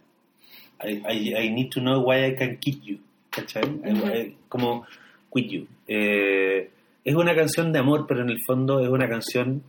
I, 0.83 1.01
I- 1.09 1.35
I 1.45 1.49
need 1.51 1.69
to 1.71 1.79
know 1.79 2.01
why 2.03 2.25
I 2.25 2.35
can 2.35 2.57
keep 2.57 2.81
you. 2.83 2.97
¿Cachai? 3.29 3.63
Ujú. 3.63 4.07
Eh, 4.07 4.35
como 4.47 4.85
quit 5.33 5.49
you. 5.49 5.67
Eh, 5.87 6.69
es 7.03 7.15
una 7.15 7.35
canción 7.35 7.71
de 7.71 7.79
amor, 7.79 8.05
pero 8.07 8.21
en 8.21 8.29
el 8.29 8.37
fondo 8.45 8.79
es 8.79 8.89
una 8.89 9.07
canción 9.09 9.63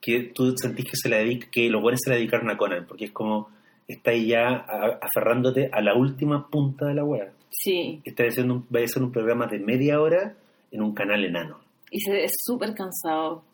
que 0.00 0.32
tú 0.34 0.54
sentís 0.56 0.84
que 0.86 0.96
se 0.96 1.08
la 1.08 1.18
dedica, 1.18 1.48
que 1.50 1.68
los 1.70 1.80
buenos 1.82 2.00
se 2.02 2.10
la 2.10 2.16
dedicaron 2.16 2.50
a 2.50 2.56
Conan, 2.56 2.86
porque 2.86 3.06
es 3.06 3.10
como 3.12 3.48
está 3.86 4.10
ahí 4.12 4.28
ya 4.28 4.64
aferrándote 5.00 5.68
a 5.72 5.80
la 5.82 5.94
última 5.94 6.48
punta 6.48 6.86
de 6.86 6.94
la 6.94 7.04
web. 7.04 7.30
Sí. 7.50 8.00
Está 8.04 8.24
haciendo 8.24 8.54
un, 8.54 8.66
va 8.74 8.80
a 8.80 8.86
ser 8.88 9.02
un 9.02 9.12
programa 9.12 9.46
de 9.46 9.58
media 9.58 10.00
hora 10.00 10.34
en 10.70 10.82
un 10.82 10.94
canal 10.94 11.24
enano. 11.24 11.60
Y 11.90 12.00
se 12.00 12.24
es 12.24 12.32
súper 12.42 12.74
cansado. 12.74 13.44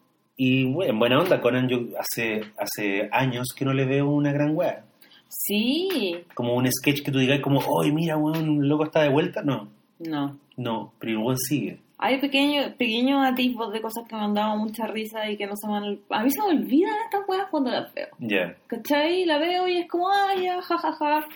Y 0.43 0.65
bueno, 0.65 0.91
en 0.93 0.99
buena 0.99 1.19
onda, 1.19 1.39
Conan 1.39 1.69
yo 1.69 1.81
hace, 1.99 2.41
hace 2.57 3.11
años 3.13 3.49
que 3.55 3.67
no 3.67 3.75
le 3.75 3.85
veo 3.85 4.09
una 4.09 4.33
gran 4.33 4.57
wea. 4.57 4.85
Sí. 5.29 6.17
Como 6.33 6.55
un 6.55 6.67
sketch 6.73 7.03
que 7.03 7.11
tú 7.13 7.19
digas 7.19 7.41
como, 7.41 7.61
oye, 7.61 7.93
mira, 7.93 8.17
weón, 8.17 8.63
el 8.63 8.67
loco 8.69 8.85
está 8.85 9.03
de 9.03 9.11
vuelta. 9.11 9.43
No, 9.43 9.69
No. 9.99 10.39
no, 10.57 10.95
pero 10.99 11.13
el 11.13 11.19
weón 11.19 11.37
sigue. 11.37 11.79
Hay 11.99 12.19
pequeños 12.23 12.71
pequeños 12.79 13.23
atisbos 13.23 13.71
de 13.71 13.83
cosas 13.83 14.09
que 14.09 14.17
me 14.17 14.23
han 14.23 14.33
dado 14.33 14.57
mucha 14.57 14.87
risa 14.87 15.31
y 15.31 15.37
que 15.37 15.47
no 15.47 15.53
se 15.57 15.69
me 15.69 15.77
han... 15.77 15.99
A 16.09 16.25
mí 16.25 16.31
se 16.31 16.41
me 16.41 16.59
olvidan 16.59 16.95
estas 17.05 17.21
weas 17.29 17.47
cuando 17.51 17.71
las 17.71 17.93
veo. 17.93 18.09
Ya. 18.21 18.57
¿Cachai? 18.67 19.27
La 19.27 19.37
veo 19.37 19.69
y 19.69 19.77
es 19.77 19.89
como, 19.91 20.09
ah, 20.09 20.35
ya, 20.43 20.63
jajaja. 20.63 21.27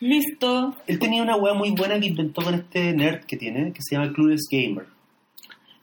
Listo. 0.00 0.74
Él 0.86 0.98
tenía 0.98 1.22
una 1.22 1.36
wea 1.36 1.52
muy 1.52 1.72
buena 1.72 2.00
que 2.00 2.06
inventó 2.06 2.40
con 2.40 2.54
este 2.54 2.94
nerd 2.94 3.24
que 3.26 3.36
tiene, 3.36 3.74
que 3.74 3.82
se 3.82 3.96
llama 3.96 4.10
Clueless 4.14 4.48
Gamer. 4.50 4.86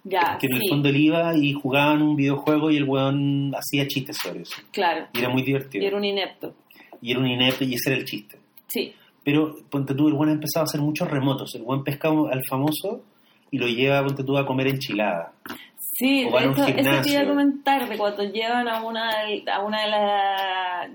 Ya, 0.06 0.38
Que 0.40 0.48
en 0.48 0.54
el 0.56 0.62
sí. 0.62 0.70
fondo 0.70 0.90
él 0.90 0.98
iba 0.98 1.36
y 1.38 1.54
jugaban 1.54 2.02
un 2.02 2.16
videojuego 2.16 2.70
y 2.72 2.78
el 2.78 2.84
weón 2.84 3.54
hacía 3.56 3.88
chistes 3.88 4.18
sobre 4.22 4.42
eso. 4.42 4.62
Claro. 4.72 5.08
Y 5.14 5.20
era 5.20 5.30
muy 5.30 5.44
divertido. 5.44 5.84
Y 5.84 5.88
era 5.88 5.98
un 5.98 6.04
inepto. 6.04 6.54
Y 7.02 7.12
era 7.12 7.20
un 7.22 7.28
inepto 7.28 7.64
y 7.64 7.74
ese 7.76 7.92
era 7.92 8.00
el 8.00 8.06
chiste. 8.06 8.38
Sí. 8.68 8.94
Pero, 9.24 9.56
ponte 9.70 9.94
tú, 9.96 10.08
el 10.10 10.14
weón 10.14 10.30
ha 10.30 10.34
empezado 10.34 10.64
a 10.64 10.68
hacer 10.68 10.82
muchos 10.82 11.10
remotos. 11.10 11.56
El 11.56 11.62
weón 11.62 11.84
pesca 11.86 12.10
al 12.10 12.42
famoso 12.50 13.04
y 13.52 13.58
lo 13.58 13.68
lleva, 13.68 14.04
ponte 14.04 14.24
tú, 14.24 14.38
a 14.38 14.46
comer 14.46 14.68
enchilada. 14.68 15.32
Sí, 15.78 16.26
O 16.26 16.38
eso 16.40 16.54
te 16.54 16.72
iba 16.72 16.82
gimnasio. 16.82 17.20
a 17.22 17.26
comentar, 17.28 17.88
de 17.88 17.98
cuando 17.98 18.24
llevan 18.24 18.68
a 18.68 18.84
una, 18.84 19.10
a 19.54 19.60
una 19.64 19.82
de 19.84 19.90
las 19.90 20.90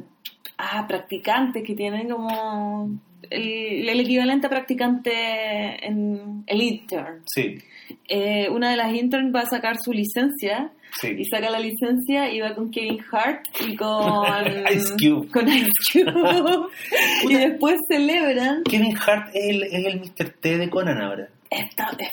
ah, 0.58 0.84
practicantes 0.86 1.62
que 1.64 1.74
tienen 1.74 2.10
como 2.10 2.90
el, 3.30 3.88
el 3.88 4.00
equivalente 4.00 4.48
a 4.48 4.50
practicante 4.50 5.86
en 5.86 6.42
el 6.46 6.60
intern. 6.62 7.22
Sí, 7.26 7.56
Eh, 8.08 8.48
una 8.50 8.70
de 8.70 8.76
las 8.76 8.92
interns 8.94 9.34
va 9.34 9.40
a 9.40 9.46
sacar 9.46 9.76
su 9.82 9.92
licencia 9.92 10.70
sí. 11.00 11.08
y 11.18 11.24
saca 11.26 11.50
la 11.50 11.58
licencia 11.60 12.30
y 12.32 12.40
va 12.40 12.54
con 12.54 12.70
Kevin 12.70 12.98
Hart 13.12 13.44
y 13.66 13.76
con 13.76 14.34
Ice 14.72 14.94
Cube. 14.98 15.28
con 15.30 15.48
Ice 15.48 15.70
Cube. 15.92 16.66
y 17.30 17.34
después 17.34 17.76
celebran 17.90 18.62
Kevin 18.64 18.96
Hart 18.96 19.30
es 19.34 19.48
el, 19.48 19.62
es 19.64 19.84
el 19.86 20.00
Mr. 20.00 20.30
T 20.40 20.58
de 20.58 20.70
Conan 20.70 21.00
ahora. 21.00 21.28
esta 21.50 21.90
es 21.98 22.08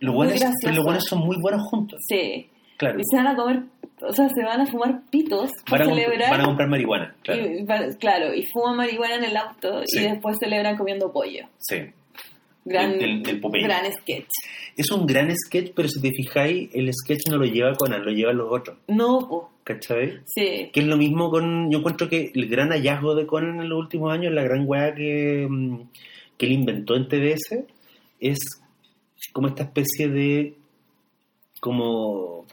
Los 0.00 0.14
buenos, 0.14 0.40
los 0.64 0.84
buenos 0.84 1.04
son 1.04 1.20
muy 1.20 1.36
buenos 1.40 1.62
juntos. 1.70 1.98
sí 2.08 2.48
Claro. 2.76 3.00
y 3.00 3.02
se 3.10 3.16
van 3.16 3.26
a 3.26 3.34
comer 3.34 3.62
o 4.02 4.12
sea 4.12 4.28
se 4.28 4.44
van 4.44 4.60
a 4.60 4.66
fumar 4.66 5.00
pitos 5.10 5.50
Van 5.68 5.80
para 5.80 5.84
a, 5.84 5.88
comp- 5.88 5.94
celebrar 6.04 6.30
van 6.30 6.40
a 6.40 6.44
comprar 6.44 6.68
marihuana. 6.68 7.16
Claro. 7.24 7.42
Y, 7.44 7.66
claro, 7.96 8.34
y 8.34 8.46
fuman 8.46 8.76
marihuana 8.76 9.16
en 9.16 9.24
el 9.24 9.36
auto 9.36 9.82
Sí. 9.86 9.98
y 9.98 10.02
después 10.04 10.36
celebran 10.38 10.76
comiendo 10.76 11.12
pollo. 11.12 11.48
Sí. 11.58 11.78
Gran, 12.68 12.98
Del- 12.98 13.22
del- 13.22 13.40
Popeye. 13.40 13.64
gran 13.64 13.84
sketch. 13.92 14.28
Es 14.76 14.90
un 14.90 15.06
gran 15.06 15.34
sketch, 15.36 15.72
pero 15.74 15.88
si 15.88 16.00
te 16.00 16.10
fijáis, 16.10 16.68
el 16.74 16.92
sketch 16.92 17.28
no 17.30 17.38
lo 17.38 17.44
lleva 17.46 17.74
Conan, 17.74 18.04
lo 18.04 18.10
llevan 18.12 18.36
los 18.36 18.48
otros. 18.50 18.76
No, 18.88 19.26
po. 19.28 19.50
¿Cachai? 19.64 20.20
sí. 20.26 20.70
Que 20.72 20.80
es 20.80 20.86
lo 20.86 20.96
mismo 20.96 21.30
con. 21.30 21.70
Yo 21.70 21.78
encuentro 21.78 22.08
que 22.08 22.30
el 22.34 22.48
gran 22.48 22.70
hallazgo 22.70 23.14
de 23.14 23.26
Conan 23.26 23.60
en 23.60 23.68
los 23.68 23.78
últimos 23.78 24.12
años, 24.12 24.32
la 24.32 24.42
gran 24.42 24.64
weá 24.66 24.94
que, 24.94 25.46
mm, 25.48 25.80
que 26.38 26.46
él 26.46 26.52
inventó 26.52 26.94
en 26.96 27.08
TBS, 27.08 27.66
es 28.20 28.38
como 29.32 29.48
esta 29.48 29.64
especie 29.64 30.08
de. 30.08 30.54
como. 31.60 32.46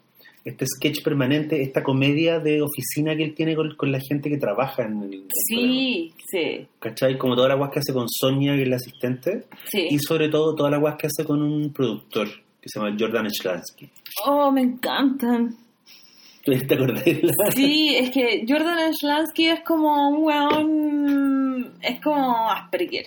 Este 0.45 0.67
sketch 0.67 1.03
permanente, 1.03 1.63
esta 1.63 1.81
comedia 1.81 2.39
de 2.39 2.61
oficina 2.61 3.15
que 3.15 3.23
él 3.23 3.33
tiene 3.33 3.55
con, 3.55 3.75
con 3.75 3.91
la 3.91 3.99
gente 3.99 4.29
que 4.29 4.37
trabaja 4.37 4.83
en 4.83 5.01
el. 5.01 5.23
Sí, 5.47 6.13
sí. 6.29 6.67
¿Cachai? 6.79 7.17
Como 7.17 7.35
toda 7.35 7.49
la 7.49 7.55
weá 7.55 7.71
que 7.71 7.79
hace 7.79 7.91
con 7.91 8.07
Sonia, 8.07 8.55
que 8.55 8.61
es 8.61 8.67
la 8.69 8.75
asistente, 8.75 9.45
sí. 9.65 9.87
y 9.89 9.97
sobre 9.97 10.29
todo 10.29 10.53
toda 10.53 10.69
la 10.69 10.77
weá 10.77 10.95
que 10.97 11.07
hace 11.07 11.25
con 11.25 11.41
un 11.41 11.73
productor 11.73 12.27
que 12.61 12.69
se 12.69 12.79
llama 12.79 12.95
Jordan 12.97 13.29
Schlansky. 13.29 13.89
Oh, 14.25 14.51
me 14.51 14.61
encantan. 14.61 15.55
¿Te 16.45 16.75
acordás? 16.75 17.03
Sí, 17.55 17.95
es 17.95 18.11
que 18.11 18.45
Jordan 18.47 18.93
Schlansky 18.93 19.47
es 19.47 19.61
como 19.61 20.09
un 20.09 20.23
weón. 20.23 21.73
Es 21.81 21.99
como 22.01 22.51
Asperger. 22.51 23.05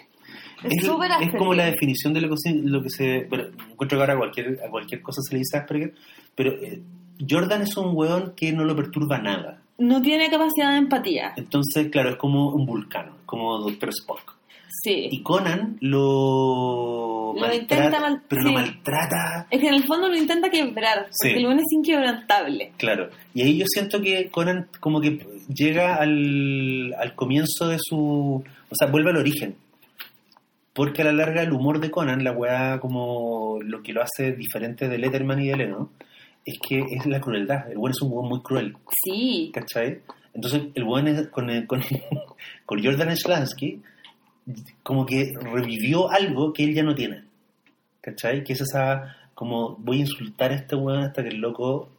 Es 0.65 0.75
Es, 0.75 0.85
súper 0.85 1.13
es 1.23 1.31
como 1.37 1.55
la 1.55 1.67
definición 1.67 2.13
de 2.15 2.21
lo 2.21 2.31
que 2.31 2.37
se, 2.37 2.53
lo 2.53 2.83
que 2.83 2.91
se 2.91 3.27
bueno, 3.29 3.45
encuentro 3.71 3.97
que 3.97 4.03
ahora 4.03 4.15
a 4.15 4.17
cualquier, 4.17 4.59
a 4.67 4.69
cualquier 4.69 5.03
cosa 5.03 5.23
se 5.23 5.35
le 5.35 5.39
dice 5.39 5.57
Asperger, 5.57 5.95
pero 6.35 6.51
eh, 6.51 6.83
Jordan 7.29 7.63
es 7.63 7.77
un 7.77 7.97
weón 7.97 8.33
que 8.37 8.53
no 8.53 8.65
lo 8.65 8.75
perturba 8.77 9.19
nada. 9.19 9.61
No 9.79 10.03
tiene 10.03 10.29
capacidad 10.31 10.73
de 10.73 10.79
empatía. 10.79 11.33
Entonces, 11.37 11.89
claro, 11.91 12.11
es 12.11 12.17
como 12.17 12.51
un 12.51 12.67
vulcano, 12.67 13.13
como 13.27 13.59
Doctor 13.59 13.91
Spock. 13.91 14.35
Sí. 14.83 15.09
Y 15.11 15.23
Conan 15.23 15.77
lo, 15.81 17.33
Lo 17.35 17.41
maltrata, 17.41 17.75
intenta 17.77 18.01
mal- 18.01 18.23
pero 18.29 18.43
sí. 18.43 18.49
lo 18.49 18.55
maltrata, 18.55 19.47
Es 19.51 19.61
que 19.61 19.69
en 19.69 19.75
el 19.75 19.85
fondo 19.85 20.09
lo 20.09 20.17
intenta 20.17 20.51
quebrar, 20.51 21.05
porque 21.05 21.13
Sí. 21.13 21.29
el 21.39 21.47
weón 21.47 21.59
es 21.59 21.73
inquebrantable. 21.73 22.73
claro. 22.77 23.09
Y 23.35 23.43
ahí 23.43 23.59
yo 23.59 23.65
siento 23.69 24.01
que 24.01 24.29
Conan 24.31 24.69
como 24.81 25.01
que 25.01 25.25
llega 25.53 25.97
al, 25.97 26.95
al 26.99 27.15
comienzo 27.15 27.69
de 27.69 27.79
su... 27.81 28.43
O 28.71 28.75
sea, 28.75 28.89
vuelve 28.89 29.11
al 29.11 29.17
origen. 29.17 29.57
Porque 30.73 31.03
a 31.03 31.07
la 31.07 31.13
larga 31.13 31.43
el 31.43 31.53
humor 31.53 31.81
de 31.81 31.91
Conan, 31.91 32.23
la 32.23 32.33
weá 32.33 32.79
como 32.81 33.59
lo 33.63 33.83
que 33.83 33.93
lo 33.93 34.03
hace 34.03 34.33
diferente 34.33 34.89
de 34.89 34.99
Letterman 34.99 35.41
y 35.41 35.49
de 35.49 35.57
Leno, 35.57 35.91
es 36.51 36.59
que 36.67 36.81
es 36.91 37.07
la 37.07 37.21
crueldad. 37.21 37.71
El 37.71 37.79
weón 37.79 37.91
es 37.93 38.03
un 38.03 38.13
weón 38.13 38.29
muy 38.29 38.41
cruel, 38.43 38.77
Sí, 39.05 39.51
¿cachai? 39.55 40.01
Entonces, 40.35 40.63
el 40.75 40.85
weón 40.85 41.09
es- 41.09 41.29
con, 41.29 41.49
con, 41.67 41.83
con 42.67 42.85
Jordan 42.85 43.17
Slansky 43.17 43.83
como 44.83 45.05
que 45.05 45.35
revivió 45.41 46.11
algo 46.11 46.53
que 46.53 46.65
él 46.65 46.75
ya 46.75 46.83
no 46.83 46.95
tiene, 46.95 47.25
¿cachai? 48.01 48.43
Que 48.45 48.55
es 48.55 48.61
esa, 48.63 49.17
como, 49.35 49.77
voy 49.77 49.99
a 49.99 50.01
insultar 50.01 50.53
a 50.53 50.55
este 50.55 50.75
weón 50.77 51.03
hasta 51.05 51.23
que 51.23 51.29
el 51.29 51.37
loco 51.41 51.91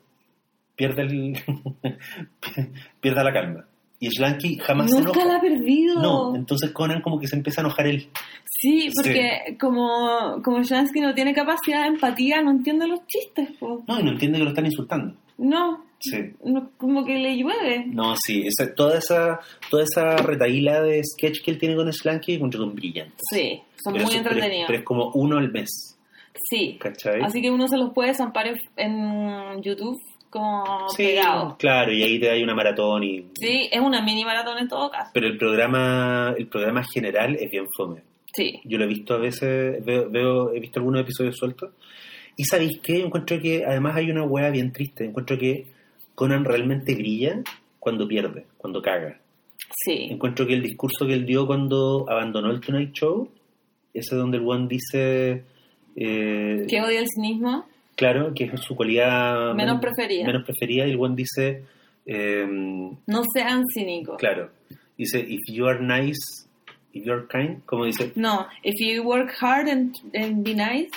pierda, 0.76 1.04
el, 1.04 1.38
pierda 3.02 3.24
la 3.24 3.34
calma. 3.34 3.66
Y 4.02 4.10
Slansky 4.12 4.58
jamás 4.60 4.89
se 4.89 4.97
nunca 5.02 5.12
enoja. 5.22 5.26
la 5.28 5.36
ha 5.38 5.41
perdido. 5.41 6.02
No, 6.02 6.36
entonces 6.36 6.72
Conan 6.72 7.02
como 7.02 7.20
que 7.20 7.28
se 7.28 7.36
empieza 7.36 7.60
a 7.62 7.66
enojar 7.66 7.88
él. 7.88 8.08
Sí, 8.45 8.89
porque 8.95 9.58
como, 9.60 10.41
como 10.43 10.62
Shansky 10.64 11.00
no 11.02 11.14
tiene 11.14 11.34
capacidad 11.34 11.82
de 11.82 11.88
empatía, 11.89 12.41
no 12.41 12.52
entiende 12.52 12.88
los 12.88 13.06
chistes, 13.08 13.50
po. 13.60 13.84
No, 13.88 14.00
y 14.00 14.04
no 14.04 14.12
entiende 14.12 14.38
que 14.38 14.43
lo 14.45 14.50
están 14.52 14.66
insultando. 14.66 15.16
No, 15.38 15.84
Sí. 16.00 16.18
no, 16.45 16.72
como 16.78 17.04
que 17.06 17.16
le 17.18 17.36
llueve. 17.38 17.86
No, 17.88 18.16
sí, 18.26 18.43
esa, 18.47 18.74
toda 18.74 18.97
esa 19.00 19.39
toda 19.70 19.84
esa 19.84 20.16
retaíla 20.18 20.82
de 20.82 21.02
sketch 21.04 21.41
que 21.43 21.52
él 21.52 21.58
tiene 21.58 21.76
con 21.76 21.91
Slanky 21.91 22.36
encuentro 22.36 22.62
que 22.62 22.66
son 22.68 22.76
brillantes. 22.76 23.18
Sí, 23.32 23.62
son 23.84 23.93
Pero 23.93 24.06
muy 24.06 24.16
es- 24.16 24.22
pero 24.22 24.30
es- 24.32 24.36
entretenidos. 24.38 24.68
Pero 24.68 24.80
es 24.80 24.86
como 24.86 25.12
uno 25.14 25.38
al 25.38 25.52
mes, 25.52 25.97
Sí, 26.50 26.78
¿cachai? 26.80 27.22
así 27.22 27.41
que 27.41 27.52
uno 27.52 27.68
se 27.68 27.78
los 27.78 27.93
puede 27.93 28.14
zampar 28.14 28.47
en, 28.47 28.58
en 28.78 29.62
YouTube 29.62 29.97
como 30.30 30.90
sí, 30.90 31.04
pegado. 31.08 31.56
claro, 31.58 31.92
y 31.92 32.04
ahí 32.04 32.20
te 32.20 32.30
hay 32.30 32.44
una 32.44 32.54
maratón 32.56 33.04
y... 33.04 33.26
Sí, 33.40 33.68
es 33.72 33.80
una 33.82 34.02
mini 34.02 34.24
maratón 34.24 34.58
en 34.60 34.68
todo 34.68 34.90
caso. 34.92 35.12
Pero 35.14 35.28
el 35.28 35.38
programa 35.38 36.34
el 36.38 36.48
programa 36.48 36.84
general 36.94 37.36
es 37.40 37.50
bien 37.50 37.66
fome. 37.76 38.02
Sí, 38.34 38.60
Yo 38.64 38.78
lo 38.78 38.84
he 38.86 38.88
visto 38.88 39.16
a 39.16 39.18
veces, 39.18 39.84
veo, 39.84 40.10
veo- 40.10 40.54
he 40.54 40.60
visto 40.60 40.80
algunos 40.80 41.02
episodios 41.02 41.36
sueltos. 41.36 41.72
Y 42.38 42.44
¿sabéis 42.46 42.80
qué? 42.82 43.02
Encuentro 43.04 43.40
que 43.42 43.66
además 43.66 43.96
hay 43.96 44.12
una 44.12 44.24
hueá 44.24 44.50
bien 44.52 44.72
triste. 44.72 45.04
Encuentro 45.06 45.38
que 45.38 45.66
Conan 46.16 46.46
realmente 46.46 46.94
brilla 46.96 47.42
cuando 47.80 48.08
pierde, 48.08 48.46
cuando 48.58 48.82
caga. 48.82 49.20
sí, 49.84 50.08
Encuentro 50.12 50.46
que 50.46 50.54
el 50.54 50.62
discurso 50.62 51.06
que 51.08 51.14
él 51.14 51.26
dio 51.26 51.48
cuando 51.48 52.06
abandonó 52.08 52.52
el 52.52 52.62
Tonight 52.62 52.94
Show, 52.94 53.30
ese 53.94 54.16
donde 54.16 54.38
el 54.38 54.48
one 54.48 54.68
dice, 54.70 55.44
eh, 55.96 56.66
que 56.70 56.82
odia 56.82 57.00
el 57.00 57.08
cinismo. 57.14 57.66
Claro, 58.00 58.32
que 58.34 58.45
es 58.45 58.62
su 58.62 58.76
cualidad 58.76 59.54
Menos 59.54 59.80
preferida. 59.82 60.26
menos 60.26 60.43
preferida, 60.45 60.88
y 60.88 60.91
el 60.91 61.00
one 61.00 61.16
dice, 61.16 61.64
eh, 62.06 62.45
No 63.06 63.24
sean 63.34 63.64
cínicos. 63.74 64.18
claro, 64.18 64.50
dice, 64.97 65.20
if 65.20 65.39
you 65.52 65.66
are 65.68 65.80
nice, 65.82 66.47
if 66.93 67.06
you 67.06 67.12
are 67.14 67.26
kind, 67.30 67.62
como 67.66 67.84
dice, 67.86 68.14
No, 68.16 68.47
if 68.64 68.76
you 68.80 69.04
work 69.04 69.32
hard 69.41 69.68
and, 69.68 69.93
and 70.16 70.43
be 70.43 70.54
nice, 70.56 70.89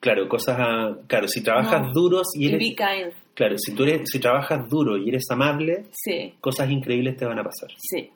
claro, 0.00 0.28
cosas, 0.28 0.56
a- 0.58 0.96
claro, 1.06 1.28
si 1.28 1.40
trabajas 1.42 1.82
No. 1.86 1.92
duros 1.92 2.26
y 2.34 2.48
eres, 2.48 2.58
be 2.58 2.74
kind. 2.74 3.12
claro, 3.34 3.56
si 3.58 3.72
tú 3.74 3.84
eres, 3.84 4.02
si 4.10 4.18
trabajas 4.18 4.68
duro 4.68 4.96
y 4.98 5.08
eres 5.08 5.24
amable, 5.30 5.84
Sí, 5.92 6.34
cosas 6.40 6.68
increíbles 6.70 7.16
te 7.16 7.24
van 7.24 7.38
a 7.38 7.44
pasar. 7.44 7.70
sí, 7.78 8.10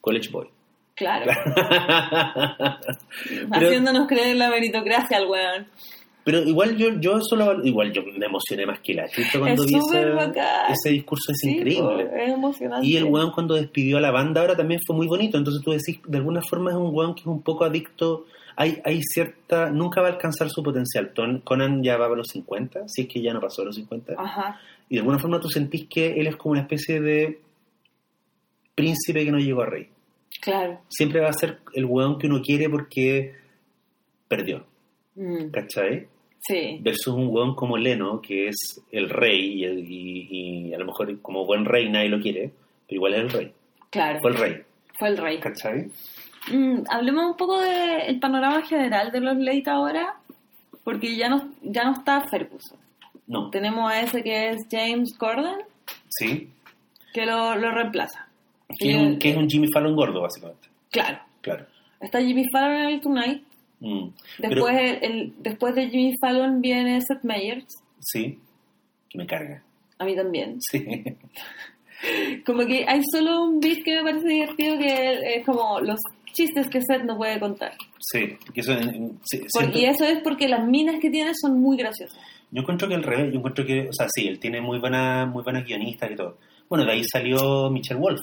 College 0.00 0.28
Boy. 0.30 0.48
claro. 0.96 1.30
Haciéndonos 3.52 4.06
creer 4.06 4.36
la 4.36 4.50
meritocracia 4.50 5.16
al 5.18 5.26
weón. 5.26 5.66
Pero 6.24 6.40
igual 6.42 6.76
yo, 6.76 7.00
yo 7.00 7.18
solo, 7.22 7.64
igual 7.64 7.92
yo 7.92 8.02
me 8.18 8.26
emocioné 8.26 8.66
más 8.66 8.80
que 8.80 8.94
la 8.94 9.08
chucha 9.08 9.38
cuando 9.38 9.62
Es 9.64 9.70
vi 9.70 9.76
ese, 9.76 10.90
discurso, 10.90 11.32
es 11.32 11.38
Sí, 11.38 11.50
increíble. 11.56 12.06
po, 12.06 12.16
es 12.16 12.30
emocionante. 12.30 12.86
Y 12.86 12.96
el 12.96 13.04
weón 13.04 13.30
cuando 13.32 13.54
despidió 13.54 13.96
a 13.98 14.00
la 14.00 14.10
banda 14.10 14.42
ahora 14.42 14.56
también 14.56 14.80
fue 14.86 14.94
muy 14.94 15.06
bonito. 15.06 15.38
Entonces 15.38 15.62
tú 15.64 15.70
decís, 15.70 15.98
de 16.06 16.18
alguna 16.18 16.42
forma 16.42 16.70
es 16.70 16.76
un 16.76 16.94
weón 16.94 17.14
que 17.14 17.22
es 17.22 17.26
un 17.26 17.42
poco 17.42 17.64
adicto. 17.64 18.26
Hay, 18.56 18.80
hay 18.84 19.00
cierta, 19.02 19.70
nunca 19.70 20.02
va 20.02 20.08
a 20.08 20.10
alcanzar 20.12 20.50
su 20.50 20.62
potencial. 20.62 21.12
Conan 21.44 21.82
ya 21.82 21.96
va 21.96 22.06
a 22.06 22.10
los 22.10 22.28
50, 22.28 22.88
si 22.88 23.02
es 23.02 23.08
que 23.08 23.22
ya 23.22 23.32
no 23.32 23.40
pasó 23.40 23.62
a 23.62 23.66
los 23.66 23.76
50. 23.76 24.14
Ajá, 24.18 24.60
Y 24.90 24.94
de 24.96 25.00
alguna 25.00 25.18
forma 25.18 25.40
tú 25.40 25.48
sentís 25.48 25.86
que 25.88 26.20
él 26.20 26.26
es 26.26 26.36
como 26.36 26.52
una 26.52 26.60
especie 26.62 27.00
de 27.00 27.40
príncipe 28.74 29.24
que 29.24 29.32
no 29.32 29.38
llegó 29.38 29.62
a 29.62 29.66
rey. 29.66 29.88
claro. 30.40 30.80
Siempre 30.88 31.20
va 31.20 31.28
a 31.30 31.32
ser 31.32 31.58
el 31.74 31.84
weón 31.86 32.18
que 32.18 32.26
uno 32.26 32.40
quiere 32.42 32.68
porque 32.68 33.34
perdió. 34.28 34.64
Mm, 35.14 35.50
¿Cachai? 35.50 36.06
sí, 36.42 36.78
versus 36.82 37.14
un 37.14 37.28
weón 37.28 37.54
como 37.54 37.76
Leno, 37.76 38.20
que 38.22 38.48
es 38.48 38.56
el 38.92 39.10
rey, 39.10 39.58
y, 39.60 39.64
el- 39.64 39.78
y- 39.90 40.28
y 40.70 40.74
a 40.74 40.78
lo 40.78 40.86
mejor 40.86 41.20
como 41.20 41.44
buen 41.44 41.64
rey 41.66 41.88
nadie 41.90 42.08
lo 42.08 42.20
quiere, 42.20 42.50
pero 42.86 42.96
igual 42.96 43.14
es 43.14 43.20
el 43.20 43.30
rey. 43.30 43.52
claro. 43.90 44.18
Fue 44.22 44.30
el 44.30 44.36
rey, 44.38 44.62
Fue 44.98 45.08
el 45.08 45.16
rey. 45.18 45.38
¿cachai? 45.40 45.86
Mm, 46.50 46.84
hablemos 46.88 47.26
un 47.32 47.36
poco 47.36 47.60
del 47.60 48.18
panorama 48.20 48.62
general 48.62 49.10
de 49.12 49.20
los 49.20 49.36
late 49.36 49.68
ahora, 49.68 50.14
porque 50.84 51.14
ya 51.16 51.28
no, 51.28 51.50
ya 51.62 51.84
no 51.84 51.92
está 51.92 52.22
Ferguson. 52.28 52.78
No, 53.26 53.50
Tenemos 53.50 53.90
a 53.92 54.00
ese 54.00 54.22
que 54.24 54.48
es 54.50 54.56
James 54.70 55.16
Gordon, 55.18 55.58
sí. 56.08 56.48
que 57.12 57.26
lo, 57.26 57.54
lo 57.56 57.70
reemplaza. 57.70 58.26
Que 58.78 58.92
es, 58.92 58.96
un, 58.96 59.18
que 59.18 59.30
es 59.30 59.36
un 59.36 59.48
Jimmy 59.48 59.68
Fallon 59.72 59.94
gordo, 59.94 60.22
básicamente. 60.22 60.68
Claro. 60.90 61.18
Claro. 61.42 61.66
Está 62.00 62.20
Jimmy 62.22 62.44
Fallon 62.50 62.72
en 62.76 62.88
el 62.90 63.00
Tonight. 63.00 63.42
Mm. 63.80 64.08
Después, 64.38 64.74
Pero- 64.76 64.78
el, 64.78 64.98
el- 65.04 65.34
después 65.38 65.74
de 65.74 65.88
Jimmy 65.88 66.14
Fallon 66.20 66.60
viene 66.60 67.00
Seth 67.00 67.22
Meyers. 67.24 67.66
sí, 68.00 68.38
que 69.08 69.18
me 69.18 69.26
carga. 69.26 69.62
A 69.98 70.04
mí 70.04 70.14
también. 70.14 70.56
Sí. 70.60 70.84
Como 72.46 72.64
que 72.66 72.84
hay 72.88 73.02
solo 73.12 73.42
un 73.44 73.60
beat 73.60 73.82
que 73.84 73.96
me 73.96 74.02
parece 74.12 74.28
divertido 74.28 74.78
que 74.78 75.36
es 75.36 75.44
como 75.44 75.80
los 75.80 75.98
chistes 76.32 76.68
que 76.68 76.80
Seth 76.80 77.02
no 77.04 77.18
puede 77.18 77.38
contar. 77.38 77.72
Sí, 77.98 78.38
que 78.54 78.60
eso, 78.62 78.72
sí, 79.24 79.42
y 79.74 79.84
eso 79.84 80.04
es 80.06 80.20
porque 80.22 80.48
las 80.48 80.66
minas 80.66 80.96
que 81.00 81.10
tiene 81.10 81.32
son 81.34 81.60
muy 81.60 81.76
graciosas. 81.76 82.18
Yo 82.50 82.62
encuentro 82.62 82.88
que 82.88 82.94
al 82.94 83.02
revés, 83.02 83.30
yo 83.32 83.38
encuentro 83.38 83.66
que, 83.66 83.88
o 83.88 83.92
sea, 83.92 84.06
sí, 84.08 84.26
él 84.28 84.38
tiene 84.40 84.60
muy 84.62 84.78
buena, 84.78 85.26
muy 85.26 85.42
buenas 85.42 85.64
guionistas 85.66 86.10
y 86.10 86.16
todo. 86.16 86.38
Bueno, 86.70 86.84
de 86.86 86.92
ahí 86.92 87.02
salió 87.04 87.68
Michelle 87.70 88.00
Wolf, 88.00 88.20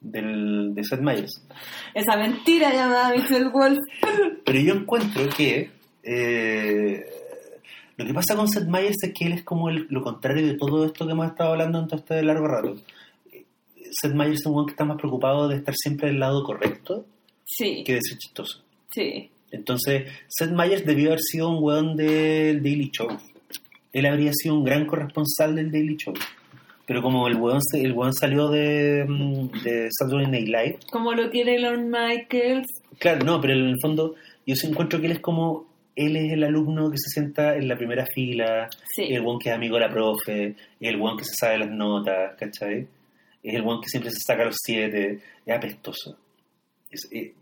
del, 0.00 0.74
de 0.74 0.84
Seth 0.84 1.00
Meyers. 1.00 1.42
Esa 1.94 2.16
mentira 2.16 2.72
llamada 2.72 3.12
Michelle 3.14 3.50
Wolf. 3.50 3.78
Pero 4.44 4.60
yo 4.60 4.74
encuentro 4.74 5.28
que 5.36 5.70
eh, 6.02 7.04
lo 7.96 8.06
que 8.06 8.14
pasa 8.14 8.34
con 8.36 8.48
Seth 8.48 8.66
Meyers 8.68 8.96
es 9.02 9.12
que 9.12 9.26
él 9.26 9.32
es 9.34 9.42
como 9.44 9.68
el- 9.68 9.86
lo 9.90 10.02
contrario 10.02 10.46
de 10.46 10.54
todo 10.54 10.84
esto 10.86 11.04
que 11.06 11.12
hemos 11.12 11.26
estado 11.26 11.52
hablando 11.52 11.78
en 11.80 11.86
todo 11.86 12.00
este 12.00 12.22
largo 12.22 12.46
rato. 12.48 12.76
Seth 13.92 14.14
Meyers 14.14 14.40
es 14.40 14.46
un 14.46 14.64
que 14.66 14.72
está 14.72 14.84
más 14.84 14.96
preocupado 14.98 15.48
de 15.48 15.56
estar 15.56 15.74
siempre 15.76 16.08
del 16.08 16.20
lado 16.20 16.42
correcto 16.44 17.04
Sí, 17.44 17.82
que 17.84 17.94
de 17.94 18.00
ser 18.02 18.18
chistoso. 18.18 18.62
sí. 18.90 19.30
Entonces, 19.52 20.04
Seth 20.28 20.52
Meyers 20.52 20.86
debió 20.86 21.08
haber 21.08 21.18
sido 21.20 21.48
un 21.50 21.58
weón 21.64 21.96
del 21.96 22.62
Daily 22.62 22.88
Show. 22.92 23.08
Él 23.92 24.06
habría 24.06 24.30
sido 24.32 24.54
un 24.54 24.62
gran 24.62 24.86
corresponsal 24.86 25.56
del 25.56 25.72
Daily 25.72 25.96
Show. 25.96 26.14
Pero 26.90 27.02
como 27.02 27.28
el 27.28 27.36
weón, 27.36 27.60
el 27.74 27.92
weón 27.92 28.12
salió 28.12 28.48
de, 28.48 29.04
mm, 29.08 29.62
de 29.62 29.88
Saturday 29.96 30.26
Night 30.26 30.48
Live, 30.48 30.78
Como 30.90 31.12
lo 31.14 31.30
quiere 31.30 31.56
Lorne 31.60 31.84
Michaels. 31.88 32.66
Claro, 32.98 33.24
no, 33.24 33.40
pero 33.40 33.52
en 33.52 33.60
el 33.66 33.76
fondo 33.80 34.16
yo 34.44 34.56
sí 34.56 34.66
encuentro 34.66 34.98
que 34.98 35.06
él 35.06 35.12
es 35.12 35.20
como, 35.20 35.68
él 35.94 36.16
es 36.16 36.32
el 36.32 36.42
alumno 36.42 36.90
que 36.90 36.96
se 36.98 37.10
sienta 37.10 37.54
en 37.56 37.68
la 37.68 37.76
primera 37.76 38.04
fila, 38.12 38.68
Sí. 38.96 39.04
el 39.04 39.20
buen 39.22 39.38
que 39.38 39.50
es 39.50 39.54
amigo 39.54 39.76
de 39.76 39.82
la 39.82 39.88
profe, 39.88 40.56
el 40.80 40.96
buen 40.96 41.16
que 41.16 41.22
se 41.22 41.34
sabe 41.38 41.58
las 41.58 41.70
notas, 41.70 42.34
¿cachai? 42.36 42.88
Es 43.40 43.54
el 43.54 43.62
buen 43.62 43.80
que 43.80 43.88
siempre 43.88 44.10
se 44.10 44.18
saca 44.26 44.44
los 44.46 44.56
siete, 44.60 45.20
es 45.46 45.56
apestoso. 45.56 46.18
Es, 46.90 47.08
eh, 47.12 47.34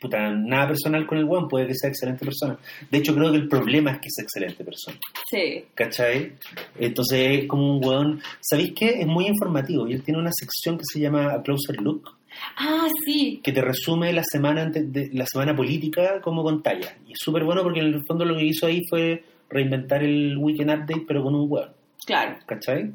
puta, 0.00 0.30
nada 0.30 0.68
personal 0.68 1.06
con 1.06 1.18
el 1.18 1.24
buen, 1.26 1.46
puede 1.48 1.66
que 1.66 1.74
sea 1.74 1.90
excelente 1.90 2.24
persona. 2.24 2.58
De 2.90 2.98
hecho, 2.98 3.14
creo 3.14 3.30
que 3.30 3.36
el 3.38 3.48
problema 3.48 3.90
es 3.92 3.98
que 4.00 4.08
es 4.08 4.18
excelente 4.18 4.64
persona. 4.64 4.98
Sí. 5.28 5.64
¿Cachai? 5.74 6.32
Entonces 6.78 7.42
es 7.42 7.46
como 7.48 7.76
un 7.76 7.84
weón. 7.84 8.20
¿Sabéis 8.40 8.72
qué? 8.74 9.00
Es 9.00 9.06
muy 9.06 9.26
informativo 9.26 9.86
y 9.88 9.92
él 9.92 10.02
tiene 10.02 10.20
una 10.20 10.32
sección 10.32 10.78
que 10.78 10.84
se 10.90 11.00
llama 11.00 11.32
A 11.34 11.42
Closer 11.42 11.76
Look, 11.80 12.16
Ah, 12.56 12.86
sí. 13.04 13.40
que 13.42 13.52
te 13.52 13.60
resume 13.60 14.12
la 14.12 14.22
semana 14.24 14.62
antes 14.62 14.90
de, 14.92 15.10
la 15.12 15.26
semana 15.26 15.54
política 15.54 16.20
como 16.22 16.42
con 16.42 16.62
talla. 16.62 16.96
Y 17.06 17.12
es 17.12 17.18
súper 17.20 17.44
bueno 17.44 17.62
porque 17.62 17.80
en 17.80 17.86
el 17.86 18.06
fondo 18.06 18.24
lo 18.24 18.36
que 18.36 18.44
hizo 18.44 18.66
ahí 18.66 18.80
fue 18.88 19.24
reinventar 19.50 20.02
el 20.02 20.36
Weekend 20.38 20.70
Update 20.70 21.04
pero 21.08 21.22
con 21.24 21.34
un 21.34 21.48
web, 21.50 21.68
Claro. 22.06 22.38
¿cachai? 22.46 22.92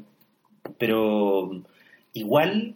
Pero 0.78 1.62
igual 2.14 2.74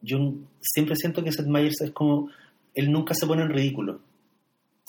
yo 0.00 0.34
siempre 0.60 0.96
siento 0.96 1.22
que 1.22 1.30
Seth 1.30 1.46
Meyers 1.46 1.80
es 1.82 1.90
como 1.92 2.28
él 2.74 2.90
nunca 2.92 3.14
se 3.14 3.26
pone 3.26 3.42
en 3.42 3.50
ridículo. 3.50 4.00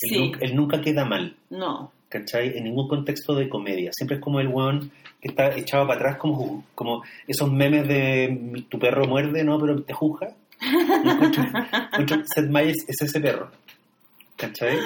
Él, 0.02 0.10
Sí. 0.10 0.20
nunca, 0.20 0.40
él 0.42 0.56
nunca 0.56 0.82
queda 0.82 1.06
mal, 1.06 1.36
No. 1.50 1.92
¿cachai? 2.10 2.58
En 2.58 2.64
ningún 2.66 2.88
contexto 2.88 3.36
de 3.36 3.48
comedia. 3.50 3.92
Siempre 3.94 4.18
es 4.18 4.22
como 4.24 4.40
el 4.40 4.48
weón 4.48 4.92
que 5.22 5.30
está 5.30 5.56
echado 5.56 5.86
para 5.88 6.00
atrás 6.00 6.18
como, 6.18 6.64
como 6.76 7.04
esos 7.28 7.52
memes 7.52 7.88
de 7.88 8.28
"Mi- 8.30 8.64
tu 8.64 8.78
perro 8.80 9.06
muerde, 9.08 9.44
¿no? 9.44 9.60
Pero 9.60 9.82
te 9.84 9.94
juzga. 9.94 10.34
Seth 12.36 12.50
Meyers 12.50 12.86
es 12.88 13.02
ese 13.02 13.20
perro. 13.20 13.50
¿Cachai? 14.36 14.78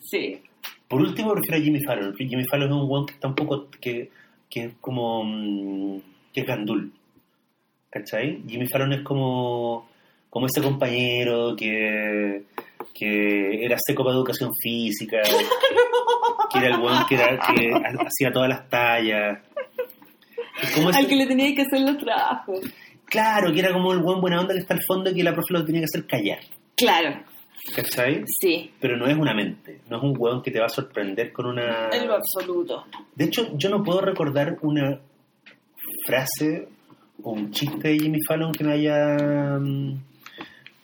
Sí. 0.00 0.40
Por 0.88 1.00
último, 1.00 1.32
prefiero 1.32 1.56
a 1.58 1.60
Jimmy 1.64 1.80
Fallon. 1.82 2.14
Jimmy 2.16 2.44
Fallon 2.44 2.68
es 2.68 2.74
un 2.74 2.90
weón 2.90 3.06
que 3.06 3.14
está 3.14 3.28
un 3.28 3.34
poco. 3.34 3.68
que, 3.80 4.10
que 4.48 4.64
es 4.66 4.74
como. 4.80 5.24
mm, 5.24 5.98
que 6.32 6.40
es 6.42 6.46
gandul. 6.46 6.92
¿Cachai? 7.90 8.42
Jimmy 8.46 8.66
Fallon 8.66 8.92
es 8.92 9.02
como. 9.02 9.88
Como 10.34 10.46
ese 10.46 10.60
compañero 10.60 11.54
que. 11.56 12.42
que 12.92 13.64
era 13.64 13.76
seco 13.78 14.02
para 14.04 14.16
educación 14.16 14.50
física. 14.60 15.18
que 16.52 16.58
era 16.58 16.74
el 16.74 16.80
weón 16.82 17.06
que, 17.08 17.14
era, 17.14 17.38
que 17.38 17.70
hacía 18.06 18.32
todas 18.32 18.48
las 18.48 18.68
tallas. 18.68 19.38
Como 20.74 20.90
ese- 20.90 20.98
Al 20.98 21.06
que 21.06 21.16
le 21.16 21.26
tenía 21.26 21.54
que 21.54 21.62
hacer 21.62 21.80
los 21.80 21.96
trabajos. 21.98 22.60
Claro, 23.06 23.52
que 23.52 23.60
era 23.60 23.72
como 23.72 23.92
el 23.92 24.00
buen 24.00 24.20
buena 24.20 24.40
onda 24.40 24.54
que 24.54 24.60
está 24.60 24.74
al 24.74 24.82
fondo 24.86 25.10
y 25.10 25.14
que 25.14 25.22
la 25.22 25.32
profe 25.32 25.52
lo 25.52 25.64
tenía 25.64 25.82
que 25.82 25.84
hacer 25.86 26.06
callar. 26.06 26.38
Claro, 26.76 27.22
¿Cachai? 27.76 28.24
sí. 28.26 28.72
Pero 28.80 28.96
no 28.96 29.06
es 29.06 29.16
una 29.16 29.34
mente, 29.34 29.80
no 29.88 29.98
es 29.98 30.02
un 30.02 30.14
hueón 30.18 30.42
que 30.42 30.50
te 30.50 30.58
va 30.58 30.66
a 30.66 30.70
sorprender 30.70 31.32
con 31.32 31.46
una... 31.46 31.90
En 31.92 32.08
lo 32.08 32.14
absoluto. 32.14 32.84
De 33.14 33.24
hecho, 33.26 33.56
yo 33.56 33.68
no 33.70 33.84
puedo 33.84 34.00
recordar 34.00 34.56
una 34.62 34.98
frase 36.06 36.66
o 37.22 37.30
un 37.32 37.50
chiste 37.52 37.88
de 37.88 37.98
Jimmy 37.98 38.18
Fallon 38.26 38.52
que 38.52 38.64
me 38.64 38.72
haya 38.72 39.58
mm, 39.60 39.94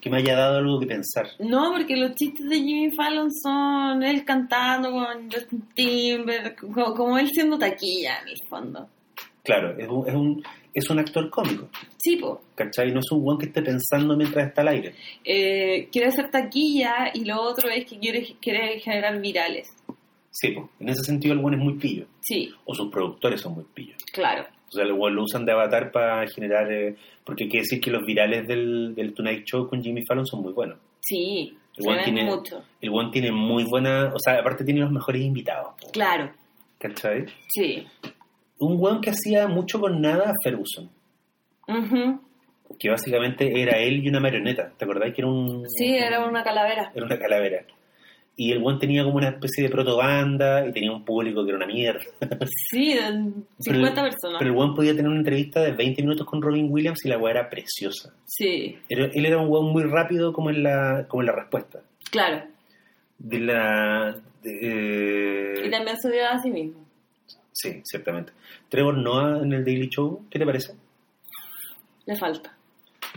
que 0.01 0.09
me 0.11 0.19
haya 0.19 0.35
dado 0.37 0.59
algo 0.59 0.81
que 0.81 0.87
pensar. 0.87 1.27
No, 1.39 1.73
porque 1.73 1.97
los 1.97 2.15
chistes 2.15 2.49
de 2.49 2.57
Jimmy 2.57 2.91
Fallon 2.95 3.31
son 3.33 4.03
él 4.03 4.25
cantando 4.25 4.91
con 4.91 5.31
Justin 5.31 5.63
Timberlake, 5.75 6.57
como, 6.57 6.95
como 6.95 7.19
él 7.19 7.29
siendo 7.33 7.59
taquilla 7.59 8.21
en 8.23 8.29
el 8.29 8.37
fondo. 8.49 8.89
Claro, 9.43 9.77
es 9.79 9.89
un, 9.89 10.07
es 10.09 10.15
un, 10.15 10.43
es 10.75 10.91
un 10.91 10.99
actor 10.99 11.29
cómico, 11.31 11.69
Sí, 11.99 12.17
po. 12.17 12.43
¿cachai? 12.55 12.93
No 12.93 13.01
es 13.01 13.11
un 13.11 13.21
hueón 13.25 13.39
que 13.39 13.47
esté 13.47 13.63
pensando 13.63 14.17
mientras 14.17 14.49
está 14.49 14.61
al 14.63 14.69
aire. 14.69 14.95
Eh, 15.25 15.89
quiere 15.91 16.09
hacer 16.09 16.31
taquilla 16.31 17.11
y 17.15 17.25
lo 17.25 17.41
otro 17.41 17.69
es 17.71 17.85
que 17.87 17.99
quiere, 17.99 18.37
quiere 18.41 18.79
generar 18.81 19.19
virales. 19.21 19.69
Sí, 20.31 20.53
pues, 20.53 20.67
en 20.79 20.89
ese 20.91 21.03
sentido 21.05 21.35
el 21.35 21.41
hueón 21.41 21.55
es 21.55 21.61
muy 21.61 21.75
pillo, 21.79 22.07
Sí, 22.21 22.55
o 22.65 22.75
sus 22.75 22.91
productores 22.91 23.41
son 23.41 23.55
muy 23.55 23.65
pillos. 23.75 23.97
claro. 24.13 24.47
O 24.71 24.73
sea, 24.73 24.85
el 24.85 24.93
hueón 24.93 25.17
lo 25.17 25.25
usan 25.25 25.45
de 25.45 25.53
avatar 25.53 25.91
para 25.91 26.27
generar... 26.29 26.71
eh, 26.73 26.95
porque 27.25 27.45
hay 27.45 27.51
que 27.51 27.59
decir 27.59 27.81
que 27.81 27.91
los 27.91 28.05
virales 28.07 28.47
del, 28.47 28.95
del 28.95 29.13
Tonight 29.15 29.45
Show 29.45 29.69
con 29.69 29.83
Jimmy 29.83 30.05
Fallon 30.07 30.27
son 30.27 30.43
muy 30.43 30.53
buenos. 30.53 30.79
Sí, 31.01 31.57
se 31.73 31.83
Igual 31.83 31.97
ven 31.97 32.05
tiene- 32.05 32.25
mucho. 32.25 32.63
El 32.81 32.91
hueón 32.91 33.11
tiene 33.11 33.33
muy 33.33 33.65
buena... 33.65 34.13
O 34.15 34.19
sea, 34.19 34.39
aparte 34.39 34.65
tiene 34.65 34.81
los 34.81 34.93
mejores 34.93 35.23
invitados, 35.23 35.75
Claro, 35.93 36.31
¿cachai? 36.79 37.27
sí. 37.49 37.85
un 38.59 38.77
weón 38.81 39.01
que 39.01 39.11
hacía 39.11 39.49
mucho 39.49 39.81
con 39.81 40.01
nada 40.01 40.31
a 40.31 40.35
Ferguson, 40.45 40.89
Ujú. 41.67 42.21
que 42.79 42.91
básicamente 42.91 43.61
era 43.61 43.79
él 43.79 44.05
y 44.05 44.09
una 44.09 44.21
marioneta, 44.21 44.71
¿te 44.77 44.85
acordás? 44.85 45.13
Que 45.15 45.23
era 45.23 45.29
un... 45.31 45.65
Sí, 45.69 45.95
era 45.97 46.25
una 46.27 46.43
calavera. 46.43 46.93
Era 46.95 47.07
una 47.07 47.19
calavera. 47.19 47.65
Y 48.43 48.53
el 48.53 48.63
weón 48.63 48.79
tenía 48.79 49.05
como 49.05 49.17
una 49.17 49.29
especie 49.29 49.65
de 49.65 49.69
protobanda 49.71 50.67
y 50.67 50.73
tenía 50.73 50.91
un 50.93 51.05
público 51.05 51.43
que 51.45 51.51
era 51.51 51.59
una 51.59 51.67
mierda. 51.67 52.01
Sí, 52.71 52.95
de 52.95 53.33
50 53.59 54.03
personas. 54.03 54.39
Pero 54.39 54.51
el 54.51 54.57
weón 54.57 54.75
podía 54.75 54.93
tener 54.93 55.09
una 55.09 55.19
entrevista 55.19 55.61
de 55.61 55.73
20 55.73 56.01
minutos 56.03 56.27
con 56.27 56.41
Robin 56.41 56.69
Williams 56.71 57.05
y 57.05 57.09
la 57.11 57.19
weá 57.19 57.33
era 57.33 57.51
preciosa. 57.51 58.15
Sí, 58.25 58.79
Era- 58.89 59.11
él 59.13 59.27
era 59.27 59.37
un 59.39 59.49
weón 59.51 59.67
muy 59.73 59.83
rápido 59.83 60.33
como 60.33 60.49
en 60.49 60.63
la, 60.63 61.05
como 61.09 61.23
en 61.23 61.27
la 61.27 61.33
respuesta. 61.35 61.83
claro. 62.11 62.45
De 63.19 63.41
la... 63.41 64.17
de- 64.43 65.63
Y 65.67 65.71
también 65.71 65.99
se 66.01 66.11
dio 66.11 66.27
a 66.27 66.39
sí 66.39 66.51
mismo. 66.51 66.81
sí, 67.53 67.83
ciertamente. 67.85 68.33
Trevor 68.71 68.97
Noah 68.97 69.43
en 69.43 69.53
el 69.53 69.65
Daily 69.67 69.89
Show, 69.91 70.25
¿qué 70.31 70.39
te 70.39 70.47
parece? 70.47 70.73
Le 72.07 72.17
falta. 72.17 72.57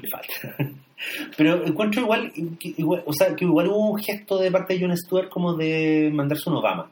le 0.02 0.10
falta. 0.10 0.74
Pero 1.38 1.66
encuentro 1.66 2.02
igual, 2.02 2.32
que 2.60 2.74
igual- 2.78 3.04
o 3.06 3.14
sea, 3.14 3.36
que 3.36 3.46
igual 3.46 3.68
hubo 3.68 3.92
un 3.92 4.00
gesto 4.00 4.38
de 4.38 4.52
parte 4.52 4.74
de 4.74 4.82
Jon 4.86 4.98
Stewart 4.98 5.30
como 5.30 5.54
de 5.54 6.10
mandarse 6.14 6.50
un 6.50 6.58
Obama. 6.58 6.84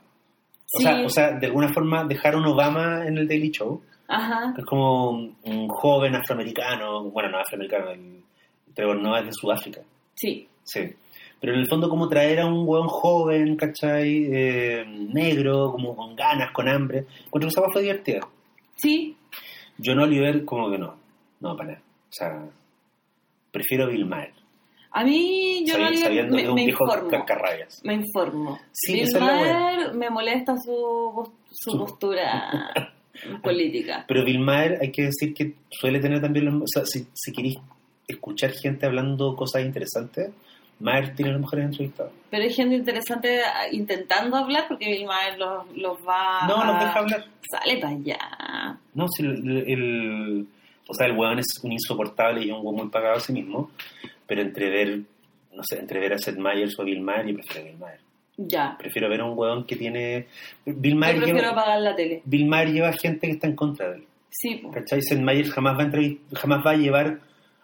O, 0.73 0.77
Sí. 0.79 0.83
sea, 0.83 1.05
o 1.05 1.09
sea, 1.09 1.31
de 1.31 1.47
alguna 1.47 1.69
forma 1.73 2.03
dejar 2.05 2.35
un 2.35 2.45
Obama 2.45 3.05
en 3.05 3.17
el 3.17 3.27
Daily 3.27 3.51
Show, 3.51 3.81
Ajá. 4.07 4.53
es 4.57 4.65
como 4.65 5.09
un, 5.11 5.35
un 5.43 5.67
joven 5.67 6.15
afroamericano, 6.15 7.03
bueno, 7.11 7.29
no 7.29 7.39
afroamericano, 7.39 7.89
el 7.91 8.21
Trevor 8.73 9.01
Noah 9.01 9.19
es 9.19 9.25
de 9.27 9.31
Sudáfrica, 9.33 9.81
Sí, 10.15 10.47
sí. 10.63 10.81
Pero 11.39 11.53
en 11.55 11.59
el 11.61 11.67
fondo 11.67 11.89
como 11.89 12.07
traer 12.07 12.39
a 12.41 12.45
un 12.45 12.67
hueón 12.67 12.87
joven, 12.87 13.55
¿cachai? 13.55 14.27
Eh, 14.31 14.85
negro, 15.11 15.71
como 15.71 15.95
con 15.95 16.15
ganas, 16.15 16.51
con 16.51 16.69
hambre. 16.69 17.05
Encuentro 17.25 17.47
que 17.49 17.59
esa 17.59 17.63
fue 17.73 17.81
divertida. 17.81 18.19
sí. 18.75 19.15
John 19.83 19.97
Oliver 19.99 20.45
como 20.45 20.69
que 20.69 20.77
no, 20.77 20.93
no, 21.39 21.55
para 21.57 21.69
nada. 21.71 21.81
O 22.07 22.13
sea, 22.13 22.45
prefiero 23.51 23.85
a 23.85 23.87
Bill 23.87 24.05
Maher. 24.05 24.33
A 24.93 25.03
mí 25.05 25.63
yo 25.65 25.75
Sabi- 25.75 26.21
no 26.23 26.35
me, 26.35 26.53
me 26.53 26.63
informo. 26.63 27.09
Me 27.83 27.93
informo. 27.93 28.59
Sí, 28.73 28.93
Bill 28.93 29.19
Maher 29.19 29.93
me 29.93 30.09
molesta 30.09 30.55
su, 30.57 31.31
su 31.49 31.77
postura 31.77 32.73
política. 33.43 34.03
Pero 34.07 34.25
Bill 34.25 34.39
Maher 34.39 34.79
hay 34.81 34.91
que 34.91 35.03
decir 35.03 35.33
que 35.33 35.53
suele 35.69 35.99
tener 35.99 36.19
también 36.21 36.45
los... 36.45 36.55
O 36.55 36.67
sea, 36.67 36.83
si, 36.85 37.07
si 37.13 37.31
queréis 37.31 37.57
escuchar 38.07 38.51
gente 38.51 38.85
hablando 38.85 39.35
cosas 39.35 39.63
interesantes, 39.63 40.31
Maher 40.79 41.15
tiene 41.15 41.31
los 41.31 41.41
mejores 41.41 41.65
entrevistados. 41.65 42.11
Pero 42.29 42.43
hay 42.43 42.51
gente 42.51 42.75
interesante 42.75 43.39
intentando 43.71 44.35
hablar 44.35 44.65
porque 44.67 44.87
Bill 44.89 45.05
Maher 45.05 45.37
los, 45.37 45.77
los 45.77 45.97
va 45.99 46.47
No, 46.47 46.61
a... 46.61 46.65
los 46.65 46.79
deja 46.79 46.99
hablar. 46.99 47.25
Sale 47.49 47.77
para 47.77 47.93
allá. 47.93 48.77
No, 48.93 49.07
si 49.07 49.23
el, 49.23 49.63
el- 49.67 50.47
O 50.91 50.93
sea, 50.93 51.07
el 51.07 51.17
weón 51.17 51.39
es 51.39 51.59
un 51.63 51.71
insoportable 51.71 52.43
y 52.43 52.51
un 52.51 52.59
weón 52.61 52.75
muy 52.75 52.89
pagado 52.89 53.15
a 53.15 53.19
sí 53.19 53.33
mismo, 53.33 53.71
pero 54.27 54.41
entre 54.41 54.69
ver... 54.69 54.99
No 55.53 55.63
sé, 55.63 55.79
entre 55.79 55.99
ver 55.99 56.13
a 56.13 56.17
Seth 56.17 56.37
Meyers 56.37 56.77
o 56.79 56.81
a 56.81 56.85
Bill 56.85 57.01
Maher, 57.01 57.27
yo 57.27 57.33
prefiero 57.35 57.61
a 57.61 57.65
Bill 57.71 57.77
Maher. 57.79 57.99
Ya. 58.37 58.75
Prefiero 58.79 59.09
ver 59.09 59.19
a 59.21 59.25
un 59.25 59.37
weón 59.37 59.65
que 59.65 59.75
tiene... 59.75 60.27
Bill 60.65 60.93
Yo 60.93 60.99
Maher, 60.99 61.15
prefiero 61.17 61.39
lleva, 61.39 61.51
apagar 61.51 61.81
la 61.81 61.95
tele. 61.95 62.21
Bill 62.25 62.45
Maher 62.47 62.71
lleva 62.71 62.93
gente 62.93 63.27
que 63.27 63.33
está 63.33 63.47
en 63.47 63.55
contra 63.55 63.89
de 63.91 63.97
él. 63.97 64.03
Sí, 64.29 64.55
po. 64.55 64.71
¿Cachai? 64.71 65.01
Seth 65.01 65.19
Meyers 65.19 65.51
jamás 65.51 65.77
va, 65.77 65.83
a 65.83 65.87
entrevi- 65.87 66.19
jamás 66.33 66.65
va 66.65 66.71
a 66.71 66.75
llevar 66.77 67.19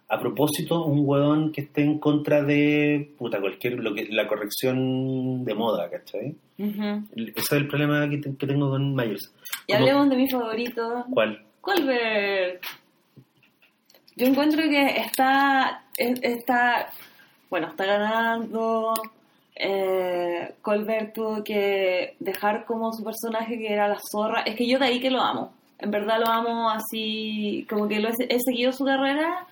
a 0.09 0.19
propósito 0.19 0.83
un 0.85 1.01
hueón 1.05 1.51
que 1.53 1.61
esté 1.61 1.81
en 1.83 1.97
contra 1.99 2.41
de 2.43 3.09
puta, 3.17 3.39
cualquier 3.39 3.79
lo 3.79 3.93
que 3.93 4.05
la 4.09 4.27
corrección 4.27 5.43
de 5.45 5.53
moda, 5.53 5.89
¿cachai? 5.89 6.35
Ujú. 6.57 7.07
Ese 7.15 7.33
es 7.39 7.51
el 7.53 7.67
problema 7.67 8.09
que, 8.09 8.17
te- 8.17 8.35
que 8.35 8.47
tengo 8.47 8.69
con 8.69 8.93
Myers. 8.95 9.33
Y 9.67 9.73
hablemos 9.73 10.09
de 10.09 10.15
mi 10.17 10.29
favorito. 10.29 11.05
¿Cuál? 11.09 11.41
Colbert. 11.61 12.61
Yo 14.17 14.25
encuentro 14.27 14.63
que 14.63 14.97
está, 14.99 15.83
es- 15.97 16.19
está, 16.23 16.89
bueno, 17.49 17.67
está 17.67 17.85
ganando. 17.85 18.93
Eh, 19.55 20.53
Colbert 20.61 21.13
tuvo 21.13 21.43
que 21.43 22.15
dejar 22.19 22.65
como 22.65 22.91
su 22.93 23.03
personaje 23.03 23.57
que 23.57 23.73
era 23.73 23.87
la 23.87 23.97
zorra. 24.11 24.41
Es 24.41 24.55
que 24.55 24.67
yo 24.67 24.77
de 24.79 24.85
ahí 24.85 24.99
que 24.99 25.09
lo 25.09 25.21
amo. 25.21 25.53
En 25.79 25.91
verdad 25.91 26.19
lo 26.19 26.27
amo 26.27 26.69
así, 26.69 27.65
como 27.69 27.87
que 27.87 27.99
lo 27.99 28.09
he, 28.09 28.13
he 28.29 28.39
seguido 28.39 28.71
su 28.71 28.83
carrera 28.85 29.45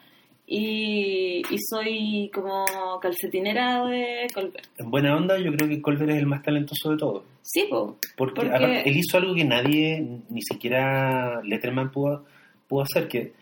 y, 0.47 1.41
y 1.49 1.57
soy 1.70 2.30
como 2.34 2.66
calcetinera 3.01 3.86
de 3.86 4.28
Colbert. 4.34 4.66
En 4.78 4.89
buena 4.91 5.16
onda, 5.16 5.38
yo 5.39 5.51
creo 5.51 5.68
que 5.70 5.82
Colbert 5.82 6.09
es 6.11 6.18
el 6.18 6.26
más 6.28 6.43
talentoso 6.43 6.91
de 6.91 6.97
todos. 6.97 7.24
Sí, 7.41 7.68
po. 7.70 7.97
Porque, 8.18 8.41
Porque- 8.41 8.49
aparte, 8.55 8.89
él 8.89 8.97
hizo 8.97 9.18
algo 9.18 9.34
que 9.36 9.45
nadie, 9.45 10.01
ni 10.30 10.41
siquiera 10.41 11.41
Letterman 11.43 11.91
pudo, 11.91 12.26
pudo 12.68 12.82
hacer, 12.84 13.07
que 13.07 13.34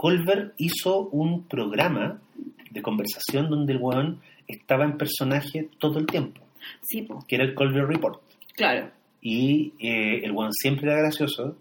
Colbert 0.00 0.54
hizo 0.56 1.08
un 1.10 1.44
programa 1.46 2.22
de 2.70 2.80
conversación 2.80 3.50
donde 3.50 3.74
el 3.74 3.78
weón 3.80 4.20
estaba 4.48 4.84
en 4.84 4.96
personaje 4.96 5.68
todo 5.78 5.98
el 5.98 6.06
tiempo, 6.06 6.40
Sí, 6.82 7.02
po. 7.02 7.22
que 7.28 7.34
era 7.36 7.44
el 7.44 7.54
Colbert 7.54 7.86
Report. 7.86 8.22
Claro. 8.56 8.90
y 9.20 9.74
eh, 9.78 10.22
el 10.24 10.32
weón 10.32 10.52
siempre 10.54 10.90
era 10.90 11.00
gracioso 11.02 11.54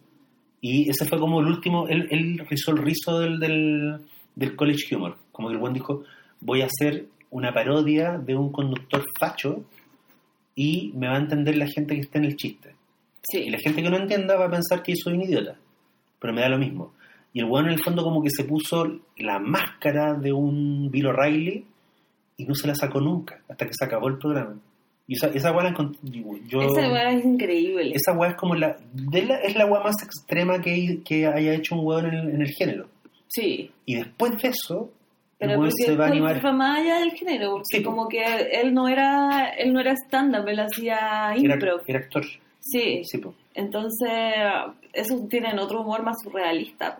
y 0.62 0.90
ese 0.90 1.06
fue 1.06 1.20
como 1.20 1.42
el 1.42 1.48
último 1.48 1.88
él, 1.90 2.08
él 2.12 2.46
rizó 2.50 2.72
el 2.72 2.78
rizo 2.78 3.20
del, 3.20 3.40
del, 3.40 4.00
del 4.36 4.56
college 4.56 4.96
humor 4.96 5.18
como 5.34 5.50
que 5.50 5.56
el 5.56 5.62
weón 5.62 5.74
dijo 5.74 6.04
voy 6.40 6.62
a 6.62 6.68
hacer 6.68 7.08
una 7.32 7.54
parodia 7.54 8.18
de 8.18 8.36
un 8.36 8.52
conductor 8.52 9.04
facho 9.20 9.66
y 10.56 10.92
me 10.96 11.08
va 11.08 11.16
a 11.16 11.20
entender 11.20 11.58
la 11.58 11.68
gente 11.68 11.96
que 11.96 12.02
está 12.02 12.18
en 12.20 12.26
el 12.26 12.36
chiste 12.38 12.76
Sí. 13.22 13.40
y 13.40 13.50
la 13.50 13.58
gente 13.60 13.84
que 13.84 13.90
no 13.90 13.98
entienda 13.98 14.38
va 14.38 14.46
a 14.46 14.52
pensar 14.52 14.82
que 14.82 14.94
soy 14.96 15.14
un 15.14 15.22
idiota 15.24 15.56
pero 16.20 16.34
me 16.34 16.42
da 16.42 16.50
lo 16.50 16.58
mismo 16.58 16.94
y 17.34 17.40
el 17.40 17.46
weón 17.46 17.66
en 17.68 17.74
el 17.74 17.84
fondo 17.84 18.04
como 18.04 18.22
que 18.24 18.30
se 18.30 18.44
puso 18.44 19.00
la 19.18 19.40
máscara 19.40 20.14
de 20.16 20.32
un 20.34 20.90
Bill 20.92 21.08
O'Reilly 21.08 21.66
y 22.38 22.46
no 22.46 22.56
se 22.56 22.68
la 22.68 22.76
sacó 22.76 23.00
nunca 23.00 23.40
hasta 23.50 23.66
que 23.66 23.74
se 23.74 23.86
acabó 23.86 24.08
el 24.08 24.18
programa 24.18 24.56
y 25.08 25.16
esa, 25.16 25.28
esa 25.28 25.52
weá 25.52 25.64
la 25.64 25.70
encontré 25.70 26.00
yo 26.48 26.62
Ese 26.62 26.88
lugar 26.88 27.08
es 27.08 27.26
increíble. 27.26 27.92
esa 27.96 28.14
weá 28.18 28.30
es 28.32 28.36
como 28.36 28.56
la, 28.56 28.78
de 28.94 29.26
la- 29.26 29.38
es 29.42 29.56
la 29.56 29.66
weá 29.66 29.82
más 29.84 29.96
extrema 30.04 30.60
que, 30.62 31.02
que 31.04 31.26
haya 31.28 31.54
hecho 31.54 31.76
un 31.76 31.86
weón 31.86 32.06
en 32.08 32.14
el, 32.14 32.30
en 32.36 32.42
el 32.42 32.50
género. 32.50 32.88
Sí. 33.28 33.72
Y 33.86 33.96
después 33.96 34.32
de 34.42 34.50
eso, 34.50 34.92
el 35.40 35.48
Pero 35.48 35.52
weón 35.60 35.70
porque 35.72 35.84
se 35.86 35.96
va 35.96 36.06
a 36.06 36.08
animar. 36.10 36.42
fue 36.42 36.54
más 36.54 36.80
allá 36.80 37.00
del 37.00 37.12
género, 37.12 37.52
porque 37.54 37.78
Sí, 37.78 37.84
como 37.84 38.08
que 38.08 38.24
él 38.54 38.74
no 38.74 38.88
era 38.88 39.50
él 39.50 39.74
no 39.74 39.80
era 39.80 39.94
stand-up, 39.96 40.48
él 40.48 40.60
hacía 40.60 41.34
impro. 41.38 41.82
era 41.88 42.00
actor. 42.00 42.24
Sí. 42.60 43.02
Sí. 43.04 43.22
Entonces, 43.56 44.12
esos 44.94 45.28
tienen 45.28 45.58
otro 45.60 45.82
humor 45.82 46.04
más 46.04 46.18
surrealista. 46.24 47.00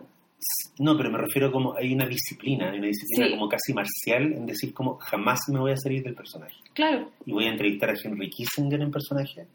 No, 0.78 0.96
pero 0.96 1.10
me 1.10 1.18
refiero 1.18 1.52
como 1.52 1.74
hay 1.76 1.92
una 1.92 2.06
disciplina, 2.06 2.70
hay 2.70 2.78
una 2.78 2.86
disciplina 2.88 3.26
Sí. 3.26 3.32
como 3.32 3.48
casi 3.48 3.74
marcial 3.74 4.32
en 4.32 4.46
decir 4.46 4.72
como 4.72 4.96
jamás 4.98 5.38
me 5.52 5.58
voy 5.58 5.72
a 5.72 5.76
salir 5.76 6.02
del 6.02 6.14
personaje. 6.14 6.54
Claro. 6.74 7.10
Y 7.26 7.32
voy 7.32 7.44
a 7.46 7.50
entrevistar 7.50 7.90
a 7.90 7.94
Henry 8.02 8.30
Kissinger 8.30 8.80
en 8.80 8.90
personaje 8.90 9.46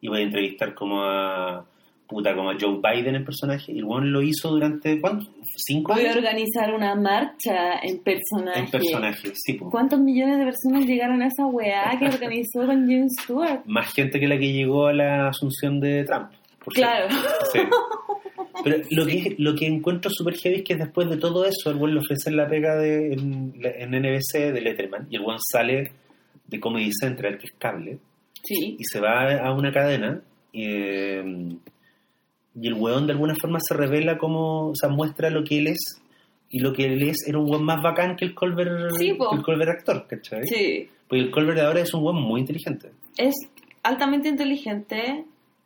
y 0.00 0.08
voy 0.08 0.20
a 0.20 0.22
entrevistar 0.24 0.74
como 0.74 1.02
a 1.04 1.64
puta 2.06 2.34
como 2.34 2.50
a 2.50 2.56
Joe 2.60 2.80
Biden 2.82 3.14
en 3.14 3.24
personaje 3.24 3.72
y 3.72 3.82
weón 3.82 4.12
lo 4.12 4.20
hizo 4.20 4.50
durante 4.50 5.00
¿cuánto? 5.00 5.26
¿Cinco 5.56 5.94
Voy 5.94 6.02
a 6.02 6.10
años? 6.10 6.16
organizar 6.18 6.74
una 6.74 6.94
marcha 6.96 7.78
en 7.82 7.98
personaje. 8.02 8.58
En 8.60 8.70
personaje, 8.70 9.32
sí, 9.34 9.54
po. 9.54 9.70
¿Cuántos 9.70 10.00
millones 10.00 10.38
de 10.38 10.44
personas 10.44 10.84
llegaron 10.84 11.22
a 11.22 11.28
esa 11.28 11.46
weá 11.46 11.96
que 11.98 12.06
organizó 12.08 12.66
con 12.66 12.86
James 12.86 13.12
Stewart? 13.22 13.62
Más 13.66 13.92
gente 13.94 14.18
que 14.20 14.26
la 14.28 14.36
que 14.38 14.52
llegó 14.52 14.88
a 14.88 14.92
la 14.92 15.28
asunción 15.28 15.80
de 15.80 16.04
Trump. 16.04 16.30
por 16.62 16.74
Claro. 16.74 17.06
Sí. 17.52 17.60
Pero 18.62 18.76
lo 18.90 19.04
que, 19.06 19.34
lo 19.38 19.54
que 19.54 19.66
encuentro 19.66 20.10
súper 20.12 20.36
heavy 20.36 20.56
es 20.56 20.62
que 20.64 20.76
después 20.76 21.08
de 21.10 21.16
todo 21.16 21.44
eso, 21.44 21.70
el 21.70 21.76
buen 21.76 21.92
le 21.94 22.00
ofrecen 22.00 22.36
la 22.36 22.46
pega 22.48 22.76
de, 22.76 23.12
en, 23.14 23.54
en 23.62 23.90
NBC 23.90 24.52
de 24.52 24.60
Letterman 24.60 25.06
y 25.10 25.16
el 25.16 25.22
buen 25.22 25.38
sale 25.40 25.90
de 26.46 26.60
Comedy 26.60 26.90
Central, 26.92 27.38
que 27.38 27.46
es 27.46 27.52
cable, 27.58 27.98
Sí. 28.42 28.76
y 28.78 28.84
se 28.84 29.00
va 29.00 29.38
a 29.38 29.52
una 29.52 29.72
cadena 29.72 30.20
y, 30.52 30.64
eh, 30.66 31.56
y 32.54 32.66
el 32.68 32.74
weón 32.74 33.06
de 33.06 33.12
alguna 33.14 33.34
forma 33.40 33.58
se 33.60 33.74
revela 33.74 34.18
como, 34.18 34.68
o 34.68 34.74
sea, 34.74 34.88
muestra 34.88 35.30
lo 35.30 35.42
que 35.42 35.58
él 35.58 35.68
es 35.68 36.00
y 36.50 36.60
lo 36.60 36.72
que 36.72 36.84
él 36.84 37.02
es 37.08 37.26
era 37.26 37.38
un 37.38 37.50
weón 37.50 37.64
más 37.64 37.82
bacán 37.82 38.14
que 38.16 38.24
el 38.26 38.34
Colbert, 38.34 38.92
Sí, 38.98 39.16
que 39.18 39.36
el 39.36 39.42
Colbert 39.42 39.70
actor, 39.70 40.06
¿cachai? 40.06 40.46
Sí. 40.46 40.88
Porque 41.08 41.24
el 41.24 41.30
Colbert 41.30 41.58
de 41.58 41.64
ahora 41.66 41.80
es 41.80 41.92
un 41.94 42.04
weón 42.04 42.22
muy 42.22 42.40
inteligente. 42.42 42.90
Es 43.16 43.34
altamente 43.82 44.28
inteligente, 44.28 45.24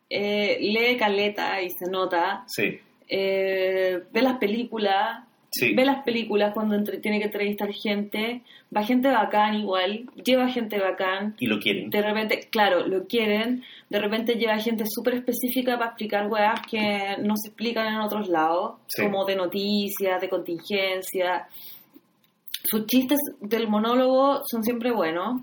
eh, 0.09 0.57
lee 0.59 0.97
caleta 0.97 1.61
y 1.61 1.69
se 1.69 1.89
nota, 1.89 2.43
Sí, 2.47 2.79
eh, 3.07 4.03
ve 4.11 4.21
las 4.21 4.37
películas, 4.37 5.23
sí. 5.51 5.73
ve 5.73 5.85
las 5.85 6.03
películas 6.03 6.53
cuando 6.53 6.75
entre- 6.75 6.97
tiene 6.99 7.19
que 7.19 7.25
entrevistar 7.25 7.71
gente, 7.73 8.41
va 8.75 8.83
gente 8.83 9.07
bacán 9.09 9.55
igual, 9.55 10.05
lleva 10.23 10.47
gente 10.49 10.79
bacán, 10.79 11.35
Y 11.39 11.47
lo 11.47 11.59
quieren. 11.59 11.89
de 11.89 12.01
repente, 12.01 12.47
claro, 12.51 12.85
lo 12.87 13.05
quieren, 13.07 13.63
de 13.89 13.99
repente 13.99 14.35
lleva 14.35 14.57
gente 14.59 14.83
súper 14.87 15.15
específica 15.15 15.77
para 15.77 15.89
explicar 15.91 16.27
weas 16.27 16.61
que 16.69 17.17
no 17.21 17.35
se 17.37 17.49
explican 17.49 17.87
en 17.93 17.99
otros 17.99 18.27
lados, 18.29 18.75
Sí. 18.87 19.03
como 19.03 19.25
de 19.25 19.35
noticias, 19.35 20.21
de 20.21 20.29
contingencia. 20.29 21.47
Sus 22.63 22.85
chistes 22.85 23.17
del 23.41 23.67
monólogo 23.67 24.41
son 24.45 24.63
siempre 24.63 24.91
buenos. 24.91 25.41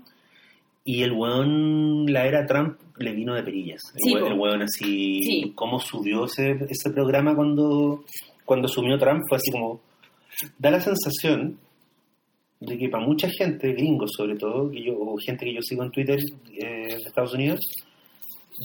Y 0.85 1.03
el 1.03 1.11
weón, 1.11 2.05
la 2.13 2.25
era 2.25 2.45
Trump, 2.45 2.79
le 2.99 3.11
vino 3.13 3.33
de 3.35 3.43
perillas. 3.43 3.81
El, 3.95 4.01
Sí, 4.03 4.15
po. 4.15 4.27
el 4.27 4.33
weón 4.33 4.61
así, 4.61 5.23
Sí. 5.23 5.51
cómo 5.55 5.79
subió 5.79 6.25
ese, 6.25 6.51
ese 6.69 6.89
programa 6.91 7.35
cuando, 7.35 8.03
cuando 8.45 8.67
subió 8.67 8.97
Trump, 8.97 9.21
fue 9.29 9.37
así 9.37 9.51
como... 9.51 9.79
Da 10.59 10.69
la 10.71 10.79
sensación 10.79 11.57
de 12.59 12.77
que 12.77 12.89
para 12.89 13.05
mucha 13.05 13.27
gente, 13.29 13.73
gringos 13.73 14.11
sobre 14.15 14.35
todo, 14.35 14.69
que 14.69 14.83
yo, 14.83 14.93
o 14.97 15.15
gente 15.17 15.45
que 15.45 15.53
yo 15.53 15.61
sigo 15.61 15.83
en 15.83 15.91
Twitter 15.91 16.19
eh, 16.53 16.85
de 16.87 16.93
Estados 17.05 17.33
Unidos, 17.33 17.59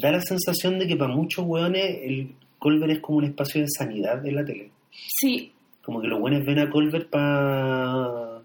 da 0.03 0.13
la 0.13 0.21
sensación 0.21 0.79
de 0.79 0.87
que 0.87 0.97
para 0.97 1.15
muchos 1.15 1.45
weones 1.47 1.99
el 2.03 2.35
Colbert 2.59 2.93
es 2.93 3.01
como 3.01 3.19
un 3.19 3.25
espacio 3.25 3.61
de 3.63 3.69
sanidad 3.69 4.25
en 4.27 4.35
la 4.37 4.45
tele. 4.45 4.71
Sí, 4.91 5.53
Como 5.83 6.01
que 6.01 6.09
los 6.09 6.21
weones 6.21 6.45
ven 6.47 6.59
a 6.59 6.71
Colbert 6.71 7.09
para 7.11 8.41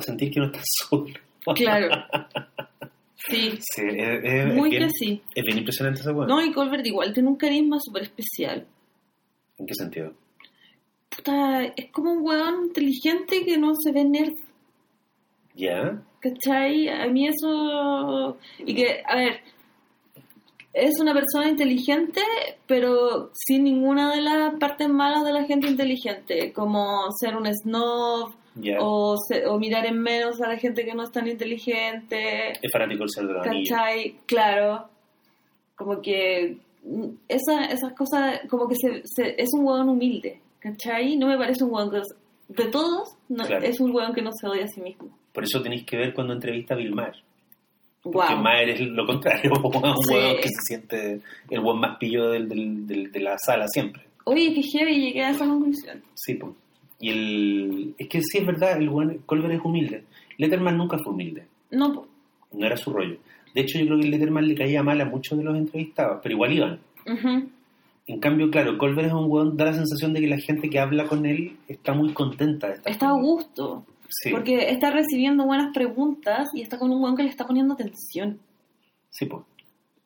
sentir 0.00 0.30
que 0.32 0.40
no 0.40 0.46
están 0.46 0.62
solos. 0.88 1.10
claro. 1.56 1.88
Sí, 3.28 3.58
Sí, 3.60 3.82
es, 3.86 4.20
es- 4.24 4.54
muy 4.54 4.70
bien, 4.70 4.84
que 4.84 4.90
sí. 4.90 5.22
es 5.34 5.44
bien 5.44 5.58
impresionante 5.58 6.02
weón. 6.10 6.26
No, 6.28 6.42
y 6.44 6.52
Colbert 6.52 6.86
igual 6.86 7.12
tiene 7.12 7.28
un 7.28 7.36
carisma 7.36 7.78
súper 7.80 8.02
especial. 8.04 8.66
¿En 9.58 9.66
qué 9.66 9.74
sentido? 9.74 10.12
Puta, 11.14 11.64
es 11.64 11.90
como 11.92 12.12
un 12.12 12.22
weón 12.24 12.64
inteligente 12.66 13.44
que 13.44 13.58
no 13.58 13.72
se 13.74 13.92
ve 13.92 14.04
nerd. 14.04 14.32
¿Ya? 15.54 16.02
¿Cachai? 16.20 16.88
A 16.88 17.06
mí 17.08 17.28
eso... 17.28 18.38
Y 18.58 18.74
que, 18.74 19.02
a 19.06 19.16
ver, 19.16 19.40
es 20.72 20.98
una 21.00 21.12
persona 21.12 21.48
inteligente, 21.48 22.20
pero 22.66 23.30
sin 23.34 23.64
ninguna 23.64 24.14
de 24.14 24.20
las 24.22 24.54
partes 24.58 24.88
malas 24.88 25.24
de 25.24 25.32
la 25.32 25.44
gente 25.44 25.66
inteligente, 25.68 26.52
como 26.52 27.06
ser 27.18 27.36
un 27.36 27.46
snob 27.52 28.32
¿Ya? 28.56 28.78
o, 28.80 29.16
se- 29.28 29.46
o 29.46 29.58
mirar 29.58 29.86
en 29.86 29.98
menos 30.00 30.40
a 30.40 30.48
la 30.48 30.56
gente 30.58 30.84
que 30.84 30.94
no 30.94 31.04
es 31.04 31.12
tan 31.12 31.26
inteligente. 31.28 32.50
Es 32.62 32.72
fanático 32.72 33.00
del 33.00 33.10
Señor 33.10 33.42
de 33.42 33.48
Anillos. 33.48 33.68
¿Cachai? 33.70 34.16
Claro. 34.26 34.88
Como 35.76 36.00
que 36.02 36.56
mm, 36.84 37.04
esa, 37.28 37.64
esas 37.66 37.92
cosas, 37.94 38.40
como 38.48 38.68
que 38.68 38.74
se, 38.76 39.02
se- 39.04 39.40
es 39.40 39.48
un 39.54 39.64
hueón 39.66 39.88
humilde. 39.88 40.40
¿Cachai? 40.58 41.16
No 41.16 41.26
me 41.26 41.38
parece 41.38 41.64
un 41.64 41.72
hueón 41.74 41.90
que... 41.90 42.00
De 42.48 42.64
todos, 42.66 43.08
no, 43.28 43.44
Claro. 43.46 43.64
es 43.64 43.78
un 43.80 43.94
hueón 43.94 44.12
que 44.12 44.22
no 44.22 44.30
se 44.32 44.46
odia 44.48 44.64
a 44.64 44.68
sí 44.68 44.80
mismo. 44.80 45.08
Por 45.32 45.44
eso 45.44 45.62
tenéis 45.62 45.84
que 45.84 45.96
ver 45.96 46.12
cuando 46.12 46.32
entrevista 46.32 46.74
a 46.74 46.76
Bill 46.76 46.92
Maher. 46.94 47.14
Porque 48.02 48.18
Wow. 48.34 48.42
Maher 48.42 48.70
es 48.70 48.80
lo 48.80 49.06
contrario, 49.06 49.52
un 49.62 49.72
Sí. 50.04 50.12
hueón 50.14 50.36
que 50.38 50.48
se 50.48 50.62
siente 50.66 51.20
el 51.48 51.60
buen 51.60 51.78
más 51.78 51.96
pillo 51.98 52.30
del, 52.30 52.48
del- 52.48 52.86
del- 52.86 53.12
de 53.12 53.20
la 53.20 53.36
sala 53.38 53.68
siempre. 53.68 54.02
Oye, 54.24 54.52
que 54.52 54.62
heavy 54.62 54.96
llegué 55.00 55.22
a 55.22 55.30
esa 55.30 55.46
conclusión. 55.46 56.02
Sí, 56.14 56.34
pues. 56.34 56.52
Y 57.00 57.10
el... 57.10 57.94
Es 57.98 58.08
que 58.08 58.20
sí 58.22 58.38
es 58.38 58.46
verdad, 58.46 58.76
el 58.78 58.88
buen 58.90 59.18
Colbert 59.26 59.54
es 59.54 59.60
humilde. 59.64 60.04
Letterman 60.38 60.76
nunca 60.76 60.98
fue 60.98 61.12
humilde. 61.12 61.46
No, 61.70 61.92
po. 61.92 62.06
No 62.52 62.66
era 62.66 62.76
su 62.76 62.92
rollo. 62.92 63.16
De 63.54 63.62
hecho, 63.62 63.78
yo 63.78 63.86
creo 63.86 63.98
que 64.00 64.06
Letterman 64.08 64.46
le 64.46 64.54
caía 64.54 64.82
mal 64.82 65.00
a 65.00 65.04
muchos 65.04 65.36
de 65.38 65.44
los 65.44 65.56
entrevistados, 65.56 66.20
pero 66.22 66.34
igual 66.34 66.52
iban. 66.52 66.80
En 68.06 68.20
cambio, 68.20 68.50
claro, 68.50 68.76
Colbert 68.78 69.08
es 69.08 69.12
un 69.14 69.30
hueón, 69.30 69.56
da 69.56 69.66
la 69.66 69.72
sensación 69.74 70.12
de 70.12 70.20
que 70.20 70.26
la 70.28 70.38
gente 70.38 70.68
que 70.68 70.78
habla 70.78 71.06
con 71.06 71.26
él 71.26 71.56
está 71.68 71.94
muy 71.94 72.12
contenta 72.12 72.68
de 72.68 72.74
estar 72.74 72.92
Está 72.92 73.06
a 73.08 73.10
con 73.10 73.22
gusto. 73.22 73.84
Sí, 74.08 74.30
Porque 74.30 74.70
está 74.70 74.90
recibiendo 74.90 75.44
buenas 75.46 75.72
preguntas 75.72 76.48
y 76.54 76.62
está 76.62 76.78
con 76.78 76.90
un 76.90 77.02
hueón 77.02 77.16
que 77.16 77.22
le 77.22 77.28
está 77.30 77.46
poniendo 77.46 77.74
atención. 77.74 78.38
sí, 79.10 79.26
pues. 79.26 79.42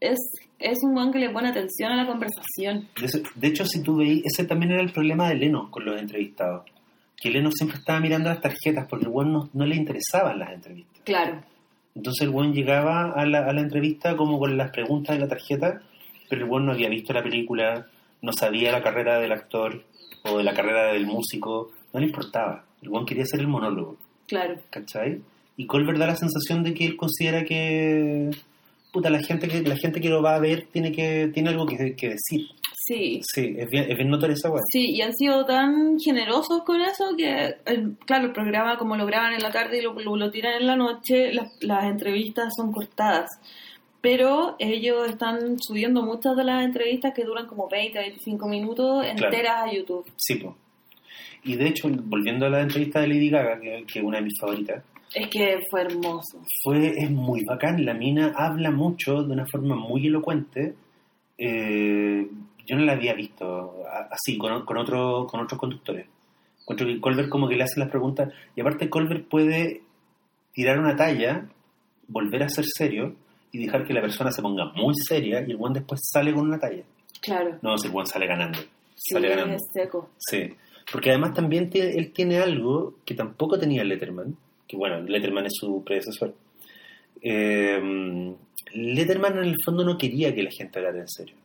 Es, 0.01 0.19
es 0.59 0.79
un 0.83 0.95
hueón 0.95 1.13
que 1.13 1.19
le 1.19 1.31
pone 1.31 1.49
atención 1.49 1.91
a 1.93 1.97
la 1.97 2.07
conversación. 2.07 2.89
De 3.37 3.49
hecho, 3.49 3.65
si 3.65 3.83
tú 3.83 3.97
veis, 3.97 4.23
ese 4.27 4.45
también 4.45 4.73
era 4.73 4.83
el 4.83 4.93
problema 4.93 5.29
de 5.31 5.37
Leno 5.37 5.71
con 5.71 5.87
los 5.87 5.99
entrevistados. 5.99 6.65
Que 7.17 7.31
Leno 7.31 7.51
siempre 7.53 7.79
estaba 7.79 8.01
mirando 8.01 8.29
las 8.29 8.41
tarjetas 8.41 8.87
porque 8.89 9.07
el 9.07 9.11
buen 9.11 9.33
no, 9.33 9.49
no 9.53 9.67
le 9.67 9.77
interesaban 9.77 10.39
las 10.39 10.53
entrevistas. 10.53 11.03
Claro. 11.05 11.41
Entonces 11.95 12.23
el 12.23 12.31
buen 12.31 12.53
llegaba 12.53 13.13
a 13.13 13.25
la, 13.25 13.41
a 13.47 13.53
la 13.53 13.61
entrevista 13.61 14.17
como 14.17 14.39
con 14.39 14.57
las 14.57 14.71
preguntas 14.71 15.17
de 15.17 15.21
la 15.23 15.29
tarjeta, 15.29 15.81
pero 16.29 16.43
el 16.43 16.49
buen 16.49 16.67
no 16.67 16.73
había 16.73 16.89
visto 16.89 17.13
la 17.13 17.23
película, 17.23 17.87
no 18.21 18.33
sabía 18.33 18.73
la 18.73 18.83
carrera 18.83 19.19
del 19.21 19.33
actor 19.33 19.85
o 20.25 20.39
de 20.39 20.45
la 20.45 20.55
carrera 20.55 20.93
del 20.93 21.07
músico, 21.07 21.71
no 21.93 22.01
le 22.01 22.07
importaba. 22.07 22.65
El 22.83 22.89
buen 22.91 23.07
quería 23.07 23.23
hacer 23.23 23.41
el 23.41 23.47
monólogo, 23.49 23.97
Claro. 24.27 24.57
¿cachai? 24.71 25.21
Y 25.57 25.67
Colbert 25.67 25.99
da 25.99 26.07
la 26.09 26.17
sensación 26.17 26.63
de 26.65 26.75
que 26.75 26.85
él 26.85 26.97
considera 26.97 27.45
que 27.45 28.31
puta 28.93 29.09
la 29.11 29.21
gente 29.23 29.47
que 29.49 29.63
la 29.63 29.77
gente 29.77 30.01
que 30.01 30.09
lo 30.09 30.21
va 30.23 30.35
a 30.35 30.41
ver 30.41 30.67
tiene 30.73 30.91
que 30.93 31.31
tiene 31.33 31.51
algo 31.51 31.65
que, 31.67 31.95
que 31.95 32.09
decir. 32.11 32.49
Sí. 32.87 33.21
Sí, 33.23 33.55
es 33.59 33.71
bien, 33.71 33.91
es 33.91 33.97
bien 33.97 34.11
notoria 34.11 34.35
esa 34.35 34.51
weá. 34.51 34.61
Sí, 34.71 34.91
y 34.91 35.01
han 35.01 35.15
sido 35.15 35.45
tan 35.47 35.99
generosos 35.99 36.63
con 36.65 36.81
eso 36.83 37.17
que, 37.17 37.55
el- 37.65 37.97
claro, 38.05 38.27
el 38.27 38.33
programa 38.33 38.77
como 38.77 38.97
lo 38.97 39.07
graban 39.07 39.33
en 39.33 39.43
la 39.43 39.51
tarde 39.51 39.79
y 39.79 39.83
lo, 39.83 39.95
lo, 39.99 40.17
lo 40.17 40.31
tiran 40.31 40.55
en 40.61 40.67
la 40.67 40.77
noche, 40.77 41.33
las, 41.33 41.51
las 41.63 41.85
entrevistas 41.85 42.53
son 42.57 42.73
cortadas. 42.73 43.31
Pero 44.03 44.57
ellos 44.59 45.09
están 45.09 45.59
subiendo 45.59 46.03
muchas 46.03 46.37
de 46.37 46.45
las 46.45 46.63
entrevistas 46.63 47.15
que 47.15 47.25
duran 47.25 47.47
como 47.47 47.69
20, 47.71 47.99
25 47.99 48.49
minutos 48.49 49.07
enteras 49.07 49.63
a 49.65 49.73
YouTube. 49.73 50.05
Sí, 50.17 50.35
po. 50.35 50.55
Y 51.43 51.57
de 51.57 51.69
hecho, 51.69 51.89
volviendo 51.91 52.45
a 52.47 52.51
la 52.51 52.61
entrevista 52.61 53.01
de 53.01 53.09
Lady 53.09 53.31
Gaga, 53.31 53.59
que, 53.61 53.85
que 53.91 53.99
es 54.01 54.05
una 54.05 54.19
de 54.19 54.25
mis 54.25 54.39
favoritas, 54.39 54.85
Es 55.15 55.29
que 55.29 55.59
fue 55.71 55.83
hermoso. 55.83 56.39
fue, 56.63 56.89
es 57.03 57.11
muy 57.11 57.45
bacán. 57.45 57.83
La 57.85 57.95
mina 57.95 58.33
habla 58.37 58.71
mucho 58.71 59.23
de 59.23 59.33
una 59.33 59.47
forma 59.47 59.75
muy 59.75 60.07
elocuente. 60.07 60.75
Eh, 61.39 62.29
yo 62.67 62.77
no 62.77 62.85
la 62.85 62.93
había 62.93 63.15
visto 63.15 63.75
así, 64.11 64.39
con, 64.39 64.65
con, 64.65 64.79
otro, 64.79 65.27
con 65.27 65.41
otros 65.41 65.59
conductores. 65.59 66.07
Encuentro 66.61 66.87
que 66.87 67.01
Colbert 67.01 67.29
como 67.29 67.49
que 67.49 67.57
le 67.57 67.65
hace 67.65 67.79
las 67.79 67.91
preguntas. 67.91 68.33
Y 68.57 68.61
aparte 68.61 68.89
Colbert 68.89 69.29
puede 69.29 69.83
tirar 70.53 70.79
una 70.79 70.97
talla, 70.97 71.47
volver 72.09 72.43
a 72.43 72.49
ser 72.49 72.65
serio 72.67 73.15
y 73.53 73.59
dejar 73.59 73.87
que 73.87 73.93
la 73.93 74.01
persona 74.01 74.31
se 74.31 74.43
ponga 74.43 74.73
muy 74.75 74.95
seria 74.95 75.45
y 75.47 75.51
el 75.51 75.57
buen 75.57 75.73
después 75.73 76.01
sale 76.11 76.33
con 76.33 76.47
una 76.47 76.59
talla. 76.59 76.83
Claro. 77.21 77.59
No, 77.63 77.77
si 77.77 77.87
el 77.87 77.93
buen 77.93 78.07
sale 78.07 78.27
ganando. 78.27 78.59
Sí, 78.95 79.13
Sale 79.15 79.29
ganando. 79.29 79.57
es 79.57 79.63
seco. 79.73 80.11
Sí, 80.19 80.55
porque 80.91 81.11
además 81.11 81.35
también 81.35 81.71
él 81.75 82.13
tiene 82.13 82.39
algo 82.39 82.95
que 83.05 83.15
tampoco 83.15 83.59
tenía 83.59 83.85
Letterman, 83.85 84.37
que 84.67 84.77
bueno, 84.77 85.01
Letterman 85.01 85.47
es 85.47 85.53
su 85.55 85.83
predecesor. 85.85 86.35
Eh, 87.21 88.35
Letterman 88.73 89.39
en 89.39 89.45
el 89.45 89.57
fondo 89.65 89.85
no 89.85 89.99
quería 89.99 90.35
que 90.35 90.43
la 90.43 90.51
gente 90.51 90.79
hablara 90.79 91.01
en 91.01 91.09
serio. 91.09 91.37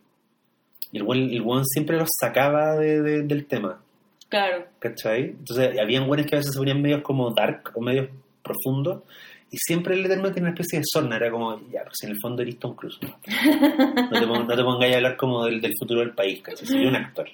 Y 0.91 0.97
el 0.97 1.03
buen, 1.03 1.29
el 1.29 1.41
buen 1.41 1.65
siempre 1.65 1.97
los 1.97 2.09
sacaba 2.19 2.75
de- 2.75 3.01
de- 3.01 3.21
del 3.23 3.45
tema, 3.45 3.81
Claro. 4.27 4.65
¿cachai? 4.79 5.23
Entonces, 5.37 5.77
habían 5.79 6.07
buenos 6.07 6.25
que 6.25 6.35
a 6.35 6.39
veces 6.39 6.53
se 6.53 6.57
ponían 6.59 6.81
medios 6.81 7.01
como 7.01 7.31
dark 7.31 7.71
o 7.75 7.81
medios 7.81 8.09
profundos, 8.43 9.03
y 9.51 9.57
siempre 9.57 9.95
el 9.95 10.03
Letterman 10.03 10.31
tiene 10.31 10.47
una 10.47 10.53
especie 10.53 10.79
de 10.79 10.85
sorna, 10.87 11.15
era 11.15 11.31
como, 11.31 11.59
ya, 11.71 11.83
pues 11.83 12.03
en 12.03 12.11
el 12.11 12.17
fondo 12.21 12.41
eres 12.43 12.57
Tom 12.59 12.75
Cruise. 12.75 12.99
No, 13.01 13.09
no 14.11 14.19
te, 14.19 14.27
pon- 14.27 14.47
no 14.47 14.55
te 14.55 14.63
pongáis 14.63 14.93
a 14.93 14.97
hablar 14.97 15.17
como 15.17 15.45
del, 15.45 15.59
del 15.61 15.73
futuro 15.79 16.01
del 16.01 16.11
país, 16.13 16.41
¿cachai? 16.41 16.67
Soy 16.67 16.85
un 16.85 16.95
actor. 16.95 17.27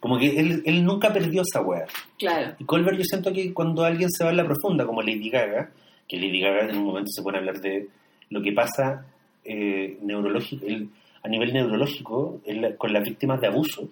Como 0.00 0.18
que 0.18 0.38
él, 0.38 0.62
él 0.66 0.84
nunca 0.84 1.12
perdió 1.12 1.42
esa 1.42 1.60
wea. 1.62 1.86
Claro. 2.18 2.54
Y 2.58 2.64
Colbert 2.64 2.98
yo 2.98 3.04
siento 3.04 3.32
que 3.32 3.52
cuando 3.54 3.84
alguien 3.84 4.10
se 4.10 4.22
va 4.24 4.30
a 4.30 4.34
la 4.34 4.44
profunda, 4.44 4.84
como 4.84 5.00
Lady 5.02 5.30
Gaga, 5.30 5.70
que 6.08 6.16
Lady 6.18 6.40
Gaga 6.40 6.68
en 6.70 6.76
un 6.76 6.84
momento 6.84 7.10
se 7.10 7.22
pone 7.22 7.38
a 7.38 7.40
hablar 7.40 7.60
de 7.60 7.88
lo 8.30 8.42
que 8.42 8.52
pasa 8.52 9.06
eh, 9.44 9.96
neurológico, 10.02 10.66
el- 10.66 10.88
a 11.24 11.28
nivel 11.28 11.52
neurológico 11.52 12.40
la- 12.46 12.76
con 12.76 12.92
las 12.92 13.02
víctimas 13.02 13.40
de 13.40 13.46
abuso, 13.48 13.88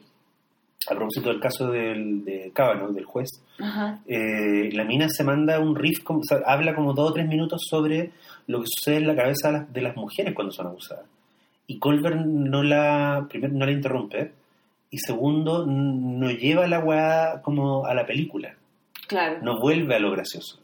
a 0.90 0.94
propósito 0.94 1.28
del 1.30 1.40
caso 1.40 1.70
del, 1.70 2.24
de 2.24 2.50
Kavanaugh, 2.54 2.92
del 2.92 3.04
juez, 3.04 3.28
eh, 4.06 4.70
la 4.72 4.84
mina 4.84 5.08
se 5.08 5.24
manda 5.24 5.58
un 5.60 5.74
riff, 5.74 6.02
como- 6.04 6.20
o 6.20 6.24
sea, 6.24 6.38
habla 6.46 6.74
como 6.74 6.92
dos 6.92 7.10
o 7.10 7.12
tres 7.14 7.26
minutos 7.28 7.62
sobre 7.68 8.10
lo 8.48 8.60
que 8.60 8.66
sucede 8.68 8.96
en 8.96 9.06
la 9.06 9.16
cabeza 9.16 9.48
de 9.48 9.52
las, 9.58 9.72
de 9.72 9.80
las 9.82 9.96
mujeres 9.96 10.34
cuando 10.34 10.52
son 10.52 10.66
abusadas. 10.66 11.06
Y 11.66 11.78
Colbert 11.78 12.16
no 12.26 12.62
la, 12.62 13.26
primero 13.30 13.54
no 13.54 13.64
la 13.64 13.72
interrumpe 13.72 14.32
y 14.90 14.98
segundo, 14.98 15.64
no 15.66 16.30
lleva 16.30 16.66
la 16.66 16.80
weá 16.80 17.40
como 17.42 17.86
a 17.86 17.94
la 17.94 18.04
película. 18.04 18.54
Claro. 19.08 19.38
No 19.42 19.58
vuelve 19.60 19.94
a 19.94 19.98
lo 20.00 20.10
gracioso. 20.10 20.58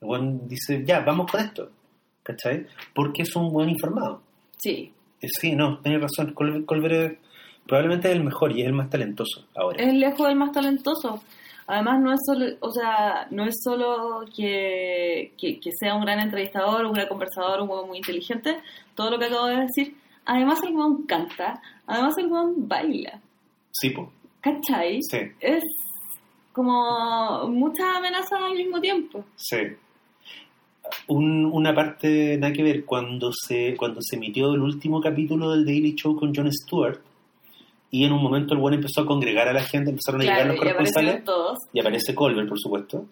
El 0.00 0.08
weón 0.08 0.48
dice, 0.48 0.84
ya, 0.86 1.00
vamos 1.00 1.30
con 1.30 1.40
esto. 1.40 1.70
¿Cachai? 2.22 2.66
Porque 2.94 3.22
es 3.22 3.36
un 3.36 3.52
buen 3.52 3.68
informado. 3.68 4.22
Sí. 4.56 4.92
Eh, 5.24 5.28
Sí, 5.40 5.54
no, 5.54 5.78
tienes 5.80 6.00
razón. 6.02 6.32
Col- 6.34 6.64
Colbert 6.66 7.18
probablemente 7.66 8.08
es 8.10 8.16
el 8.16 8.24
mejor 8.24 8.52
y 8.52 8.60
es 8.62 8.66
el 8.66 8.72
más 8.74 8.90
talentoso 8.90 9.46
ahora. 9.56 9.82
Es 9.82 9.92
lejos 9.94 10.26
del 10.26 10.36
más 10.36 10.52
talentoso. 10.52 11.22
Además, 11.66 11.98
no 12.02 12.12
es 12.12 12.20
solo, 12.26 12.44
o 12.60 12.70
sea, 12.70 13.26
no 13.30 13.46
es 13.46 13.54
solo 13.64 14.24
que, 14.36 15.32
que, 15.38 15.58
que 15.58 15.70
sea 15.80 15.94
un 15.94 16.02
gran 16.04 16.20
entrevistador, 16.20 16.84
un 16.84 16.92
gran 16.92 17.08
conversador, 17.08 17.62
un 17.62 17.70
hueón 17.70 17.88
muy 17.88 17.96
inteligente, 17.98 18.58
todo 18.94 19.10
lo 19.10 19.18
que 19.18 19.24
acabo 19.26 19.46
de 19.46 19.60
decir. 19.60 19.96
Además, 20.26 20.58
el 20.62 20.74
hueón 20.74 21.04
canta, 21.06 21.60
además, 21.86 22.18
el 22.18 22.26
hueón 22.30 22.68
baila. 22.68 23.18
Sí, 23.72 23.90
po. 23.90 24.12
¿Cachai? 24.42 25.00
Sí, 25.10 25.18
Es 25.40 25.62
como 26.52 27.48
muchas 27.48 27.86
amenazas 27.96 28.40
al 28.42 28.54
mismo 28.54 28.80
tiempo. 28.80 29.24
sí. 29.36 29.56
Un- 31.08 31.46
una 31.46 31.74
parte, 31.74 32.36
nada 32.38 32.52
que 32.52 32.62
ver, 32.62 32.84
cuando 32.84 33.30
se, 33.32 33.74
cuando 33.76 34.00
se 34.02 34.16
emitió 34.16 34.52
el 34.54 34.60
último 34.60 35.00
capítulo 35.00 35.50
del 35.50 35.64
Daily 35.64 35.94
Show 35.94 36.16
con 36.16 36.34
Jon 36.34 36.50
Stewart, 36.52 36.98
y 37.90 38.04
en 38.04 38.12
un 38.12 38.22
momento 38.22 38.54
el 38.54 38.60
buen 38.60 38.74
empezó 38.74 39.02
a 39.02 39.06
congregar 39.06 39.48
a 39.48 39.52
la 39.52 39.62
gente, 39.62 39.90
empezaron 39.90 40.20
a 40.20 40.24
llegar 40.24 40.46
los 40.46 40.56
corresponsales, 40.56 41.24
todos. 41.24 41.58
y 41.72 41.80
aparece 41.80 42.14
Colbert, 42.14 42.48
por 42.48 42.58
supuesto. 42.58 43.06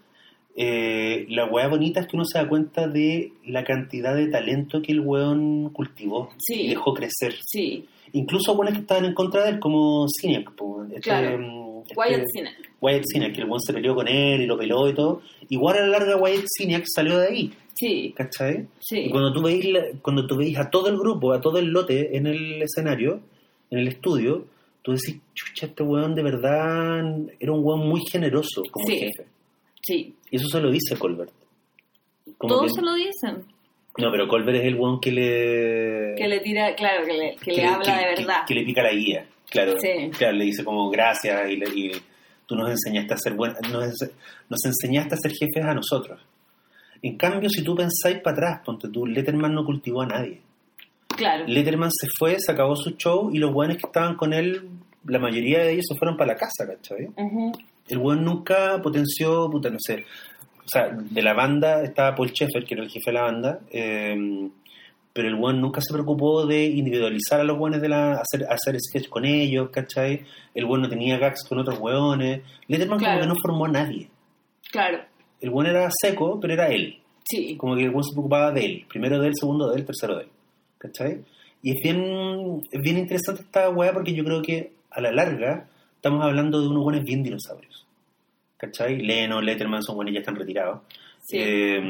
Eh, 0.55 1.25
la 1.31 1.47
weá 1.47 1.67
bonita 1.69 2.01
es 2.01 2.07
que 2.07 2.17
uno 2.17 2.27
se 2.27 2.37
da 2.39 2.47
cuenta 2.47 2.87
de 2.87 3.33
la 3.47 3.65
cantidad 3.65 4.15
de 4.15 4.27
talento 4.27 4.83
que 4.83 4.93
el 4.93 5.01
weón 5.01 5.71
cultivó 5.71 6.29
Sí. 6.39 6.63
y 6.63 6.69
dejó 6.69 6.93
crecer. 6.95 7.35
Sí, 7.45 7.87
Incluso 8.15 8.55
buenos 8.55 8.75
que 8.75 8.81
estaban 8.81 9.07
en 9.07 9.15
contra 9.15 9.43
de 9.45 9.51
él, 9.53 9.59
como 9.59 10.07
po, 10.55 10.85
este, 10.85 11.01
Claro. 11.01 11.83
este- 11.87 11.95
Wyatt 11.99 12.25
Cenac. 12.35 12.55
Wyatt 12.79 13.05
que 13.35 13.41
el 13.41 13.45
weón 13.49 13.61
se 13.63 13.73
peleó 13.73 13.95
con 13.95 14.07
él 14.07 14.43
y 14.43 14.47
lo 14.47 14.59
peló 14.59 14.87
y 14.91 14.95
todo. 14.95 15.23
Igual 15.49 15.79
a 15.79 15.81
la 15.81 15.99
larga 15.99 16.17
Wyatt 16.17 16.45
Cynic 16.59 16.85
salió 16.95 17.17
de 17.19 17.29
ahí, 17.29 17.53
Sí, 17.75 18.13
¿cachai? 18.17 18.67
sí. 18.81 19.01
Y 19.07 19.11
cuando 19.11 19.33
tú 19.33 19.43
veis 19.43 19.65
la- 19.65 19.87
cuando 20.03 20.27
tú 20.27 20.37
veis 20.37 20.57
a 20.59 20.71
todo 20.71 20.89
el 20.89 20.97
grupo, 20.99 21.33
a 21.33 21.41
todo 21.41 21.59
el 21.59 21.67
lote 21.67 22.17
en 22.17 22.27
el 22.27 22.63
escenario, 22.63 23.21
en 23.71 23.79
el 23.79 23.89
estudio, 23.89 24.45
tú 24.83 24.93
decís, 24.93 25.21
chucha, 25.35 25.67
este 25.67 25.83
weón 25.83 26.15
de 26.15 26.23
verdad 26.23 27.03
era 27.41 27.53
un 27.53 27.65
weón 27.65 27.89
muy 27.89 28.03
generoso 28.11 28.63
como 28.71 28.87
Sí. 28.87 28.99
jefe. 28.99 29.27
Sí, 29.81 30.15
Y 30.31 30.37
eso 30.37 30.47
se 30.49 30.61
lo 30.61 30.71
dice 30.71 30.97
Colbert. 30.97 31.33
Como 32.39 32.55
todos 32.55 32.67
que- 32.73 32.75
se 32.81 32.83
lo 32.83 32.95
dicen. 32.95 33.45
No, 33.99 34.11
pero 34.11 34.27
Colbert 34.29 34.59
es 34.59 34.65
el 34.65 34.77
weón 34.77 35.01
que 35.01 35.13
le... 35.13 36.15
Que 36.17 36.29
le 36.29 36.41
tira, 36.41 36.75
claro, 36.75 37.05
que 37.05 37.13
le, 37.13 37.37
que 37.37 37.53
le 37.53 37.65
habla 37.67 37.99
de 37.99 38.05
verdad. 38.17 38.37
Que, 38.47 38.55
le 38.55 38.65
pica 38.65 38.83
la 38.83 38.93
guía, 38.93 39.27
claro. 39.51 39.75
Sí. 39.81 40.11
Claro, 40.17 40.37
le 40.39 40.45
dice 40.45 40.65
como 40.65 40.89
gracias 40.91 41.51
y, 41.51 41.57
le- 41.57 41.69
y 41.75 41.91
tú 42.47 42.55
nos 42.55 42.71
enseñaste 42.71 43.15
a 43.15 43.17
ser 43.19 43.35
buen, 43.35 43.53
nos, 43.71 43.85
nos 44.49 44.65
enseñaste 44.65 45.15
a 45.15 45.19
ser 45.19 45.33
jefes 45.33 45.65
a 45.65 45.75
nosotros. 45.75 46.21
En 47.03 47.17
cambio, 47.17 47.51
si 47.51 47.63
tú 47.63 47.75
pensáis 47.75 48.19
para 48.21 48.37
atrás, 48.37 48.61
ponte 48.65 48.89
tú, 48.89 49.07
Letterman 49.07 49.53
no 49.55 49.65
cultivó 49.65 50.03
a 50.03 50.07
nadie. 50.07 50.41
Claro. 51.09 51.45
Letterman 51.47 51.91
se 51.91 52.07
fue, 52.19 52.37
se 52.39 52.53
acabó 52.53 52.77
su 52.77 52.91
show 52.93 53.31
y 53.33 53.39
los 53.39 53.53
buenos 53.53 53.77
que 53.77 53.87
estaban 53.87 54.15
con 54.17 54.33
él, 54.33 54.69
la 55.07 55.19
mayoría 55.19 55.59
de 55.59 55.73
ellos 55.73 55.87
se 55.89 55.99
fueron 55.99 56.17
para 56.17 56.33
la 56.35 56.39
casa, 56.39 56.67
¿cachai? 56.67 57.09
El 57.89 57.99
buen 57.99 58.25
nunca 58.25 58.81
potenció, 58.83 59.51
puta, 59.51 59.69
no 59.69 59.79
sé. 59.81 60.05
O 60.65 60.69
sea, 60.69 60.89
de 60.91 61.23
la 61.23 61.35
banda 61.35 61.83
estaba 61.83 62.15
Paul 62.15 62.31
Sheffer, 62.31 62.65
que 62.65 62.75
era 62.75 62.85
el 62.85 62.89
jefe 62.89 63.11
de 63.11 63.13
la 63.13 63.23
banda, 63.23 63.61
eh, 63.71 64.49
pero 65.13 65.29
el 65.29 65.35
buen 65.35 65.61
nunca 65.61 65.81
se 65.83 65.93
preocupó 65.93 66.47
de 66.47 66.65
individualizar 66.65 67.41
a 67.41 67.45
los 67.45 67.59
buenos 67.59 67.83
de 67.83 67.89
la. 67.89 68.13
hacer, 68.23 68.47
hacer 68.49 68.79
sketch 68.81 69.09
con 69.09 69.25
ellos, 69.27 69.69
¿cachai? 69.71 70.25
El 70.55 70.65
buen 70.65 70.81
no 70.81 70.89
tenía 70.89 71.19
gags 71.19 71.45
con 71.47 71.59
otros 71.59 71.79
hueones. 71.79 72.43
Letterman 72.69 72.99
Claro. 72.99 73.19
como 73.19 73.23
que 73.23 73.29
no 73.35 73.41
formó 73.43 73.65
a 73.67 73.69
nadie. 73.69 74.09
Claro. 74.71 75.01
El 75.43 75.51
buen 75.51 75.67
era 75.67 75.89
seco, 76.01 76.39
pero 76.41 76.55
era 76.55 76.69
él. 76.69 76.99
Sí. 77.25 77.57
Como 77.57 77.77
que 77.77 77.83
el 77.85 77.91
buen 77.91 78.03
se 78.05 78.15
preocupaba 78.15 78.51
de 78.53 78.65
él. 78.65 78.87
Primero 78.89 79.19
de 79.21 79.29
él, 79.29 79.35
segundo 79.37 79.71
de 79.71 79.77
él, 79.79 79.85
tercero 79.85 80.17
de 80.17 80.23
él. 80.25 80.29
¿Cachai? 80.79 81.25
Y 81.63 81.73
es 81.73 81.77
bien, 81.83 82.63
es 82.71 82.81
bien 82.81 82.99
interesante 82.99 83.43
esta 83.43 83.69
weá 83.71 83.93
porque 83.93 84.15
yo 84.15 84.25
creo 84.25 84.43
que 84.43 84.73
a 84.91 85.01
la 85.01 85.13
larga 85.13 85.69
estamos 85.95 86.25
hablando 86.25 86.61
de 86.61 86.69
unos 86.69 86.83
buenos 86.83 87.05
bien 87.05 87.23
dinosaurios. 87.23 87.87
¿Cachai? 88.57 88.99
Leno, 88.99 89.41
Letterman 89.41 89.83
son 89.83 89.97
buenos 89.97 90.15
ya 90.15 90.21
están 90.21 90.37
retirados. 90.37 90.81
Sí. 91.25 91.37
Eh, 91.41 91.81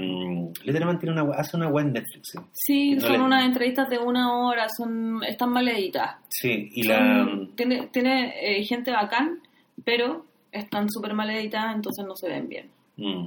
Letterman 0.64 0.98
tiene 0.98 1.18
una, 1.20 1.34
hace 1.36 1.56
una 1.56 1.68
weá 1.68 1.84
en 1.86 1.92
Netflix. 1.94 2.32
Sí, 2.52 2.94
Sí, 2.94 3.00
son 3.00 3.22
unas 3.22 3.46
entrevistas 3.46 3.88
de 3.88 3.98
una 3.98 4.30
hora, 4.38 4.66
son 4.76 5.22
están 5.24 5.50
mal 5.52 5.66
editadas. 5.68 6.16
Sí, 6.28 6.68
y 6.74 6.82
Son- 6.82 6.92
la. 6.92 7.48
Tiene, 7.56 7.86
tiene 7.88 8.58
eh, 8.58 8.62
gente 8.64 8.90
bacán, 8.90 9.40
pero 9.84 10.26
están 10.50 10.90
súper 10.90 11.14
mal 11.14 11.30
editadas, 11.30 11.76
entonces 11.76 12.04
no 12.06 12.14
se 12.14 12.28
ven 12.28 12.48
bien. 12.48 12.70
mm. 12.96 13.26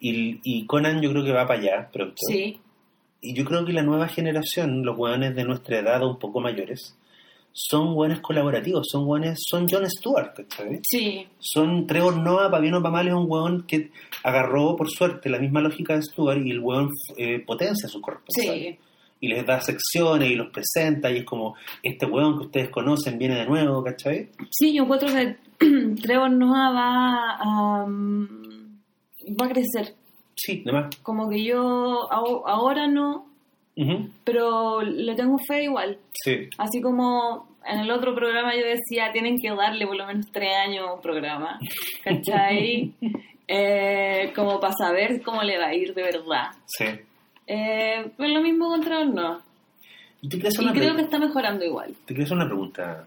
Y, 0.00 0.40
y 0.42 0.66
Conan 0.66 1.00
yo 1.00 1.10
creo 1.10 1.24
que 1.24 1.32
va 1.32 1.46
para 1.46 1.60
allá 1.60 1.88
pronto. 1.92 2.16
Sí, 2.28 2.58
Y 3.20 3.34
yo 3.34 3.44
creo 3.44 3.64
que 3.64 3.72
la 3.72 3.82
nueva 3.82 4.08
generación, 4.08 4.84
los 4.84 4.96
weones 4.98 5.34
de 5.34 5.44
nuestra 5.44 5.78
edad 5.80 6.02
o 6.02 6.10
un 6.10 6.18
poco 6.18 6.40
mayores, 6.40 6.96
son 7.52 7.94
buenos 7.94 8.20
colaborativos, 8.20 8.86
son 8.88 9.04
buenos, 9.06 9.38
son 9.48 9.66
Jon 9.68 9.84
Stewart, 9.90 10.32
¿cachai? 10.34 10.78
sí, 10.82 11.26
Son 11.40 11.86
Trevor 11.88 12.16
Noah, 12.18 12.48
para 12.50 12.60
bien 12.62 12.74
o 12.74 12.82
para 12.82 12.92
mal, 12.92 13.08
es 13.08 13.14
un 13.14 13.26
weón 13.28 13.64
que 13.66 13.90
agarró, 14.22 14.76
por 14.76 14.88
suerte, 14.88 15.28
la 15.28 15.40
misma 15.40 15.60
lógica 15.60 15.96
de 15.96 16.02
Stewart 16.02 16.40
y 16.46 16.52
el 16.52 16.60
weón 16.60 16.90
eh, 17.16 17.40
potencia 17.44 17.86
a 17.86 17.90
sus 17.90 18.00
corresponsales. 18.00 18.76
sí, 18.76 18.78
Y 19.20 19.28
les 19.28 19.44
da 19.44 19.60
secciones 19.60 20.30
y 20.30 20.36
los 20.36 20.50
presenta 20.50 21.10
y 21.10 21.18
es 21.18 21.24
como, 21.24 21.56
este 21.82 22.06
weón 22.06 22.38
que 22.38 22.44
ustedes 22.46 22.70
conocen 22.70 23.18
viene 23.18 23.34
de 23.34 23.46
nuevo, 23.46 23.82
¿cachai? 23.82 24.28
sí. 24.50 24.72
Yo 24.72 24.84
encuentro 24.84 25.08
que 25.08 25.36
Trevor 26.02 26.30
Noah 26.30 26.70
va 26.70 27.36
a, 27.40 27.86
mm, 27.86 28.37
va 29.34 29.46
a 29.46 29.48
crecer. 29.50 29.94
Sí, 30.34 30.62
demás. 30.64 30.94
Como 31.02 31.28
que 31.28 31.42
yo 31.44 32.08
ahora 32.12 32.86
no, 32.86 33.26
pero 34.24 34.82
le 34.82 35.14
tengo 35.14 35.36
fe 35.46 35.64
igual. 35.64 35.98
Sí, 36.12 36.48
Así 36.58 36.80
como 36.80 37.48
en 37.64 37.80
el 37.80 37.90
otro 37.90 38.14
programa 38.14 38.54
yo 38.54 38.64
decía, 38.64 39.12
tienen 39.12 39.36
que 39.40 39.50
darle 39.50 39.86
por 39.86 39.96
lo 39.96 40.06
menos 40.06 40.26
tres 40.32 40.54
años 40.56 40.86
a 40.88 40.94
un 40.94 41.00
programa, 41.00 41.58
¿cachai? 42.04 42.92
Eh, 43.46 44.32
como 44.34 44.60
para 44.60 44.74
saber 44.74 45.22
cómo 45.22 45.42
le 45.42 45.58
va 45.58 45.66
a 45.68 45.74
ir 45.74 45.94
de 45.94 46.02
verdad. 46.02 46.50
sí. 46.66 46.84
Eh, 47.50 48.10
pues 48.16 48.30
lo 48.30 48.42
mismo 48.42 48.68
contra 48.68 49.04
no. 49.06 49.40
Y 50.20 50.28
te 50.28 50.36
Y 50.36 50.72
creo 50.72 50.94
que 50.96 51.02
está 51.02 51.18
mejorando 51.18 51.64
igual. 51.64 51.94
te 52.04 52.12
hacer 52.22 52.34
una 52.36 52.44
pregunta, 52.46 53.06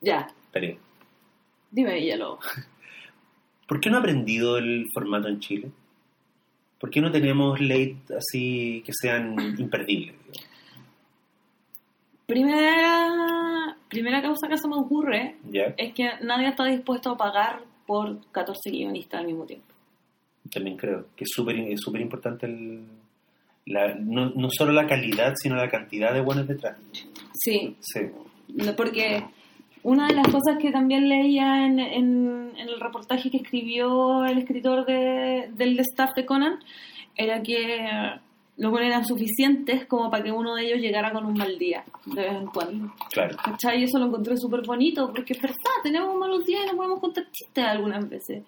Ya, 0.00 0.26
Peri. 0.50 0.78
dime, 1.70 2.02
Yalo. 2.06 2.38
¿Por 3.66 3.80
qué 3.80 3.90
no 3.90 3.96
ha 3.96 4.00
aprendido 4.00 4.58
el 4.58 4.86
formato 4.92 5.28
en 5.28 5.40
Chile? 5.40 5.70
¿Por 6.78 6.90
qué 6.90 7.00
no 7.00 7.10
tenemos 7.10 7.60
late 7.60 7.96
así 8.16 8.82
que 8.84 8.92
sean 8.92 9.36
imperdibles? 9.58 10.14
Primera, 12.26 13.76
primera 13.88 14.20
causa 14.20 14.48
que 14.48 14.58
se 14.58 14.68
me 14.68 14.76
ocurre 14.76 15.36
¿Ya? 15.50 15.74
es 15.76 15.94
que 15.94 16.10
nadie 16.22 16.48
está 16.48 16.64
dispuesto 16.64 17.10
a 17.10 17.16
pagar 17.16 17.62
por 17.86 18.18
14 18.32 18.70
guionistas 18.70 19.20
al 19.20 19.26
mismo 19.26 19.46
tiempo. 19.46 19.66
También 20.52 20.76
creo 20.76 21.06
que 21.16 21.24
es 21.24 21.30
súper 21.32 21.58
es 21.58 21.80
súper 21.80 22.00
importante 22.00 22.46
el, 22.46 22.84
la, 23.66 23.94
no, 23.94 24.30
no 24.30 24.48
solo 24.50 24.72
la 24.72 24.86
calidad, 24.86 25.34
sino 25.36 25.56
la 25.56 25.68
cantidad 25.68 26.12
de 26.12 26.20
buenos 26.20 26.46
detrás. 26.46 26.78
Sí, 27.34 27.76
Sí, 27.80 28.00
No, 28.48 28.74
Porque 28.74 29.24
una 29.92 30.08
de 30.08 30.14
las 30.14 30.26
cosas 30.28 30.58
que 30.60 30.70
también 30.72 31.08
leía 31.08 31.64
en, 31.66 31.78
en- 31.78 32.52
en 32.56 32.68
el 32.68 32.80
reportaje 32.80 33.30
que 33.30 33.36
escribió 33.38 34.24
el 34.24 34.38
escritor 34.38 34.84
de- 34.84 35.48
del 35.54 35.78
staff 35.80 36.10
de 36.16 36.26
Conan 36.26 36.58
era 37.16 37.42
que 37.42 37.58
los 38.58 38.70
buenos 38.72 38.88
eran 38.88 39.04
suficientes 39.04 39.86
como 39.86 40.10
para 40.10 40.24
que 40.24 40.32
uno 40.32 40.54
de 40.54 40.64
ellos 40.66 40.80
llegara 40.80 41.12
con 41.12 41.24
un 41.26 41.34
mal 41.34 41.58
día 41.58 41.84
de 42.06 42.22
vez 42.22 42.32
en 42.32 42.46
cuando. 42.46 42.92
claro. 43.10 43.36
¿Cachai? 43.44 43.80
Y 43.80 43.84
eso 43.84 43.98
lo 43.98 44.06
encontré 44.06 44.36
súper 44.36 44.62
bonito 44.66 45.12
porque 45.14 45.34
es 45.34 45.40
verdad, 45.42 45.76
tenemos 45.82 46.16
malos 46.16 46.44
días 46.46 46.62
y 46.64 46.66
no 46.70 46.76
podemos 46.76 47.00
contar 47.00 47.24
chistes 47.30 47.64
algunas 47.64 48.08
veces. 48.08 48.42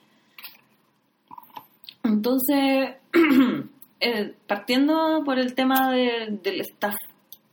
Entonces, 2.05 2.91
eh, 4.01 4.35
partiendo 4.47 5.23
por 5.25 5.39
el 5.39 5.55
tema 5.55 5.93
de- 5.93 6.39
del 6.43 6.61
staff, 6.63 6.95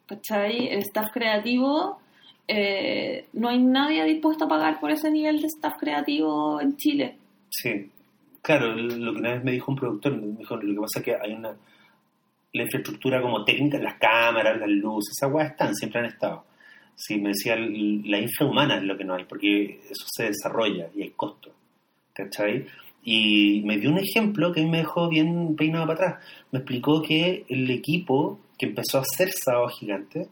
¿cachai? 0.07 0.67
El 0.69 0.79
staff 0.79 1.09
creativo, 1.13 1.99
eh, 2.47 3.27
no 3.33 3.49
hay 3.49 3.59
nadie 3.59 4.03
dispuesto 4.05 4.45
a 4.45 4.49
pagar 4.49 4.79
por 4.79 4.91
ese 4.91 5.09
nivel 5.11 5.41
de 5.41 5.47
staff 5.47 5.75
creativo 5.79 6.61
en 6.61 6.75
Chile. 6.77 7.17
Sí. 7.49 7.89
Claro, 8.41 8.75
lo 8.75 9.13
que 9.13 9.19
una 9.19 9.33
vez 9.33 9.43
me 9.43 9.51
dijo 9.53 9.71
un 9.71 9.77
productor, 9.77 10.15
me 10.17 10.37
dijo, 10.37 10.55
lo 10.55 10.73
que 10.73 10.81
pasa 10.81 10.99
es 10.99 11.05
que 11.05 11.15
hay 11.15 11.33
una... 11.33 11.55
La 12.53 12.63
infraestructura 12.63 13.21
como 13.21 13.43
técnica, 13.43 13.77
las 13.79 13.99
cámaras, 13.99 14.57
las 14.57 14.69
luces, 14.69 15.13
esas 15.17 15.33
weas 15.33 15.51
están, 15.51 15.75
siempre 15.75 15.99
han 15.99 16.05
estado. 16.05 16.45
Sí, 16.95 17.17
me 17.17 17.29
decía, 17.29 17.57
la 17.57 18.19
infrahumana 18.19 18.77
es 18.77 18.83
lo 18.83 18.95
que 18.95 19.03
no 19.03 19.15
hay, 19.15 19.25
porque 19.25 19.81
eso 19.89 20.05
se 20.07 20.25
desarrolla 20.25 20.87
y 20.95 21.01
hay 21.01 21.09
costo. 21.09 21.51
¿Cachai? 22.13 22.65
Y 23.03 23.61
me 23.65 23.77
dio 23.77 23.91
un 23.91 23.97
ejemplo 23.97 24.53
que 24.53 24.63
me 24.65 24.77
dejó 24.77 25.09
bien 25.09 25.55
peinado 25.55 25.85
para 25.85 25.93
atrás. 25.93 26.25
Me 26.51 26.59
explicó 26.59 27.01
que 27.01 27.45
el 27.49 27.69
equipo 27.69 28.39
que 28.57 28.67
empezó 28.67 28.99
a 28.99 29.01
hacer 29.01 29.31
Sábado 29.31 29.67
Gigante, 29.67 30.29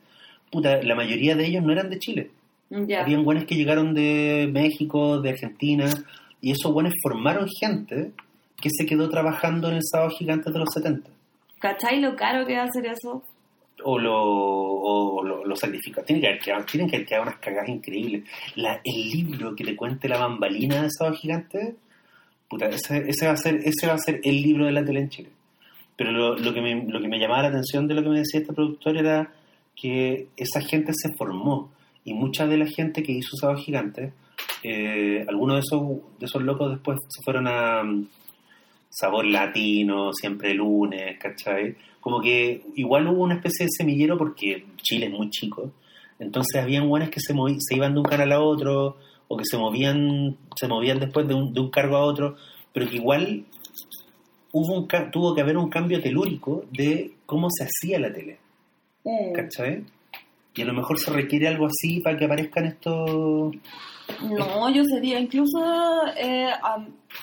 puta, 0.54 0.82
la 0.84 0.95
mayoría 0.95 1.36
de 1.36 1.47
ellos 1.47 1.64
no 1.64 1.74
eran 1.74 1.89
de 1.89 1.97
Chile. 1.97 2.30
Habían 2.72 3.26
buenos 3.26 3.45
que 3.45 3.56
llegaron 3.56 3.93
de 3.93 4.49
México, 4.51 5.20
de 5.20 5.32
Argentina, 5.32 5.89
y 6.41 6.51
esos 6.51 6.72
buenos 6.72 6.93
formaron 7.01 7.47
gente 7.60 8.12
que 8.62 8.70
se 8.72 8.86
quedó 8.86 9.10
trabajando 9.10 9.68
en 9.68 9.76
el 9.76 9.84
sábado 9.84 10.12
gigante 10.12 10.51
de 10.51 10.60
los 10.60 10.70
70. 10.74 11.10
¿Cachai 11.60 11.99
lo 11.99 12.16
caro 12.16 12.45
que 12.45 12.56
va 12.56 12.62
a 12.62 12.66
hacer 12.66 12.86
eso? 12.86 13.24
O 13.84 13.97
lo, 13.97 14.14
o 14.16 15.24
lo, 15.24 15.43
lo 15.43 15.56
sacrifica. 15.56 16.04
Tienen 16.04 16.22
que, 16.22 16.28
haber 16.28 16.39
quedado, 16.39 16.66
tienen 16.66 16.89
que 16.89 16.95
haber 16.97 17.08
quedado 17.08 17.24
unas 17.24 17.39
cagadas 17.39 17.70
increíbles. 17.70 18.24
La, 18.56 18.80
el 18.84 19.10
libro 19.10 19.56
que 19.56 19.64
te 19.64 19.76
cuente 19.76 20.08
la 20.08 20.20
bambalina 20.20 20.82
del 20.82 20.91
sábado 20.91 21.18
gigante, 21.18 21.76
puta, 22.47 22.68
ese, 22.68 23.04
ese, 23.08 23.26
va 23.26 23.34
a 23.34 23.38
ser, 23.38 23.56
ese 23.64 23.88
va 23.88 23.93
a 23.93 23.97
ser 23.97 24.22
el 24.24 24.41
libro 24.41 24.66
de 24.66 24.72
la 24.72 24.86
tele 24.86 24.99
en 24.99 25.10
Chile. 25.10 25.30
Pero 25.95 26.12
lo, 26.12 26.38
lo, 26.38 26.54
que 26.54 26.62
me, 26.62 26.86
lo 26.86 27.01
que 27.01 27.08
me 27.08 27.20
llamaba 27.20 27.43
la 27.43 27.49
atención 27.49 27.88
de 27.88 27.95
lo 27.95 28.04
que 28.04 28.10
me 28.10 28.20
decía 28.20 28.39
este 28.39 28.54
productor 28.54 28.97
era 28.97 29.32
que 29.76 30.28
esa 30.38 30.61
gente 30.61 30.91
se 30.93 31.13
formó 31.17 31.71
y 32.05 32.13
mucha 32.13 32.47
de 32.47 32.57
la 32.57 32.67
gente 32.67 33.03
que 33.03 33.13
hizo 33.13 33.36
Sábado 33.38 33.59
Gigante, 33.59 34.13
eh, 34.63 35.26
algunos 35.28 35.57
de 35.57 35.61
esos, 35.61 35.82
de 36.19 36.26
esos 36.26 36.41
locos 36.41 36.71
después 36.71 36.97
se 37.09 37.24
fueron 37.24 37.47
a 37.47 37.84
mm, 37.84 38.07
Sabor 38.89 39.26
Latino, 39.26 40.11
Siempre 40.13 40.53
Lunes, 40.53 41.17
¿cachai? 41.19 41.76
Como 41.99 42.21
que 42.21 42.63
igual 42.76 43.07
hubo 43.07 43.24
una 43.24 43.36
especie 43.36 43.65
de 43.65 43.71
semillero 43.76 44.17
porque 44.17 44.65
Chile 44.78 45.07
es 45.07 45.11
muy 45.11 45.30
chico, 45.30 45.71
entonces 46.19 46.61
habían 46.61 46.88
buenas 46.88 47.09
que 47.09 47.19
se, 47.19 47.34
se 47.59 47.76
iban 47.76 47.93
de 47.93 47.99
un 47.99 48.05
canal 48.05 48.32
a 48.32 48.41
otro 48.41 48.97
o 49.28 49.38
que 49.38 49.45
se 49.45 49.57
movían, 49.57 50.38
se 50.55 50.67
movían 50.67 50.99
después 50.99 51.28
de 51.28 51.34
un, 51.34 51.53
de 51.53 51.61
un 51.61 51.69
cargo 51.69 51.97
a 51.97 52.03
otro, 52.03 52.36
pero 52.71 52.88
que 52.88 52.95
igual 52.95 53.45
hubo 54.51 54.78
un, 54.78 54.88
tuvo 55.11 55.34
que 55.34 55.41
haber 55.41 55.57
un 55.57 55.69
cambio 55.69 56.01
telúrico 56.01 56.65
de 56.71 57.13
cómo 57.26 57.49
se 57.49 57.65
hacía 57.65 57.99
la 57.99 58.13
tele. 58.13 58.38
¿Cachai? 59.34 59.84
Y 60.56 60.62
a 60.62 60.66
lo 60.66 60.74
mejor 60.74 60.99
se 60.99 61.12
requiere 61.12 61.47
algo 61.47 61.66
así 61.68 61.99
para 61.99 62.18
que 62.18 62.26
aparezcan 62.26 62.66
estos... 62.66 63.56
No, 64.22 64.70
yo 64.70 64.84
sería 64.84 65.18
incluso, 65.20 65.58
eh, 66.18 66.49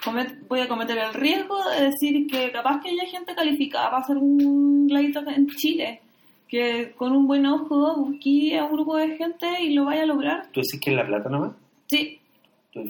comet- 0.04 0.38
voy 0.48 0.60
a 0.60 0.68
cometer 0.68 0.96
el 0.98 1.14
riesgo 1.14 1.56
de 1.70 1.84
decir 1.86 2.26
que 2.26 2.50
capaz 2.50 2.80
que 2.80 2.90
haya 2.90 3.06
gente 3.06 3.34
calificada 3.34 3.90
para 3.90 4.02
hacer 4.02 4.16
un 4.16 4.88
acá 5.20 5.32
en 5.34 5.46
Chile, 5.48 6.00
que 6.48 6.92
con 6.96 7.12
un 7.12 7.26
buen 7.26 7.46
ojo 7.46 7.96
busque 7.96 8.58
a 8.58 8.64
un 8.64 8.72
grupo 8.72 8.96
de 8.96 9.16
gente 9.16 9.46
y 9.62 9.74
lo 9.74 9.84
vaya 9.84 10.02
a 10.02 10.06
lograr. 10.06 10.42
¿Tú 10.52 10.60
decís 10.60 10.80
que 10.80 10.90
es 10.90 10.96
la 10.96 11.06
plata 11.06 11.28
nomás? 11.28 11.52
Sí, 11.86 12.18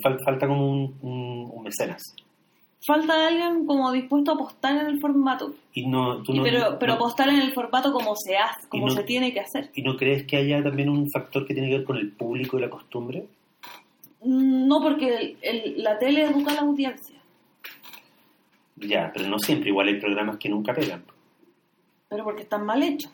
Fal- 0.03 0.19
falta 0.25 0.47
como 0.47 0.71
un, 0.71 0.95
un, 1.03 1.51
un 1.53 1.63
mecenas. 1.63 2.15
Falta 2.87 3.29
alguien 3.29 3.67
como 3.67 3.93
dispuesto 3.93 4.31
a 4.33 4.35
apostar 4.35 4.77
en 4.77 4.87
el 4.87 5.01
formato, 5.01 5.55
Y 5.75 5.87
no, 5.87 6.23
tú 6.23 6.33
Y 6.33 6.39
no, 6.39 6.43
pero, 6.43 6.79
pero 6.79 6.93
no- 6.93 6.97
apostar 6.97 7.29
en 7.29 7.41
el 7.41 7.53
formato 7.53 7.93
como 7.93 8.15
se 8.17 8.37
hace, 8.37 8.67
como 8.69 8.87
no- 8.89 8.93
se 8.95 9.03
tiene 9.05 9.33
que 9.33 9.41
hacer. 9.41 9.71
¿Y 9.75 9.83
no 9.83 9.97
crees 9.97 10.27
que 10.27 10.37
haya 10.39 10.63
también 10.63 10.89
un 10.89 11.11
factor 11.11 11.47
que 11.47 11.55
tiene 11.55 11.69
que 11.69 11.77
ver 11.79 11.85
con 11.85 11.97
el 11.97 12.11
público 12.13 12.59
y 12.59 12.63
la 12.63 12.71
costumbre? 12.71 13.27
Mm, 14.23 14.67
No, 14.69 14.81
porque 14.83 15.15
el- 15.17 15.37
el- 15.43 15.83
la 15.83 15.99
tele 15.99 16.23
educa 16.23 16.53
a 16.53 16.55
la 16.55 16.61
audiencia, 16.63 17.17
Ya, 18.77 19.11
pero 19.13 19.29
no 19.29 19.39
siempre. 19.39 19.69
Igual 19.71 19.89
hay 19.89 20.01
programas 20.01 20.39
que 20.39 20.49
nunca 20.49 20.73
pegan. 20.75 21.05
pero 22.09 22.25
porque 22.25 22.43
están 22.43 22.67
mal 22.67 22.83
hechos. 22.83 23.13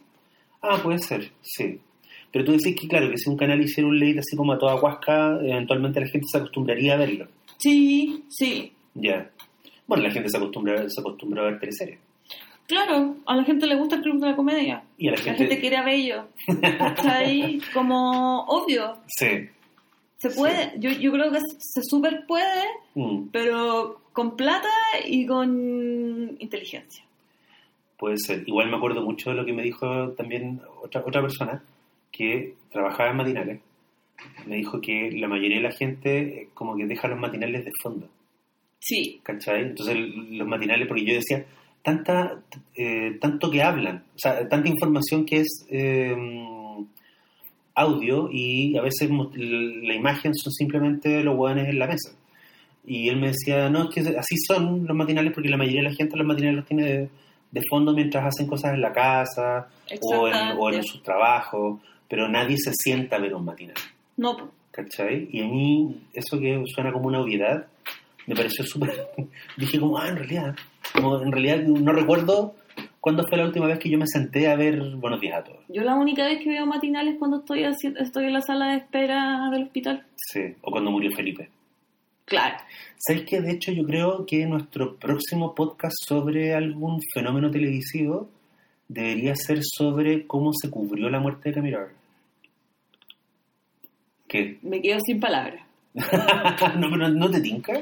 Ah, 0.62 0.78
puede 0.82 0.98
ser, 1.00 1.30
sí. 1.42 1.78
Pero 2.32 2.46
tú 2.46 2.52
decís 2.52 2.74
que, 2.80 2.88
claro, 2.88 3.10
que 3.10 3.18
si 3.18 3.28
un 3.28 3.36
canal 3.36 3.60
hiciera 3.60 3.86
un 3.86 4.00
late 4.00 4.20
así 4.20 4.34
como 4.36 4.52
a 4.54 4.58
toda 4.58 4.80
huasca, 4.80 5.38
eventualmente 5.42 6.00
la 6.00 6.06
gente 6.06 6.26
se 6.32 6.38
acostumbraría 6.38 6.94
a 6.94 6.96
verlo. 6.96 7.28
Sí, 7.58 8.24
sí. 8.30 8.72
Ya. 8.94 9.30
Bueno, 9.86 10.02
la 10.04 10.10
gente 10.10 10.28
se 10.28 10.36
acostumbra, 10.36 10.88
se 10.88 11.00
acostumbra 11.00 11.42
a 11.42 11.44
ver 11.46 11.60
teleseries. 11.60 11.98
Claro, 12.66 13.16
a 13.26 13.36
la 13.36 13.44
gente 13.44 13.66
le 13.66 13.76
gusta 13.76 13.94
el 13.96 14.02
club 14.02 14.20
de 14.20 14.26
la 14.30 14.36
comedia. 14.36 14.82
Y 14.98 15.06
a 15.08 15.12
la 15.12 15.16
La 15.18 15.22
gente... 15.22 15.38
gente 15.38 15.60
quiere 15.60 15.76
a 15.76 15.84
Bello. 15.84 16.24
Está 16.48 17.18
ahí 17.18 17.60
como 17.72 18.40
obvio. 18.46 18.96
Sí. 19.06 19.48
Se 20.18 20.30
puede, 20.30 20.72
yo, 20.78 20.90
yo 20.90 21.12
creo 21.12 21.30
que 21.30 21.38
se 21.58 21.82
super 21.82 22.24
puede, 22.26 22.64
Mm, 22.94 23.28
pero 23.30 24.00
con 24.14 24.34
plata 24.36 24.68
y 25.06 25.26
con 25.26 26.34
inteligencia. 26.40 27.04
puede 27.98 28.16
ser. 28.18 28.42
Igual 28.48 28.70
me 28.70 28.76
acuerdo 28.78 29.02
mucho 29.02 29.30
de 29.30 29.36
lo 29.36 29.44
que 29.44 29.52
me 29.52 29.62
dijo 29.62 30.10
también 30.12 30.60
otra, 30.82 31.02
otra 31.06 31.20
persona 31.20 31.62
que 32.10 32.54
trabajaba 32.72 33.10
en 33.10 33.16
matinales. 33.16 33.60
Me 34.46 34.56
dijo 34.56 34.80
que 34.80 35.10
la 35.12 35.28
mayoría 35.28 35.58
de 35.58 35.62
la 35.64 35.72
gente 35.72 36.18
eh, 36.20 36.48
como 36.54 36.74
que 36.76 36.86
deja 36.86 37.06
los 37.08 37.20
matinales 37.20 37.64
de 37.66 37.72
fondo. 37.82 38.08
Sí, 38.78 39.20
¿cachai? 39.22 39.62
Entonces 39.62 39.96
los 39.96 40.46
matinales, 40.46 40.86
porque 40.86 41.04
yo 41.04 41.14
decía, 41.14 41.44
tanta, 41.82 42.40
eh, 42.74 43.16
tanto 43.20 43.50
que 43.50 43.62
hablan, 43.62 44.04
o 44.14 44.18
sea, 44.18 44.48
tanta 44.48 44.68
información 44.68 45.24
que 45.24 45.40
es 45.40 45.66
eh, 45.70 46.14
audio 47.74 48.28
y 48.30 48.76
a 48.76 48.82
veces 48.82 49.08
la 49.10 49.94
imagen 49.94 50.34
son 50.34 50.52
simplemente 50.52 51.22
los 51.22 51.36
hueones 51.36 51.68
en 51.68 51.78
la 51.78 51.86
mesa. 51.86 52.10
Y 52.84 53.08
él 53.08 53.16
me 53.16 53.28
decía, 53.28 53.68
no, 53.68 53.88
es 53.88 53.94
que 53.94 54.00
así 54.16 54.36
son 54.46 54.86
los 54.86 54.96
matinales 54.96 55.32
porque 55.32 55.48
la 55.48 55.56
mayoría 55.56 55.82
de 55.82 55.90
la 55.90 55.94
gente 55.94 56.16
los 56.16 56.26
matinales 56.26 56.56
los 56.56 56.66
tiene 56.66 56.84
de, 56.84 57.08
de 57.50 57.60
fondo 57.68 57.92
mientras 57.92 58.24
hacen 58.24 58.46
cosas 58.46 58.74
en 58.74 58.80
la 58.80 58.92
casa 58.92 59.68
o 60.00 60.28
en, 60.28 60.34
o 60.58 60.70
en 60.70 60.84
sus 60.84 61.02
trabajos, 61.02 61.80
pero 62.08 62.28
nadie 62.28 62.56
se 62.58 62.72
sienta 62.72 63.16
a 63.16 63.20
ver 63.20 63.34
un 63.34 63.44
matinal. 63.44 63.76
no. 64.16 64.50
¿cachai? 64.70 65.28
Y 65.32 65.40
a 65.40 65.46
mí 65.46 66.02
eso 66.12 66.38
que 66.38 66.62
suena 66.66 66.92
como 66.92 67.08
una 67.08 67.20
obviedad 67.20 67.66
me 68.26 68.34
pareció 68.34 68.64
súper... 68.64 68.92
Dije 69.56 69.78
como, 69.80 69.98
ah, 69.98 70.08
en 70.08 70.16
realidad, 70.16 70.54
como 70.92 71.20
en 71.22 71.32
realidad 71.32 71.58
no 71.62 71.92
recuerdo 71.92 72.54
cuándo 73.00 73.24
fue 73.28 73.38
la 73.38 73.44
última 73.44 73.66
vez 73.66 73.78
que 73.78 73.88
yo 73.88 73.98
me 73.98 74.06
senté 74.06 74.48
a 74.48 74.56
ver 74.56 74.80
Buenos 74.96 75.20
días 75.20 75.38
a 75.38 75.44
todos. 75.44 75.60
yo 75.68 75.82
la 75.82 75.94
única 75.94 76.24
vez 76.24 76.40
que 76.42 76.50
veo 76.50 76.66
matinales 76.66 77.14
es 77.14 77.18
cuando 77.18 77.38
estoy, 77.38 77.60
haci- 77.62 77.96
estoy 77.98 78.26
en 78.26 78.32
la 78.32 78.42
sala 78.42 78.70
de 78.72 78.76
espera 78.78 79.48
del 79.52 79.64
hospital. 79.64 80.04
Sí, 80.16 80.40
o 80.62 80.70
cuando 80.70 80.90
murió 80.90 81.10
Felipe. 81.14 81.48
Claro. 82.24 82.56
¿Sabes 82.98 83.22
qué? 83.24 83.40
De 83.40 83.52
hecho, 83.52 83.70
yo 83.70 83.84
creo 83.84 84.26
que 84.26 84.44
nuestro 84.46 84.96
próximo 84.96 85.54
podcast 85.54 85.94
sobre 86.08 86.54
algún 86.54 87.00
fenómeno 87.14 87.50
televisivo 87.52 88.28
debería 88.88 89.36
ser 89.36 89.60
sobre 89.62 90.26
cómo 90.26 90.50
se 90.52 90.68
cubrió 90.70 91.08
la 91.08 91.20
muerte 91.20 91.50
de 91.50 91.54
Camiroaga. 91.54 91.92
¿Qué? 94.26 94.58
Me 94.62 94.80
quedo 94.82 94.98
sin 95.06 95.20
palabras. 95.20 95.64
no, 96.78 96.90
pero 96.90 97.08
¿no 97.08 97.30
te 97.30 97.40
tinca? 97.40 97.72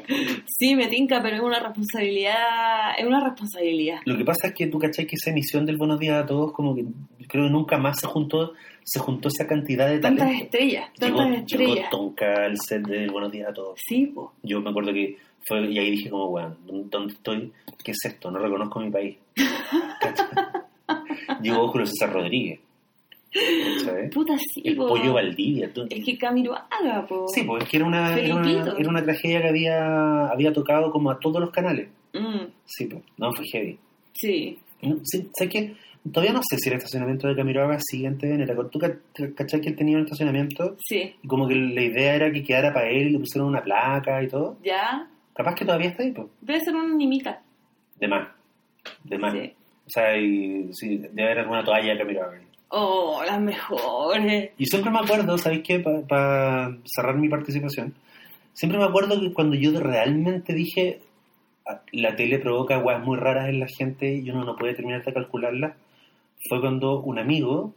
Sí, 0.46 0.76
me 0.76 0.86
tinca, 0.86 1.20
pero 1.20 1.36
es 1.36 1.42
una 1.42 1.58
responsabilidad, 1.58 2.92
es 2.96 3.04
una 3.06 3.20
responsabilidad. 3.24 3.98
Lo 4.04 4.16
que 4.16 4.24
pasa 4.24 4.48
es 4.48 4.54
que 4.54 4.68
tú 4.68 4.78
cachai 4.78 5.06
que 5.06 5.16
esa 5.16 5.30
emisión 5.30 5.66
del 5.66 5.76
Buenos 5.76 5.98
Días 5.98 6.22
a 6.22 6.26
Todos, 6.26 6.52
como 6.52 6.74
que 6.76 6.84
creo 7.28 7.44
que 7.46 7.50
nunca 7.50 7.76
más 7.76 7.98
se 8.00 8.06
juntó, 8.06 8.52
se 8.84 9.00
juntó 9.00 9.28
esa 9.28 9.46
cantidad 9.48 9.88
de 9.88 9.98
Tantas 9.98 10.30
estrellas, 10.32 10.90
Llegó, 11.00 11.16
tantas 11.18 11.46
llegó 11.46 11.62
estrellas. 11.64 11.90
Tonka 11.90 12.44
al 12.44 12.56
set 12.60 12.86
del 12.86 13.10
Buenos 13.10 13.32
Días 13.32 13.48
a 13.50 13.52
Todos. 13.52 13.80
Sí, 13.84 14.06
po. 14.06 14.32
Yo 14.42 14.60
me 14.60 14.70
acuerdo 14.70 14.92
que 14.92 15.16
fue, 15.46 15.60
y 15.70 15.78
ahí 15.78 15.90
dije 15.90 16.08
como, 16.10 16.26
weón, 16.28 16.56
¿dónde- 16.66 16.88
¿dónde 16.90 17.12
estoy? 17.14 17.52
¿Qué 17.82 17.90
es 17.90 17.98
esto? 18.04 18.30
No 18.30 18.38
reconozco 18.38 18.78
mi 18.80 18.90
país. 18.90 19.16
Llegó 21.42 21.68
Julio 21.68 21.86
César 21.86 22.12
Rodríguez. 22.12 22.60
¿Sabes? 23.84 24.10
Puta, 24.14 24.34
sí, 24.52 24.62
El 24.64 24.76
po. 24.76 24.86
pollo 24.88 25.14
Valdivia. 25.14 25.72
tú- 25.72 25.86
Es 25.90 26.04
que 26.04 26.16
Camiroaga, 26.16 27.06
po. 27.08 27.26
Sí, 27.28 27.42
pues 27.42 27.64
es 27.64 27.68
que 27.68 27.76
era 27.78 27.86
una, 27.86 28.16
era 28.18 28.34
una, 28.34 28.44
Felipito. 28.44 28.78
era 28.78 28.88
una 28.88 29.02
tragedia 29.02 29.42
que 29.42 29.48
había, 29.48 30.26
había 30.28 30.52
tocado 30.52 30.90
como 30.90 31.10
a 31.10 31.18
todos 31.18 31.40
los 31.40 31.50
canales. 31.50 31.88
Mm, 32.12 32.46
Sí, 32.64 32.86
pues, 32.86 33.02
no, 33.18 33.32
fue 33.32 33.44
heavy. 33.52 33.78
sí. 34.12 34.58
No, 34.82 34.98
sí, 35.02 35.26
sé 35.32 35.48
que 35.48 35.74
todavía 36.12 36.34
no 36.34 36.42
sé 36.46 36.58
si 36.58 36.68
el 36.68 36.76
estacionamiento 36.76 37.26
de 37.26 37.34
Camiroaga 37.34 37.78
sigue 37.80 38.06
en 38.06 38.18
TVN. 38.18 38.46
¿Tú 38.70 38.78
ca- 38.78 38.98
cachai 39.34 39.62
que 39.62 39.70
él 39.70 39.76
tenía 39.76 39.96
un 39.96 40.02
estacionamiento? 40.04 40.76
Sí. 40.78 41.14
Y 41.22 41.26
como 41.26 41.48
que 41.48 41.54
la 41.54 41.80
idea 41.82 42.14
era 42.16 42.30
que 42.30 42.42
quedara 42.44 42.70
para 42.72 42.90
él 42.90 43.08
y 43.08 43.10
le 43.12 43.18
pusieron 43.18 43.48
una 43.48 43.62
placa 43.62 44.22
y 44.22 44.28
todo. 44.28 44.58
Ya. 44.62 45.08
Capaz 45.34 45.54
que 45.54 45.64
todavía 45.64 45.88
está 45.88 46.02
ahí, 46.02 46.12
pues. 46.12 46.26
Debe 46.42 46.60
ser 46.60 46.76
una 46.76 46.94
nimita. 46.94 47.40
De 47.98 48.06
más. 48.08 48.28
De 49.04 49.16
más. 49.16 49.32
Sí. 49.32 49.52
O 49.86 49.90
sea, 49.90 50.16
y, 50.18 50.68
sí, 50.74 50.98
debe 50.98 51.24
haber 51.24 51.38
alguna 51.40 51.64
toalla 51.64 51.92
de 51.92 51.98
Camiroaga. 51.98 52.40
Oh, 52.68 53.22
las 53.24 53.40
mejores. 53.40 54.50
Y 54.58 54.66
siempre 54.66 54.90
me 54.90 54.98
acuerdo, 54.98 55.38
¿sabéis 55.38 55.62
qué? 55.64 55.78
Para 55.80 56.76
cerrar 56.84 57.16
mi 57.16 57.28
participación, 57.28 57.94
siempre 58.52 58.78
me 58.78 58.84
acuerdo 58.84 59.20
que 59.20 59.32
cuando 59.32 59.54
yo 59.56 59.78
realmente 59.78 60.52
dije 60.54 61.00
"Ah, 61.66 61.80
la 61.92 62.16
tele 62.16 62.38
provoca 62.40 62.78
weas 62.78 63.02
muy 63.04 63.16
raras 63.16 63.48
en 63.48 63.60
la 63.60 63.66
gente 63.78 64.14
y 64.14 64.28
uno 64.30 64.44
no 64.44 64.56
puede 64.56 64.74
terminar 64.74 65.04
de 65.04 65.12
calcularlas, 65.12 65.76
fue 66.48 66.60
cuando 66.60 67.00
un 67.00 67.18
amigo, 67.18 67.74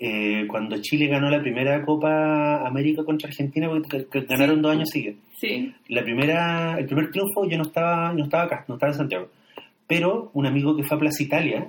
eh, 0.00 0.46
cuando 0.48 0.80
Chile 0.80 1.06
ganó 1.08 1.28
la 1.28 1.40
primera 1.40 1.84
Copa 1.84 2.66
América 2.66 3.04
contra 3.04 3.28
Argentina, 3.28 3.68
porque 3.68 3.88
que- 3.88 4.06
que 4.06 4.20
ganaron 4.26 4.62
dos 4.62 4.72
años 4.72 4.88
seguidos. 4.90 5.16
Sí. 5.38 5.72
La 5.88 6.02
primera, 6.02 6.78
el 6.78 6.86
primer 6.86 7.10
triunfo 7.10 7.44
yo 7.48 7.56
no 7.58 7.64
estaba, 7.64 8.12
no 8.12 8.24
estaba 8.24 8.44
acá, 8.44 8.64
no 8.68 8.74
estaba 8.74 8.92
en 8.92 8.98
Santiago. 8.98 9.28
Pero 9.88 10.30
un 10.34 10.46
amigo 10.46 10.76
que 10.76 10.84
fue 10.84 10.96
a 10.96 11.00
Plaza 11.00 11.22
Italia 11.22 11.66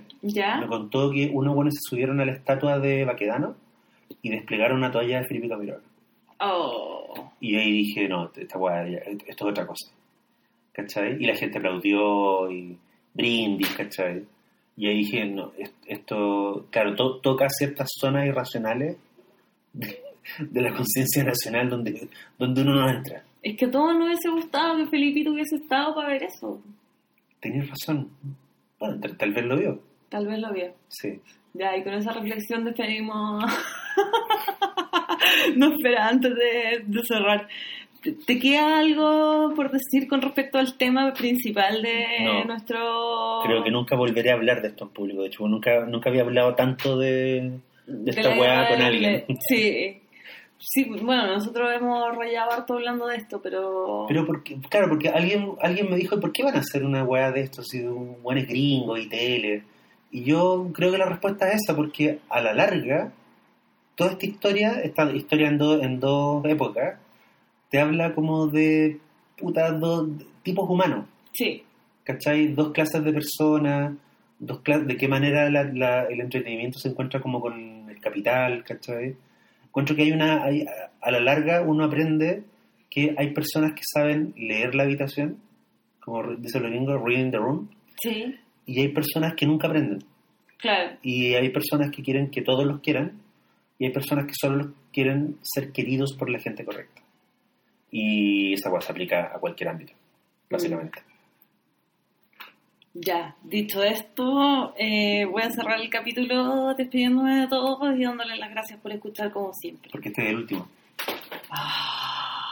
me 0.60 0.68
contó 0.68 1.10
que 1.10 1.32
unos 1.34 1.56
buenos 1.56 1.74
se 1.76 1.90
subieron 1.90 2.20
a 2.20 2.26
la 2.26 2.34
estatua 2.34 2.78
de 2.78 3.06
Baquedano 3.06 3.56
y 4.22 4.30
desplegaron 4.30 4.78
una 4.78 4.92
toalla 4.92 5.22
de 5.22 5.28
Felipe 5.28 5.48
Camiroaga. 5.50 5.82
Oh. 6.42 7.32
Y 7.40 7.56
ahí 7.56 7.72
dije, 7.72 8.08
no, 8.08 8.30
esta 8.36 8.58
weá, 8.58 8.88
ya, 8.88 8.98
esto 9.00 9.26
es 9.28 9.42
otra 9.42 9.66
cosa. 9.66 9.90
¿Cachai? 10.74 11.18
Y 11.22 11.26
la 11.26 11.36
gente 11.36 11.58
aplaudió 11.58 12.50
y 12.52 12.78
brindis, 13.14 13.70
¿cachai? 13.70 14.26
Y 14.78 14.88
ahí 14.88 14.98
dije, 15.00 15.26
no, 15.26 15.52
es- 15.58 15.74
esto, 15.88 16.68
claro, 16.70 16.96
to- 16.96 17.20
toca 17.20 17.48
ciertas 17.50 17.88
zonas 18.00 18.26
irracionales 18.26 18.98
de, 19.74 20.00
de 20.40 20.62
la 20.62 20.74
conciencia 20.74 21.24
nacional 21.24 21.70
donde, 21.70 22.08
donde 22.38 22.62
uno 22.62 22.76
no 22.76 22.90
entra. 22.90 23.24
Es 23.42 23.58
que 23.58 23.66
a 23.66 23.72
todos 23.72 23.94
nos 23.96 24.06
hubiese 24.08 24.30
gustado 24.30 24.78
que 24.78 24.88
Felipito 24.88 25.32
hubiese 25.32 25.56
estado 25.58 25.96
para 25.96 26.10
ver 26.10 26.24
eso. 26.24 26.62
Tenías 27.40 27.70
razón. 27.70 28.10
Bueno, 28.80 29.00
tal, 29.00 29.18
tal 29.18 29.34
vez 29.34 29.46
lo 29.46 29.58
vio. 29.58 29.82
Tal 30.10 30.28
vez 30.28 30.40
lo 30.40 30.52
vio. 30.54 30.74
Sí. 30.88 31.20
Ya, 31.54 31.76
y 31.78 31.84
con 31.84 31.94
esa 31.94 32.14
reflexión 32.14 32.66
despedimos. 32.66 33.44
no 35.56 35.72
espera, 35.74 36.08
antes 36.10 36.34
de, 36.36 36.84
de 36.86 37.04
cerrar. 37.06 37.48
¿Te- 38.02 38.14
¿Te 38.14 38.40
queda 38.40 38.80
algo 38.80 39.54
por 39.56 39.72
decir 39.72 40.08
con 40.08 40.22
respecto 40.22 40.58
al 40.58 40.78
tema 40.78 41.14
principal 41.14 41.82
de 41.82 42.06
No. 42.24 42.46
nuestro... 42.46 43.40
Creo 43.44 43.64
que 43.64 43.72
nunca 43.72 43.96
volveré 43.98 44.32
a 44.32 44.36
hablar 44.36 44.62
de 44.62 44.70
esto 44.70 44.86
en 44.86 44.92
público. 44.92 45.22
De 45.22 45.28
hecho, 45.28 45.48
nunca, 45.48 45.86
nunca 45.86 46.10
había 46.10 46.22
hablado 46.22 46.56
tanto 46.56 46.98
de, 46.98 47.60
de 47.88 48.04
de 48.04 48.12
esta 48.12 48.38
weá 48.40 48.70
con 48.70 48.82
alguien. 48.82 49.26
Sí. 49.48 50.02
Sí, 50.60 50.84
bueno, 50.90 51.26
nosotros 51.28 51.70
hemos 51.74 52.16
rayado 52.18 52.52
harto 52.52 52.74
hablando 52.74 53.08
de 53.08 53.16
esto, 53.16 53.42
pero... 53.42 54.06
Pero 54.10 54.26
porque, 54.26 54.58
claro, 54.70 54.90
porque 54.90 55.08
alguien, 55.10 55.54
alguien 55.62 55.90
me 55.90 55.96
dijo, 55.96 56.20
¿por 56.20 56.34
qué 56.34 56.44
van 56.44 56.56
a 56.56 56.60
hacer 56.60 56.84
una 56.84 57.04
weá 57.04 57.32
de 57.32 57.42
esto 57.42 57.64
si 57.64 57.80
un 57.82 58.18
weón 58.22 58.40
es 58.40 58.48
gringo 58.48 58.98
y 58.98 59.08
tele? 59.08 59.64
Y 60.12 60.24
yo 60.24 60.70
creo 60.74 60.92
que 60.92 60.98
la 60.98 61.06
respuesta 61.06 61.48
es 61.50 61.62
esa, 61.64 61.76
porque 61.76 62.20
a 62.30 62.42
la 62.42 62.54
larga, 62.54 63.14
toda 63.96 64.12
esta 64.12 64.26
historia, 64.26 64.82
esta 64.84 65.10
historia 65.12 65.48
en, 65.48 65.58
dos 65.58 65.82
en 65.82 66.00
dos 66.00 66.44
épocas, 66.46 67.00
te 67.70 67.80
habla 67.80 68.14
como 68.14 68.48
de 68.48 69.00
puta, 69.38 69.72
dos 69.72 70.10
tipos 70.44 70.70
humanos, 70.70 71.06
Sí, 71.32 71.64
¿cachai? 72.04 72.48
Dos 72.50 72.72
clases 72.74 73.02
de 73.04 73.14
personas, 73.14 73.94
dos 74.40 74.62
cla- 74.62 74.84
de 74.84 74.98
qué 74.98 75.08
manera 75.08 75.50
la- 75.50 75.64
la- 75.64 76.04
el 76.06 76.20
entretenimiento 76.20 76.80
se 76.80 76.90
encuentra 76.90 77.22
como 77.22 77.40
con 77.40 77.88
el 77.90 78.00
capital, 78.02 78.64
¿cachai? 78.66 79.16
Encuentro 79.70 79.96
que 79.96 80.04
hay 80.04 80.12
una, 80.12 80.44
hay- 80.44 80.66
a 81.02 81.12
la 81.12 81.20
larga 81.20 81.62
uno 81.62 81.86
aprende 81.86 82.44
que 82.90 83.16
hay 83.18 83.34
personas 83.34 83.74
que 83.74 83.84
saben 83.94 84.34
leer 84.36 84.76
la 84.76 84.84
habitación, 84.84 85.38
como 86.00 86.36
dicen 86.36 86.64
los 86.64 86.72
gringos, 86.72 87.02
reading 87.04 87.32
the 87.32 87.38
room, 87.38 87.70
sí, 88.02 88.36
y 88.66 88.80
hay 88.82 88.88
personas 88.90 89.34
que 89.36 89.46
nunca 89.46 89.68
aprenden. 89.68 90.04
claro. 90.58 90.98
Y 91.02 91.36
hay 91.36 91.50
personas 91.50 91.90
que 91.92 92.04
quieren 92.04 92.30
que 92.32 92.42
todos 92.42 92.66
los 92.66 92.82
quieran, 92.82 93.22
y 93.78 93.86
hay 93.86 93.92
personas 93.94 94.26
que 94.26 94.34
solo 94.36 94.74
quieren 94.92 95.38
ser 95.44 95.72
queridos 95.72 96.16
por 96.18 96.30
la 96.30 96.40
gente 96.40 96.66
correcta. 96.66 97.02
Y 97.92 98.54
esa 98.54 98.70
cosa 98.70 98.88
se 98.88 98.92
aplica 98.92 99.32
a 99.34 99.40
cualquier 99.40 99.70
ámbito, 99.70 99.94
básicamente. 100.50 101.00
Ya, 102.94 103.36
dicho 103.44 103.84
esto, 103.84 104.74
eh, 104.78 105.26
voy 105.26 105.44
a 105.44 105.52
cerrar 105.52 105.80
el 105.80 105.90
capítulo 105.90 106.74
despidiéndome 106.74 107.42
de 107.42 107.48
todos 107.48 107.96
y 107.98 108.04
dándoles 108.04 108.40
las 108.40 108.50
gracias 108.50 108.80
por 108.80 108.92
escuchar 108.92 109.32
como 109.32 109.54
siempre. 109.54 109.90
Porque 109.92 110.10
este 110.10 110.24
es 110.24 110.30
el 110.30 110.36
último. 110.38 110.68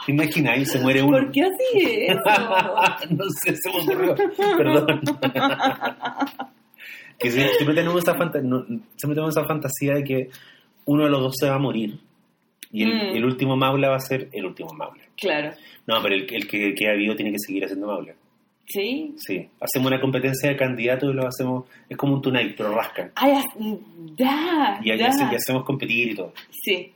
¿Te 0.06 0.12
imaginas? 0.12 0.70
Se 0.70 0.80
muere 0.80 1.02
uno. 1.02 1.18
¿Por 1.18 1.32
qué 1.32 1.42
así 1.42 2.06
eso? 2.06 2.22
no 3.10 3.24
sé, 3.42 3.56
se 3.56 3.70
me 3.70 3.80
ocurrió. 3.80 4.14
Perdón. 4.56 5.00
que 7.18 7.30
siempre 7.30 7.74
tenemos, 7.74 8.02
esa 8.02 8.14
fanta- 8.14 8.40
no, 8.40 8.64
siempre 8.64 9.14
tenemos 9.14 9.36
esa 9.36 9.44
fantasía 9.44 9.94
de 9.96 10.04
que 10.04 10.30
uno 10.86 11.04
de 11.04 11.10
los 11.10 11.20
dos 11.20 11.34
se 11.38 11.48
va 11.48 11.56
a 11.56 11.58
morir. 11.58 11.98
Y 12.70 12.84
el, 12.84 12.94
Mm. 12.94 13.16
el 13.16 13.24
último 13.24 13.56
Maula 13.56 13.88
va 13.90 13.96
a 13.96 14.00
ser 14.00 14.28
el 14.32 14.46
último 14.46 14.72
Maula. 14.72 15.02
Claro. 15.16 15.50
No, 15.86 16.00
pero 16.02 16.14
el, 16.14 16.32
el 16.32 16.46
que 16.46 16.74
queda 16.74 16.92
vivo 16.92 17.16
tiene 17.16 17.32
que 17.32 17.38
seguir 17.44 17.64
haciendo 17.64 17.86
Maula. 17.88 18.14
¿Sí? 18.70 19.14
Sí. 19.16 19.48
Hacemos 19.60 19.90
una 19.90 20.00
competencia 20.00 20.50
de 20.50 20.56
candidatos 20.56 21.10
y 21.10 21.14
lo 21.14 21.26
hacemos. 21.26 21.64
Es 21.88 21.96
como 21.96 22.14
un 22.14 22.22
tonight, 22.22 22.54
pero 22.56 22.74
rasca. 22.74 23.10
Ah, 23.16 23.26
ya, 23.28 23.42
ya, 24.16 24.80
Y 24.84 24.90
ahí 24.90 24.98
ya. 24.98 25.06
hace- 25.08 25.24
y 25.32 25.34
hacemos 25.36 25.64
competir 25.64 26.10
y 26.10 26.14
todo. 26.14 26.32
Sí, 26.50 26.92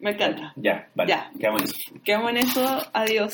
me 0.00 0.10
encanta. 0.10 0.52
Ya, 0.56 0.88
vale. 0.96 1.10
Ya. 1.10 1.30
Quedamos 1.38 1.62
en 1.62 1.66
eso. 1.68 2.00
Quedamos 2.04 2.30
en 2.30 2.36
eso. 2.38 2.82
Adiós. 2.92 3.32